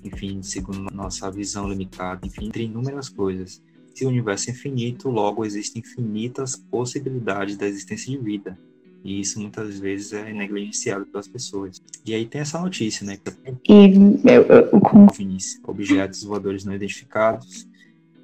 enfim, 0.02 0.42
segundo 0.42 0.90
nossa 0.92 1.30
visão 1.30 1.68
limitada, 1.68 2.26
enfim, 2.26 2.46
entre 2.46 2.64
inúmeras 2.64 3.08
coisas. 3.08 3.62
Se 3.94 4.04
o 4.04 4.08
universo 4.08 4.50
é 4.50 4.52
infinito, 4.52 5.08
logo 5.08 5.44
existem 5.44 5.80
infinitas 5.80 6.56
possibilidades 6.56 7.56
da 7.56 7.66
existência 7.66 8.10
de 8.10 8.22
vida. 8.22 8.58
E 9.02 9.20
isso 9.20 9.40
muitas 9.40 9.78
vezes 9.78 10.12
é 10.12 10.32
negligenciado 10.32 11.06
pelas 11.06 11.28
pessoas. 11.28 11.80
E 12.04 12.12
aí 12.12 12.26
tem 12.26 12.40
essa 12.40 12.60
notícia, 12.60 13.06
né? 13.06 13.16
E 13.68 13.84
eu, 14.24 14.42
eu, 14.42 14.70
objetos 15.64 16.24
voadores 16.24 16.64
não 16.64 16.74
identificados. 16.74 17.68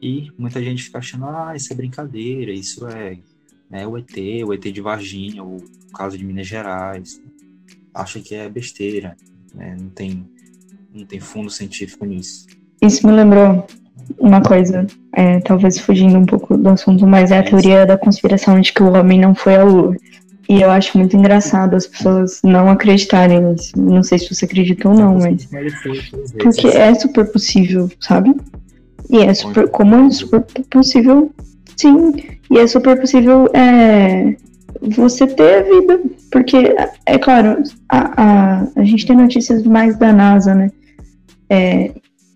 E 0.01 0.33
muita 0.37 0.61
gente 0.61 0.83
fica 0.83 0.99
achando, 0.99 1.27
ah, 1.27 1.55
isso 1.55 1.73
é 1.73 1.77
brincadeira, 1.77 2.51
isso 2.51 2.87
é 2.89 3.17
né, 3.73 3.87
o 3.87 3.97
ET, 3.97 4.14
o 4.47 4.53
ET 4.53 4.61
de 4.61 4.81
Varginha, 4.83 5.43
o 5.43 5.57
caso 5.97 6.18
de 6.18 6.25
Minas 6.25 6.47
Gerais. 6.47 7.20
Acha 7.95 8.20
que 8.20 8.35
é 8.35 8.49
besteira, 8.49 9.16
né? 9.55 9.75
não, 9.81 9.89
tem, 9.89 10.27
não 10.95 11.07
tem 11.07 11.18
fundo 11.18 11.51
científico 11.51 12.05
nisso. 12.05 12.47
Isso 12.83 13.07
me 13.07 13.12
lembrou 13.12 13.66
uma 14.18 14.43
coisa, 14.43 14.87
é, 15.14 15.41
talvez 15.41 15.79
fugindo 15.79 16.18
um 16.18 16.27
pouco 16.27 16.57
do 16.57 16.68
assunto, 16.68 17.07
mas 17.07 17.31
é 17.31 17.39
a 17.39 17.43
teoria 17.43 17.87
da 17.87 17.97
conspiração 17.97 18.61
de 18.61 18.73
que 18.73 18.83
o 18.83 18.93
homem 18.93 19.18
não 19.18 19.35
foi 19.35 19.57
à 19.57 19.64
Lua. 19.64 19.97
E 20.49 20.61
eu 20.61 20.70
acho 20.70 20.99
muito 20.99 21.16
engraçado 21.16 21.75
as 21.75 21.87
pessoas 21.87 22.41
não 22.43 22.68
acreditarem 22.68 23.41
nisso. 23.41 23.73
Não 23.79 24.03
sei 24.03 24.18
se 24.18 24.35
você 24.35 24.45
acredita 24.45 24.89
ou 24.89 24.95
não, 24.95 25.18
mas. 25.18 25.49
Porque 26.39 26.66
é 26.66 26.93
super 26.95 27.31
possível, 27.31 27.91
sabe? 28.01 28.35
E 29.09 29.18
é 29.18 29.33
super. 29.33 29.68
Como 29.68 29.95
é 29.95 30.11
super 30.11 30.45
possível 30.68 31.33
Sim, 31.83 32.12
e 32.49 32.59
é 32.61 32.66
super 32.68 32.97
possível 33.01 33.51
é, 33.53 34.37
você 34.80 35.26
ter 35.26 35.59
a 35.59 35.62
vida, 35.62 36.01
porque, 36.30 36.76
é 37.05 37.18
claro, 37.18 37.61
a, 37.89 38.22
a, 38.22 38.66
a 38.76 38.85
gente 38.85 39.05
tem 39.05 39.16
notícias 39.16 39.64
mais 39.64 39.99
da 39.99 40.12
NASA, 40.12 40.55
né? 40.55 40.70
É, 41.51 41.91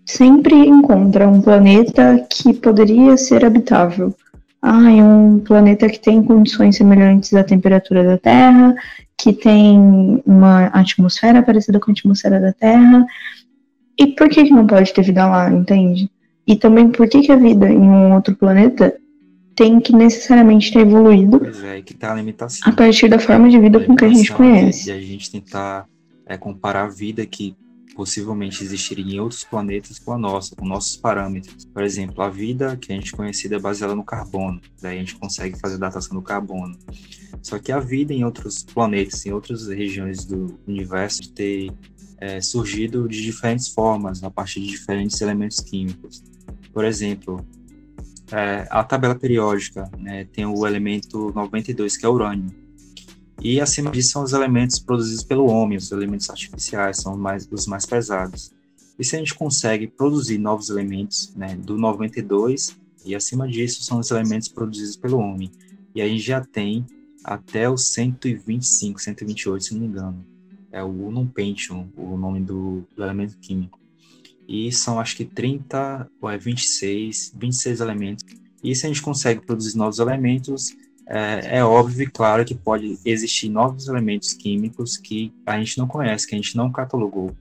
sempre 0.05 0.53
encontra 0.53 1.29
um 1.29 1.41
planeta 1.41 2.27
que 2.29 2.53
poderia 2.55 3.15
ser 3.15 3.45
habitável. 3.45 4.13
Ah, 4.61 4.91
é 4.91 5.01
um 5.01 5.39
planeta 5.39 5.87
que 5.87 6.01
tem 6.01 6.21
condições 6.21 6.75
semelhantes 6.75 7.33
à 7.33 7.41
temperatura 7.41 8.03
da 8.03 8.17
Terra, 8.17 8.75
que 9.17 9.31
tem 9.31 10.21
uma 10.25 10.65
atmosfera 10.73 11.41
parecida 11.41 11.79
com 11.79 11.89
a 11.89 11.93
atmosfera 11.93 12.41
da 12.41 12.51
Terra. 12.51 13.05
E 13.97 14.07
por 14.07 14.27
que, 14.27 14.43
que 14.43 14.51
não 14.53 14.67
pode 14.67 14.93
ter 14.93 15.03
vida 15.03 15.25
lá, 15.25 15.49
entende? 15.49 16.11
E 16.45 16.57
também 16.57 16.89
por 16.89 17.07
que, 17.07 17.21
que 17.21 17.31
a 17.31 17.37
vida 17.37 17.69
em 17.69 17.79
um 17.79 18.13
outro 18.13 18.35
planeta 18.35 18.93
tem 19.57 19.79
que 19.79 19.91
necessariamente 19.91 20.71
ter 20.71 20.81
evoluído. 20.81 21.39
Pois 21.39 21.63
é, 21.63 21.81
que 21.81 21.95
tá 21.95 22.13
a 22.13 22.15
limitação. 22.15 22.71
A 22.71 22.75
partir 22.75 23.09
da 23.09 23.17
forma 23.17 23.49
de 23.49 23.59
vida 23.59 23.83
com 23.83 23.95
que 23.95 24.05
a 24.05 24.09
gente 24.09 24.31
conhece. 24.31 24.87
E 24.87 24.91
a 24.93 25.01
gente 25.01 25.31
tentar 25.31 25.89
é, 26.27 26.37
comparar 26.37 26.85
a 26.85 26.87
vida 26.87 27.25
que 27.25 27.55
possivelmente 27.95 28.63
existiria 28.63 29.15
em 29.15 29.19
outros 29.19 29.43
planetas 29.43 29.97
com 29.97 30.13
a 30.13 30.17
nossa, 30.17 30.55
com 30.55 30.63
nossos 30.63 30.95
parâmetros. 30.95 31.65
Por 31.65 31.81
exemplo, 31.81 32.23
a 32.23 32.29
vida 32.29 32.77
que 32.77 32.93
a 32.93 32.95
gente 32.95 33.11
conhecida 33.11 33.55
é 33.55 33.59
baseada 33.59 33.95
no 33.95 34.03
carbono, 34.03 34.61
daí 34.79 34.97
a 34.97 34.99
gente 34.99 35.15
consegue 35.15 35.59
fazer 35.59 35.79
datação 35.79 36.15
do 36.15 36.21
carbono. 36.21 36.77
Só 37.41 37.57
que 37.57 37.71
a 37.71 37.79
vida 37.79 38.13
em 38.13 38.23
outros 38.23 38.63
planetas, 38.63 39.25
em 39.25 39.33
outras 39.33 39.67
regiões 39.67 40.23
do 40.23 40.59
universo, 40.67 41.33
ter 41.33 41.71
é, 42.19 42.39
surgido 42.39 43.07
de 43.07 43.23
diferentes 43.23 43.69
formas, 43.69 44.23
a 44.23 44.29
partir 44.29 44.59
de 44.59 44.67
diferentes 44.67 45.19
elementos 45.19 45.59
químicos. 45.59 46.23
Por 46.71 46.85
exemplo, 46.85 47.43
é, 48.31 48.67
a 48.69 48.83
tabela 48.83 49.15
periódica 49.15 49.89
né, 49.97 50.25
tem 50.25 50.45
o 50.45 50.65
elemento 50.67 51.31
92, 51.33 51.97
que 51.97 52.05
é 52.05 52.09
urânio. 52.09 52.53
E 53.41 53.61
acima 53.61 53.91
disso 53.91 54.11
são 54.11 54.23
os 54.23 54.33
elementos 54.33 54.79
produzidos 54.79 55.23
pelo 55.23 55.45
homem, 55.45 55.77
os 55.77 55.91
elementos 55.91 56.29
artificiais, 56.29 56.97
são 56.97 57.15
mais, 57.15 57.47
os 57.51 57.67
mais 57.67 57.85
pesados. 57.85 58.51
E 58.97 59.05
se 59.05 59.15
a 59.15 59.19
gente 59.19 59.35
consegue 59.35 59.87
produzir 59.87 60.37
novos 60.37 60.69
elementos 60.69 61.31
né, 61.35 61.55
do 61.55 61.77
92, 61.77 62.75
e 63.05 63.15
acima 63.15 63.47
disso 63.47 63.83
são 63.83 63.99
os 63.99 64.09
elementos 64.11 64.49
produzidos 64.49 64.97
pelo 64.97 65.19
homem. 65.19 65.51
E 65.93 66.01
a 66.01 66.07
gente 66.07 66.23
já 66.23 66.41
tem 66.41 66.85
até 67.23 67.69
o 67.69 67.77
125, 67.77 68.99
128, 68.99 69.63
se 69.63 69.73
não 69.73 69.81
me 69.81 69.87
engano. 69.87 70.25
É 70.71 70.83
o 70.83 70.87
Unum 70.87 71.27
Pentium, 71.27 71.87
o 71.95 72.17
nome 72.17 72.41
do, 72.41 72.83
do 72.95 73.03
elemento 73.03 73.37
químico 73.37 73.79
e 74.47 74.71
são 74.71 74.99
acho 74.99 75.15
que 75.17 75.25
30 75.25 76.09
ou 76.21 76.29
é 76.29 76.37
26, 76.37 77.33
26 77.35 77.81
elementos. 77.81 78.25
E 78.63 78.73
se 78.75 78.85
a 78.85 78.89
gente 78.89 79.01
consegue 79.01 79.45
produzir 79.45 79.77
novos 79.77 79.99
elementos, 79.99 80.75
é, 81.07 81.57
é, 81.57 81.63
óbvio 81.63 82.03
e 82.03 82.07
claro 82.07 82.43
que 82.43 82.55
pode 82.55 82.97
existir 83.05 83.49
novos 83.49 83.87
elementos 83.87 84.33
químicos 84.33 84.97
que 84.97 85.33
a 85.45 85.57
gente 85.57 85.77
não 85.77 85.87
conhece, 85.87 86.27
que 86.27 86.35
a 86.35 86.37
gente 86.37 86.55
não 86.55 86.71
catalogou. 86.71 87.35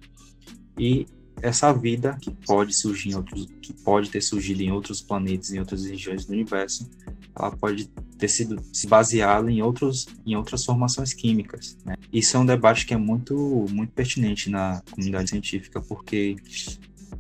E 0.79 1.07
essa 1.43 1.73
vida 1.73 2.17
que 2.21 2.31
pode 2.31 2.75
surgir 2.75 3.11
em 3.11 3.15
outros, 3.15 3.47
que 3.61 3.73
pode 3.73 4.11
ter 4.11 4.21
surgido 4.21 4.63
em 4.63 4.71
outros 4.71 5.01
planetas, 5.01 5.53
em 5.53 5.59
outras 5.59 5.85
regiões 5.85 6.25
do 6.25 6.33
universo, 6.33 6.89
ela 7.35 7.51
pode 7.51 7.89
ter 8.19 8.29
sido 8.29 8.63
se 8.73 8.87
baseada 8.87 9.51
em 9.51 9.61
outros, 9.61 10.07
em 10.25 10.35
outras 10.35 10.65
formações 10.65 11.13
químicas. 11.13 11.77
Né? 11.85 11.95
Isso 12.13 12.37
é 12.37 12.41
um 12.41 12.47
debate 12.47 12.87
que 12.87 12.95
é 12.95 12.97
muito, 12.97 13.67
muito 13.71 13.93
pertinente 13.93 14.49
na 14.49 14.83
comunidade 14.91 15.31
científica, 15.31 15.81
porque 15.81 16.37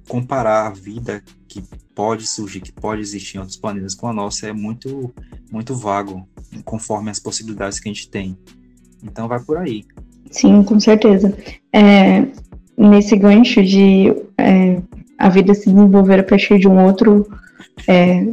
comparar 0.09 0.67
a 0.67 0.71
vida 0.71 1.23
que 1.49 1.63
pode 1.95 2.27
surgir, 2.27 2.61
que 2.61 2.73
pode 2.73 3.01
existir 3.01 3.37
em 3.37 3.41
outros 3.41 3.57
planetas 3.57 3.95
com 3.95 4.09
a 4.09 4.13
nossa 4.13 4.47
é 4.47 4.53
muito, 4.53 5.13
muito 5.51 5.75
vago, 5.75 6.27
conforme 6.65 7.11
as 7.11 7.19
possibilidades 7.19 7.81
que 7.81 7.89
a 7.89 7.93
gente 7.93 8.09
tem. 8.09 8.37
Então 9.03 9.27
vai 9.27 9.41
por 9.41 9.57
aí. 9.59 9.85
Sim, 10.31 10.63
com 10.63 10.79
certeza. 10.79 11.37
É, 11.73 12.27
nesse 12.77 13.17
gancho 13.17 13.65
de 13.65 14.15
é, 14.39 14.81
a 15.19 15.29
vida 15.29 15.55
se 15.55 15.71
desenvolver 15.71 16.21
a 16.21 16.25
partir 16.25 16.59
de 16.59 16.69
um 16.69 16.85
outro, 16.85 17.27
é, 17.89 18.27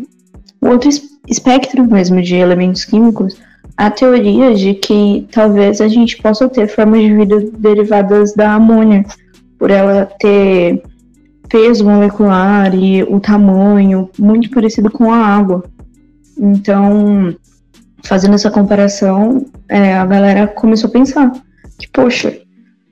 outro 0.62 0.90
espectro 1.28 1.86
mesmo 1.86 2.22
de 2.22 2.36
elementos 2.36 2.84
químicos, 2.84 3.38
há 3.78 3.90
teoria 3.90 4.54
de 4.54 4.74
que 4.74 5.28
talvez 5.32 5.80
a 5.80 5.88
gente 5.88 6.22
possa 6.22 6.50
ter 6.50 6.68
formas 6.68 7.02
de 7.02 7.16
vida 7.16 7.40
derivadas 7.58 8.34
da 8.34 8.54
amônia, 8.54 9.06
por 9.58 9.72
ela 9.72 10.06
ter 10.20 10.84
peso 11.50 11.86
molecular 11.86 12.74
e 12.74 13.04
o 13.04 13.20
tamanho 13.20 14.10
muito 14.18 14.50
parecido 14.50 14.90
com 14.90 15.12
a 15.12 15.18
água. 15.18 15.64
Então, 16.38 17.36
fazendo 18.04 18.36
essa 18.36 18.50
comparação, 18.50 19.46
é, 19.70 19.96
a 19.96 20.06
galera 20.06 20.48
começou 20.48 20.90
a 20.90 20.94
pensar 20.94 21.32
que, 21.78 21.88
poxa, 21.88 22.40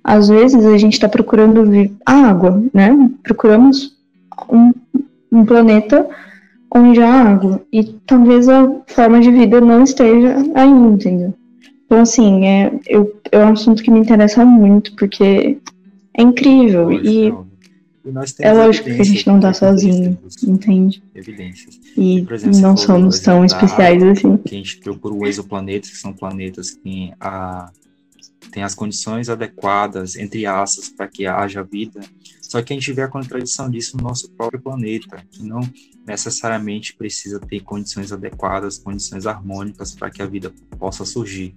às 0.03 0.29
vezes 0.29 0.65
a 0.65 0.77
gente 0.77 0.93
está 0.93 1.07
procurando 1.07 1.63
água, 2.05 2.63
né? 2.73 3.09
Procuramos 3.23 3.97
um, 4.49 4.73
um 5.31 5.45
planeta 5.45 6.07
onde 6.73 7.01
há 7.01 7.11
água. 7.11 7.61
E 7.71 7.83
talvez 8.05 8.47
a 8.47 8.69
forma 8.87 9.19
de 9.19 9.31
vida 9.31 9.59
não 9.61 9.83
esteja 9.83 10.37
ainda, 10.55 10.87
entendeu? 10.93 11.33
Então, 11.85 11.99
assim, 11.99 12.45
é, 12.45 12.71
eu, 12.87 13.13
é 13.31 13.39
um 13.39 13.49
assunto 13.49 13.83
que 13.83 13.91
me 13.91 13.99
interessa 13.99 14.45
muito, 14.45 14.95
porque 14.95 15.57
é 16.17 16.21
incrível. 16.21 16.89
Lógico, 16.89 17.07
e 17.07 17.33
é 18.39 18.53
lógico 18.53 18.85
que 18.85 18.99
a 18.99 19.03
gente 19.03 19.27
não 19.27 19.37
está 19.37 19.53
sozinho, 19.53 20.17
entende? 20.43 21.03
Evidências. 21.13 21.79
E 21.95 22.19
exemplo, 22.19 22.59
não 22.59 22.75
somos 22.75 23.19
tão 23.19 23.45
especiais 23.45 24.01
assim. 24.01 24.37
Que 24.37 24.55
a 24.55 24.57
gente 24.57 24.77
procura 24.77 25.29
exoplanetas, 25.29 25.91
que 25.91 25.97
são 25.97 26.11
planetas 26.11 26.71
que 26.71 26.79
têm, 26.79 27.13
a, 27.19 27.71
têm 28.51 28.63
as 28.63 28.73
condições 28.73 29.29
adequadas, 29.29 30.15
entre 30.15 30.45
aspas, 30.47 30.89
para 30.89 31.07
que 31.07 31.27
haja 31.27 31.63
vida. 31.63 32.01
Só 32.41 32.61
que 32.61 32.73
a 32.73 32.75
gente 32.75 32.91
vê 32.91 33.03
a 33.03 33.07
contradição 33.07 33.69
disso 33.69 33.95
no 33.95 34.03
nosso 34.03 34.29
próprio 34.31 34.59
planeta, 34.59 35.23
que 35.31 35.43
não 35.43 35.61
necessariamente 36.05 36.95
precisa 36.95 37.39
ter 37.39 37.61
condições 37.61 38.11
adequadas, 38.11 38.77
condições 38.77 39.25
harmônicas 39.25 39.93
para 39.93 40.09
que 40.09 40.21
a 40.21 40.25
vida 40.25 40.51
possa 40.77 41.05
surgir. 41.05 41.55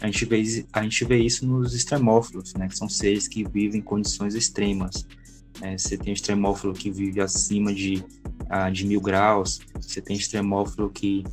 A 0.00 0.06
gente 0.06 0.24
vê, 0.26 0.66
a 0.72 0.82
gente 0.82 1.04
vê 1.04 1.18
isso 1.18 1.46
nos 1.46 1.72
extremófilos, 1.74 2.52
né, 2.54 2.68
que 2.68 2.76
são 2.76 2.88
seres 2.88 3.28
que 3.28 3.44
vivem 3.48 3.80
em 3.80 3.82
condições 3.82 4.34
extremas. 4.34 5.06
É, 5.60 5.76
você 5.76 5.96
tem 5.96 6.12
extremófilo 6.12 6.72
que 6.72 6.90
vive 6.90 7.20
acima 7.20 7.72
de, 7.72 8.04
uh, 8.42 8.70
de 8.72 8.86
mil 8.86 9.00
graus, 9.00 9.60
você 9.80 10.00
tem 10.00 10.16
extremófilo 10.16 10.90
que 10.90 11.24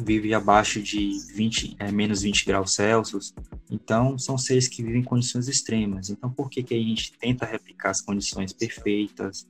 vive 0.00 0.34
abaixo 0.34 0.80
de 0.80 1.12
20, 1.34 1.76
é, 1.78 1.90
menos 1.90 2.22
20 2.22 2.44
graus 2.44 2.74
Celsius. 2.74 3.34
Então, 3.70 4.18
são 4.18 4.36
seres 4.36 4.68
que 4.68 4.82
vivem 4.82 5.00
em 5.00 5.04
condições 5.04 5.48
extremas. 5.48 6.10
Então, 6.10 6.30
por 6.30 6.50
que, 6.50 6.62
que 6.62 6.74
a 6.74 6.78
gente 6.78 7.12
tenta 7.18 7.46
replicar 7.46 7.90
as 7.90 8.00
condições 8.00 8.52
perfeitas, 8.52 9.46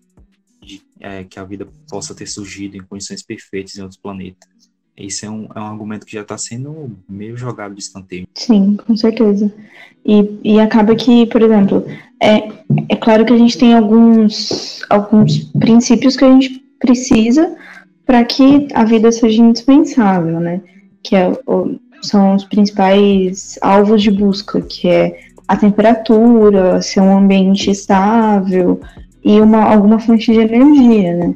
de 0.60 0.82
é, 1.00 1.24
que 1.24 1.38
a 1.38 1.44
vida 1.44 1.66
possa 1.88 2.14
ter 2.14 2.26
surgido 2.26 2.76
em 2.76 2.82
condições 2.82 3.22
perfeitas 3.22 3.76
em 3.76 3.82
outros 3.82 4.00
planetas? 4.00 4.48
Esse 4.96 5.26
é 5.26 5.30
um, 5.30 5.46
é 5.54 5.60
um 5.60 5.66
argumento 5.66 6.06
que 6.06 6.12
já 6.12 6.22
está 6.22 6.38
sendo 6.38 6.96
meio 7.06 7.36
jogado 7.36 7.74
de 7.74 7.82
escanteio. 7.82 8.26
Sim, 8.34 8.76
com 8.76 8.96
certeza. 8.96 9.52
E, 10.04 10.40
e 10.42 10.60
acaba 10.60 10.96
que, 10.96 11.26
por 11.26 11.42
exemplo, 11.42 11.84
é, 12.22 12.55
é 12.88 12.96
claro 12.96 13.24
que 13.24 13.32
a 13.32 13.38
gente 13.38 13.58
tem 13.58 13.74
alguns, 13.74 14.80
alguns 14.90 15.38
princípios 15.58 16.16
que 16.16 16.24
a 16.24 16.30
gente 16.30 16.64
precisa 16.78 17.56
para 18.04 18.24
que 18.24 18.68
a 18.74 18.84
vida 18.84 19.10
seja 19.10 19.42
indispensável, 19.42 20.40
né? 20.40 20.60
Que 21.02 21.16
é, 21.16 21.32
são 22.02 22.34
os 22.34 22.44
principais 22.44 23.58
alvos 23.60 24.02
de 24.02 24.10
busca, 24.10 24.60
que 24.60 24.88
é 24.88 25.18
a 25.48 25.56
temperatura, 25.56 26.82
ser 26.82 27.00
um 27.00 27.18
ambiente 27.18 27.70
estável 27.70 28.80
e 29.24 29.40
uma, 29.40 29.64
alguma 29.64 29.98
fonte 29.98 30.32
de 30.32 30.40
energia, 30.40 31.14
né? 31.14 31.34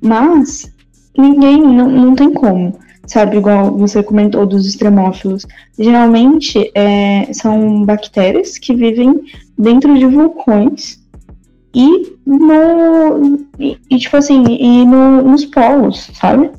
Mas 0.00 0.72
ninguém, 1.16 1.60
não, 1.60 1.88
não 1.88 2.14
tem 2.14 2.32
como, 2.32 2.74
sabe? 3.06 3.36
Igual 3.36 3.76
você 3.76 4.02
comentou 4.02 4.46
dos 4.46 4.66
extremófilos. 4.66 5.46
Geralmente 5.78 6.70
é, 6.74 7.32
são 7.32 7.84
bactérias 7.84 8.58
que 8.58 8.74
vivem 8.74 9.20
dentro 9.58 9.98
de 9.98 10.06
vulcões 10.06 10.98
e 11.74 12.16
no 12.24 13.46
e, 13.58 13.98
tipo 13.98 14.16
assim 14.16 14.44
e 14.44 14.86
no, 14.86 15.22
nos 15.22 15.44
polos 15.44 16.10
sabe? 16.14 16.50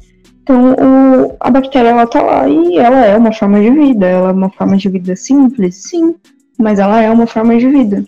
Então 0.44 0.74
o, 0.74 1.36
a 1.40 1.50
bactéria 1.50 1.90
ela 1.90 2.08
tá 2.08 2.22
lá 2.22 2.50
e 2.50 2.78
ela 2.78 3.06
é 3.06 3.18
uma 3.18 3.32
forma 3.32 3.62
de 3.62 3.70
vida. 3.70 4.06
Ela 4.06 4.30
é 4.30 4.34
uma 4.34 4.50
forma 4.50 4.78
de 4.78 4.90
vida 4.90 5.16
simples 5.16 5.84
sim 5.88 6.16
mas 6.58 6.78
ela 6.78 7.02
é 7.02 7.10
uma 7.10 7.26
forma 7.26 7.58
de 7.58 7.68
vida. 7.68 8.04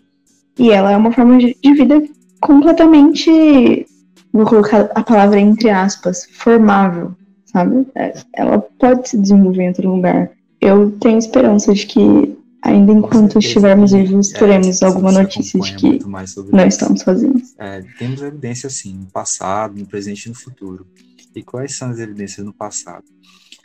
E 0.59 0.71
ela 0.71 0.91
é 0.91 0.97
uma 0.97 1.11
forma 1.11 1.37
de, 1.37 1.55
de 1.61 1.73
vida 1.73 2.03
completamente 2.39 3.85
vou 4.33 4.45
colocar 4.45 4.89
a 4.95 5.03
palavra 5.03 5.39
entre 5.39 5.69
aspas 5.69 6.27
formável 6.31 7.13
sabe? 7.51 7.85
É, 7.95 8.13
ela 8.33 8.59
pode 8.79 9.09
se 9.09 9.17
desenvolver 9.17 9.63
em 9.63 9.67
outro 9.67 9.91
lugar. 9.91 10.31
Eu 10.59 10.91
tenho 10.99 11.17
esperança 11.17 11.73
de 11.73 11.85
que 11.85 12.37
ainda 12.62 12.91
enquanto 12.91 13.39
estivermos 13.39 13.91
vivos, 13.91 14.30
teremos 14.30 14.82
é, 14.82 14.86
alguma 14.86 15.12
notícia 15.12 15.59
de 15.59 15.76
que 15.76 15.99
não 16.05 16.66
estamos 16.66 17.01
sozinhos. 17.01 17.53
É, 17.57 17.82
temos 17.97 18.22
evidência, 18.22 18.70
sim, 18.70 18.93
no 18.93 19.07
passado, 19.07 19.78
no 19.78 19.86
presente 19.86 20.26
e 20.26 20.30
no 20.30 20.36
futuro. 20.36 20.86
E 21.36 21.41
quais 21.41 21.76
são 21.76 21.89
as 21.89 21.99
evidências 21.99 22.45
no 22.45 22.53
passado? 22.53 23.05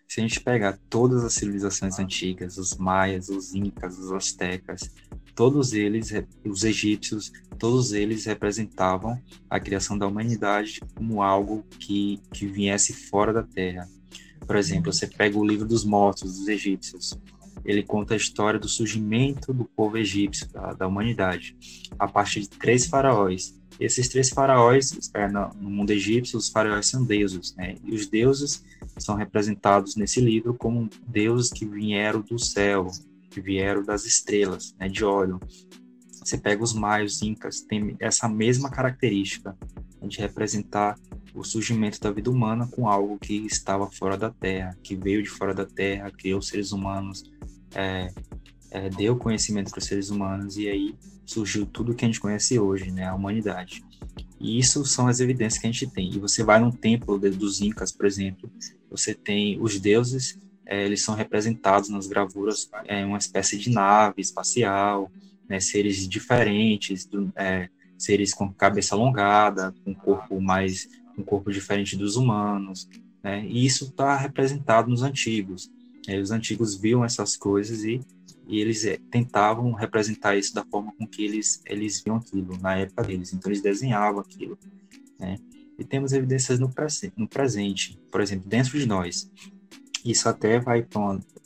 Se 0.08 0.20
a 0.20 0.22
gente 0.22 0.40
pegar 0.40 0.78
todas 0.88 1.24
as 1.24 1.34
civilizações 1.34 1.98
antigas, 1.98 2.56
os 2.58 2.76
maias, 2.76 3.28
os 3.28 3.54
incas, 3.54 3.98
os 3.98 4.12
astecas, 4.12 4.90
todos 5.34 5.72
eles, 5.72 6.12
os 6.44 6.64
egípcios, 6.64 7.32
todos 7.58 7.92
eles 7.92 8.24
representavam 8.24 9.20
a 9.50 9.58
criação 9.58 9.98
da 9.98 10.06
humanidade 10.06 10.80
como 10.94 11.22
algo 11.22 11.64
que, 11.78 12.20
que 12.32 12.46
viesse 12.46 12.92
fora 12.92 13.32
da 13.32 13.42
Terra. 13.42 13.88
Por 14.46 14.56
exemplo, 14.56 14.92
você 14.92 15.08
pega 15.08 15.36
o 15.36 15.44
livro 15.44 15.66
dos 15.66 15.84
mortos 15.84 16.38
dos 16.38 16.48
egípcios 16.48 17.18
ele 17.66 17.82
conta 17.82 18.14
a 18.14 18.16
história 18.16 18.60
do 18.60 18.68
surgimento 18.68 19.52
do 19.52 19.64
povo 19.64 19.98
egípcio, 19.98 20.48
da, 20.52 20.72
da 20.72 20.86
humanidade, 20.86 21.56
a 21.98 22.06
partir 22.06 22.42
de 22.42 22.48
três 22.48 22.86
faraós. 22.86 23.54
Esses 23.78 24.08
três 24.08 24.30
faraós, 24.30 25.10
é, 25.12 25.28
no, 25.28 25.50
mundo 25.68 25.90
egípcio, 25.90 26.38
os 26.38 26.48
faraós 26.48 26.86
são 26.86 27.04
deuses, 27.04 27.54
né? 27.56 27.74
E 27.84 27.94
os 27.94 28.06
deuses 28.06 28.64
são 28.98 29.16
representados 29.16 29.96
nesse 29.96 30.20
livro 30.20 30.54
como 30.54 30.88
deuses 31.06 31.50
que 31.50 31.66
vieram 31.66 32.20
do 32.22 32.38
céu, 32.38 32.86
que 33.28 33.40
vieram 33.40 33.84
das 33.84 34.06
estrelas, 34.06 34.74
né, 34.78 34.88
de 34.88 35.04
óleo. 35.04 35.38
Você 36.24 36.38
pega 36.38 36.62
os 36.62 36.72
maios, 36.72 37.20
incas, 37.20 37.60
tem 37.60 37.96
essa 38.00 38.28
mesma 38.28 38.70
característica 38.70 39.56
de 40.02 40.18
representar 40.18 40.96
o 41.34 41.44
surgimento 41.44 42.00
da 42.00 42.10
vida 42.10 42.30
humana 42.30 42.66
com 42.66 42.88
algo 42.88 43.18
que 43.18 43.44
estava 43.46 43.90
fora 43.90 44.16
da 44.16 44.30
Terra, 44.30 44.76
que 44.82 44.96
veio 44.96 45.22
de 45.22 45.28
fora 45.28 45.52
da 45.52 45.66
Terra, 45.66 46.10
criou 46.10 46.40
seres 46.40 46.72
humanos, 46.72 47.30
é, 47.76 48.08
é, 48.70 48.88
deu 48.90 49.16
conhecimento 49.16 49.70
para 49.70 49.78
os 49.78 49.84
seres 49.84 50.10
humanos 50.10 50.56
e 50.56 50.68
aí 50.68 50.94
surgiu 51.24 51.66
tudo 51.66 51.94
que 51.94 52.04
a 52.04 52.08
gente 52.08 52.20
conhece 52.20 52.58
hoje, 52.58 52.90
né, 52.90 53.04
a 53.04 53.14
humanidade. 53.14 53.84
E 54.40 54.58
isso 54.58 54.84
são 54.84 55.08
as 55.08 55.20
evidências 55.20 55.60
que 55.60 55.66
a 55.66 55.70
gente 55.70 55.90
tem. 55.90 56.12
E 56.12 56.18
você 56.18 56.42
vai 56.42 56.58
num 56.58 56.70
templo 56.70 57.18
dos 57.18 57.60
Incas, 57.60 57.92
por 57.92 58.06
exemplo, 58.06 58.50
você 58.90 59.14
tem 59.14 59.60
os 59.60 59.78
deuses, 59.78 60.38
é, 60.64 60.84
eles 60.84 61.02
são 61.02 61.14
representados 61.14 61.88
nas 61.88 62.06
gravuras 62.06 62.68
é 62.86 63.04
uma 63.04 63.18
espécie 63.18 63.58
de 63.58 63.70
nave 63.70 64.20
espacial, 64.20 65.10
né, 65.48 65.60
seres 65.60 66.08
diferentes, 66.08 67.06
do, 67.06 67.32
é, 67.36 67.68
seres 67.98 68.34
com 68.34 68.52
cabeça 68.52 68.94
alongada, 68.94 69.74
com 69.84 69.94
corpo 69.94 70.40
mais 70.40 70.88
um 71.16 71.22
corpo 71.22 71.50
diferente 71.50 71.96
dos 71.96 72.16
humanos, 72.16 72.88
né? 73.22 73.44
E 73.46 73.64
isso 73.64 73.86
está 73.86 74.14
representado 74.16 74.90
nos 74.90 75.02
antigos. 75.02 75.70
É, 76.06 76.18
os 76.18 76.30
antigos 76.30 76.76
viam 76.76 77.04
essas 77.04 77.36
coisas 77.36 77.82
e, 77.84 78.00
e 78.46 78.60
eles 78.60 78.84
é, 78.84 78.98
tentavam 79.10 79.72
representar 79.72 80.36
isso 80.36 80.54
da 80.54 80.64
forma 80.64 80.92
com 80.96 81.06
que 81.06 81.24
eles, 81.24 81.60
eles 81.66 82.02
viam 82.02 82.16
aquilo 82.16 82.56
na 82.58 82.76
época 82.76 83.04
deles. 83.04 83.32
Então, 83.32 83.50
eles 83.50 83.62
desenhavam 83.62 84.20
aquilo. 84.20 84.58
Né? 85.18 85.36
E 85.78 85.84
temos 85.84 86.12
evidências 86.12 86.58
no, 86.58 86.72
no 87.16 87.28
presente, 87.28 87.98
por 88.10 88.20
exemplo, 88.20 88.48
dentro 88.48 88.78
de 88.78 88.86
nós. 88.86 89.30
Isso 90.04 90.28
até 90.28 90.60
vai 90.60 90.86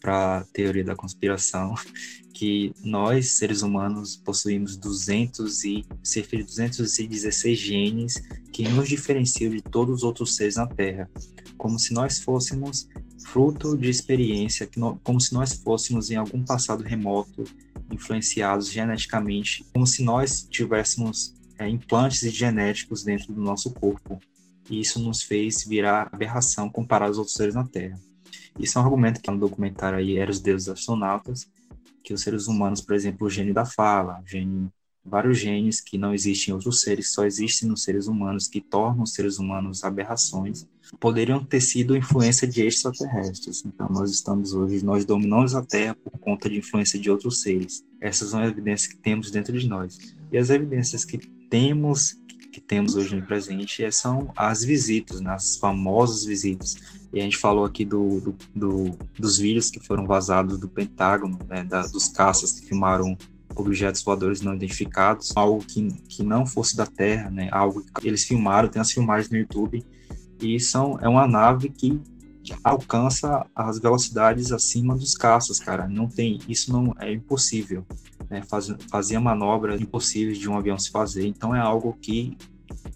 para 0.01 0.39
a 0.39 0.45
teoria 0.53 0.85
da 0.85 0.95
conspiração, 0.95 1.75
que 2.35 2.73
nós, 2.85 3.33
seres 3.33 3.63
humanos, 3.63 4.17
possuímos 4.17 4.77
200 4.77 5.65
e, 5.65 5.87
cerca 6.03 6.37
de 6.37 6.43
216 6.45 7.59
genes 7.59 8.15
que 8.53 8.69
nos 8.69 8.89
diferenciam 8.89 9.51
de 9.51 9.63
todos 9.63 9.97
os 9.97 10.03
outros 10.03 10.37
seres 10.37 10.57
na 10.57 10.67
Terra, 10.67 11.11
como 11.57 11.79
se 11.79 11.93
nós 11.93 12.21
fôssemos 12.21 12.89
fruto 13.27 13.77
de 13.77 13.89
experiência, 13.89 14.69
como 15.03 15.21
se 15.21 15.33
nós 15.33 15.55
fôssemos 15.55 16.11
em 16.11 16.17
algum 16.17 16.45
passado 16.45 16.83
remoto 16.83 17.45
influenciados 17.91 18.71
geneticamente, 18.71 19.65
como 19.73 19.87
se 19.87 20.03
nós 20.03 20.47
tivéssemos 20.49 21.35
é, 21.59 21.69
implantes 21.69 22.21
genéticos 22.33 23.03
dentro 23.03 23.33
do 23.33 23.41
nosso 23.41 23.71
corpo. 23.73 24.21
E 24.69 24.81
isso 24.81 25.01
nos 25.01 25.23
fez 25.23 25.65
virar 25.65 26.09
aberração 26.13 26.71
comparado 26.71 27.11
aos 27.11 27.19
outros 27.19 27.37
seres 27.37 27.55
na 27.55 27.67
Terra. 27.67 27.99
Isso 28.59 28.79
é 28.79 28.81
um 28.81 28.85
argumento 28.85 29.21
que 29.21 29.31
no 29.31 29.39
documentário 29.39 29.99
aí 29.99 30.17
era 30.17 30.31
os 30.31 30.41
deuses 30.41 30.69
astronautas, 30.69 31.49
que 32.03 32.15
os 32.15 32.23
seres 32.23 32.47
humanos, 32.47 32.81
por 32.81 32.95
exemplo, 32.95 33.27
o 33.27 33.31
gene 33.31 33.53
da 33.53 33.65
fala, 33.65 34.23
vários 35.05 35.39
genes 35.39 35.81
que 35.81 35.99
não 35.99 36.15
existem 36.15 36.53
em 36.53 36.55
outros 36.55 36.81
seres, 36.81 37.13
só 37.13 37.25
existem 37.25 37.69
nos 37.69 37.83
seres 37.83 38.07
humanos, 38.07 38.49
que 38.49 38.61
tornam 38.61 39.03
os 39.03 39.13
seres 39.13 39.39
humanos 39.39 39.83
aberrações, 39.83 40.67
poderiam 40.99 41.45
ter 41.45 41.61
sido 41.61 41.97
influência 41.97 42.47
de 42.47 42.63
extraterrestres. 42.63 43.65
Então, 43.65 43.89
nós 43.91 44.11
estamos 44.11 44.53
hoje, 44.53 44.85
nós 44.85 45.05
dominamos 45.05 45.55
a 45.55 45.63
Terra 45.63 45.95
por 45.95 46.19
conta 46.19 46.49
de 46.49 46.59
influência 46.59 46.99
de 46.99 47.11
outros 47.11 47.41
seres. 47.43 47.85
Essas 48.01 48.31
são 48.31 48.41
as 48.41 48.51
evidências 48.51 48.93
que 48.93 48.99
temos 48.99 49.31
dentro 49.31 49.57
de 49.59 49.69
nós. 49.69 49.99
E 50.33 50.39
as 50.39 50.51
evidências 50.51 51.05
que 51.05 51.19
temos 51.19 52.19
que 52.51 52.61
temos 52.61 52.97
hoje 52.97 53.15
no 53.15 53.23
presente 53.23 53.91
são 53.93 54.33
as 54.35 54.65
visitas, 54.65 55.21
né, 55.21 55.31
as 55.31 55.57
famosas 55.57 56.25
visitas. 56.25 56.75
E 57.13 57.21
a 57.21 57.23
gente 57.23 57.37
falou 57.37 57.65
aqui 57.65 57.85
do, 57.85 58.21
do, 58.21 58.37
do 58.53 58.99
dos 59.17 59.39
vídeos 59.39 59.71
que 59.71 59.79
foram 59.79 60.05
vazados 60.05 60.59
do 60.59 60.69
Pentágono, 60.69 61.39
né, 61.49 61.63
da, 61.63 61.83
dos 61.83 62.09
caças 62.09 62.59
que 62.59 62.67
filmaram 62.67 63.17
objetos 63.55 64.03
voadores 64.03 64.41
não 64.41 64.55
identificados, 64.55 65.33
algo 65.37 65.65
que, 65.65 65.93
que 66.09 66.23
não 66.23 66.45
fosse 66.45 66.77
da 66.77 66.87
Terra, 66.87 67.31
né? 67.31 67.49
Algo 67.53 67.85
que 68.01 68.09
eles 68.09 68.25
filmaram, 68.25 68.69
tem 68.69 68.81
as 68.81 68.91
filmagens 68.91 69.31
no 69.31 69.39
YouTube, 69.39 69.85
e 70.41 70.61
são, 70.61 70.99
é 71.01 71.09
uma 71.09 71.27
nave 71.27 71.69
que 71.69 72.01
alcança 72.65 73.47
as 73.55 73.79
velocidades 73.79 74.51
acima 74.51 74.97
dos 74.97 75.15
caças, 75.15 75.61
cara. 75.61 75.87
Não 75.87 76.09
tem, 76.09 76.39
isso 76.49 76.73
não 76.73 76.95
é 76.99 77.13
impossível. 77.13 77.85
Né? 78.29 78.43
Faz, 78.43 78.73
fazia 78.91 79.21
manobras 79.21 79.81
impossíveis 79.81 80.39
de 80.39 80.49
um 80.49 80.57
avião 80.57 80.79
se 80.79 80.91
fazer. 80.91 81.27
Então 81.27 81.55
é 81.55 81.61
algo 81.61 81.97
que, 82.01 82.37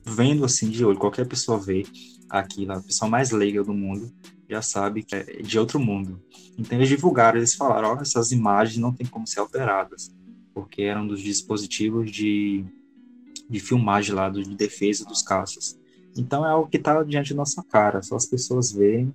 vendo 0.04 0.44
assim 0.44 0.70
de 0.70 0.84
olho, 0.84 0.98
qualquer 0.98 1.26
pessoa 1.26 1.58
vê 1.58 1.84
aquilo, 2.28 2.72
a 2.72 2.80
pessoa 2.80 3.08
mais 3.08 3.30
leiga 3.30 3.62
do 3.62 3.74
mundo 3.74 4.12
já 4.48 4.60
sabe 4.60 5.02
que 5.02 5.14
é 5.14 5.22
de 5.42 5.58
outro 5.58 5.78
mundo. 5.78 6.20
Então 6.58 6.78
eles 6.78 6.88
divulgaram, 6.88 7.38
eles 7.38 7.54
falaram, 7.54 7.90
olha, 7.90 8.02
essas 8.02 8.32
imagens 8.32 8.78
não 8.78 8.92
tem 8.92 9.06
como 9.06 9.26
ser 9.26 9.40
alteradas 9.40 10.10
porque 10.54 10.82
eram 10.82 11.06
dos 11.06 11.20
dispositivos 11.20 12.10
de, 12.10 12.64
de 13.50 13.60
filmagem 13.60 14.14
lá, 14.14 14.30
de 14.30 14.44
defesa 14.54 15.04
dos 15.04 15.20
caças. 15.20 15.78
Então 16.16 16.44
é 16.46 16.50
algo 16.50 16.68
que 16.68 16.76
está 16.76 17.02
diante 17.02 17.30
da 17.30 17.38
nossa 17.38 17.62
cara, 17.62 18.02
só 18.02 18.16
as 18.16 18.26
pessoas 18.26 18.72
verem, 18.72 19.12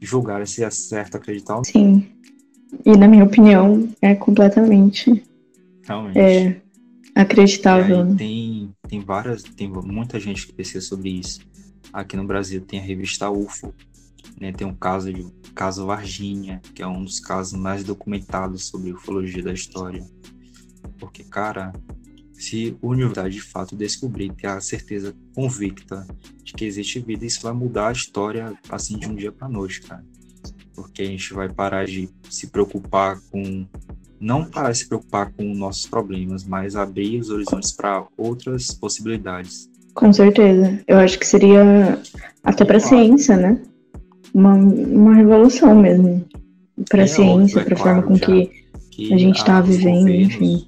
julgarem 0.00 0.46
se 0.46 0.62
é 0.62 0.70
certo 0.70 1.16
acreditar 1.16 1.56
ou. 1.56 1.64
Sim. 1.64 2.08
E 2.84 2.96
na 2.96 3.06
minha 3.06 3.24
opinião, 3.24 3.88
é 4.02 4.14
completamente 4.14 5.22
Realmente. 5.86 6.18
É, 6.18 6.60
acreditável. 7.14 8.04
Né? 8.04 8.14
Tem, 8.16 8.74
tem 8.88 9.00
várias, 9.00 9.42
tem 9.42 9.68
muita 9.68 10.18
gente 10.18 10.46
que 10.46 10.52
pesquisa 10.52 10.84
sobre 10.84 11.10
isso. 11.10 11.40
Aqui 11.92 12.16
no 12.16 12.24
Brasil 12.24 12.60
tem 12.60 12.80
a 12.80 12.82
revista 12.82 13.30
UFO, 13.30 13.72
né? 14.40 14.52
Tem 14.52 14.66
um 14.66 14.74
caso 14.74 15.12
de 15.12 15.24
caso 15.54 15.86
Varginha, 15.86 16.60
que 16.74 16.82
é 16.82 16.86
um 16.86 17.04
dos 17.04 17.20
casos 17.20 17.58
mais 17.58 17.84
documentados 17.84 18.66
sobre 18.66 18.92
ufologia 18.92 19.42
da 19.42 19.52
história. 19.52 20.04
Porque, 20.98 21.22
cara, 21.22 21.72
se 22.32 22.76
a 22.82 22.86
universidade 22.86 23.34
de 23.34 23.40
fato 23.40 23.76
descobrir, 23.76 24.32
ter 24.32 24.48
a 24.48 24.60
certeza 24.60 25.14
convicta 25.34 26.06
de 26.42 26.52
que 26.52 26.64
existe 26.64 27.00
vida, 27.00 27.24
isso 27.24 27.42
vai 27.42 27.52
mudar 27.52 27.88
a 27.88 27.92
história 27.92 28.52
assim 28.70 28.96
de 28.96 29.08
um 29.08 29.14
dia 29.14 29.32
para 29.32 29.48
noite, 29.48 29.82
cara. 29.82 30.04
Porque 30.74 31.02
a 31.02 31.06
gente 31.06 31.32
vai 31.34 31.48
parar 31.48 31.86
de 31.86 32.08
se 32.30 32.46
preocupar 32.48 33.18
com. 33.30 33.66
Não 34.20 34.44
parar 34.44 34.72
de 34.72 34.78
se 34.78 34.88
preocupar 34.88 35.32
com 35.32 35.42
nossos 35.54 35.86
problemas, 35.86 36.44
mas 36.44 36.76
abrir 36.76 37.20
os 37.20 37.30
horizontes 37.30 37.72
para 37.72 38.06
outras 38.16 38.72
possibilidades. 38.72 39.68
Com 39.92 40.12
certeza. 40.12 40.80
Eu 40.88 40.98
acho 40.98 41.18
que 41.18 41.26
seria 41.26 42.00
até 42.42 42.64
para 42.64 42.78
a 42.78 42.80
ciência, 42.80 43.36
né? 43.36 43.60
Uma, 44.32 44.54
uma 44.54 45.14
revolução 45.14 45.74
mesmo. 45.74 46.24
Para 46.88 47.02
a 47.02 47.04
é 47.04 47.06
ciência, 47.06 47.62
para 47.62 47.74
a 47.74 47.78
é 47.78 47.80
forma 47.80 48.02
com 48.02 48.18
que, 48.18 48.50
que 48.90 49.12
a 49.12 49.18
gente 49.18 49.36
está 49.36 49.60
vivendo, 49.60 50.08
enfim 50.10 50.66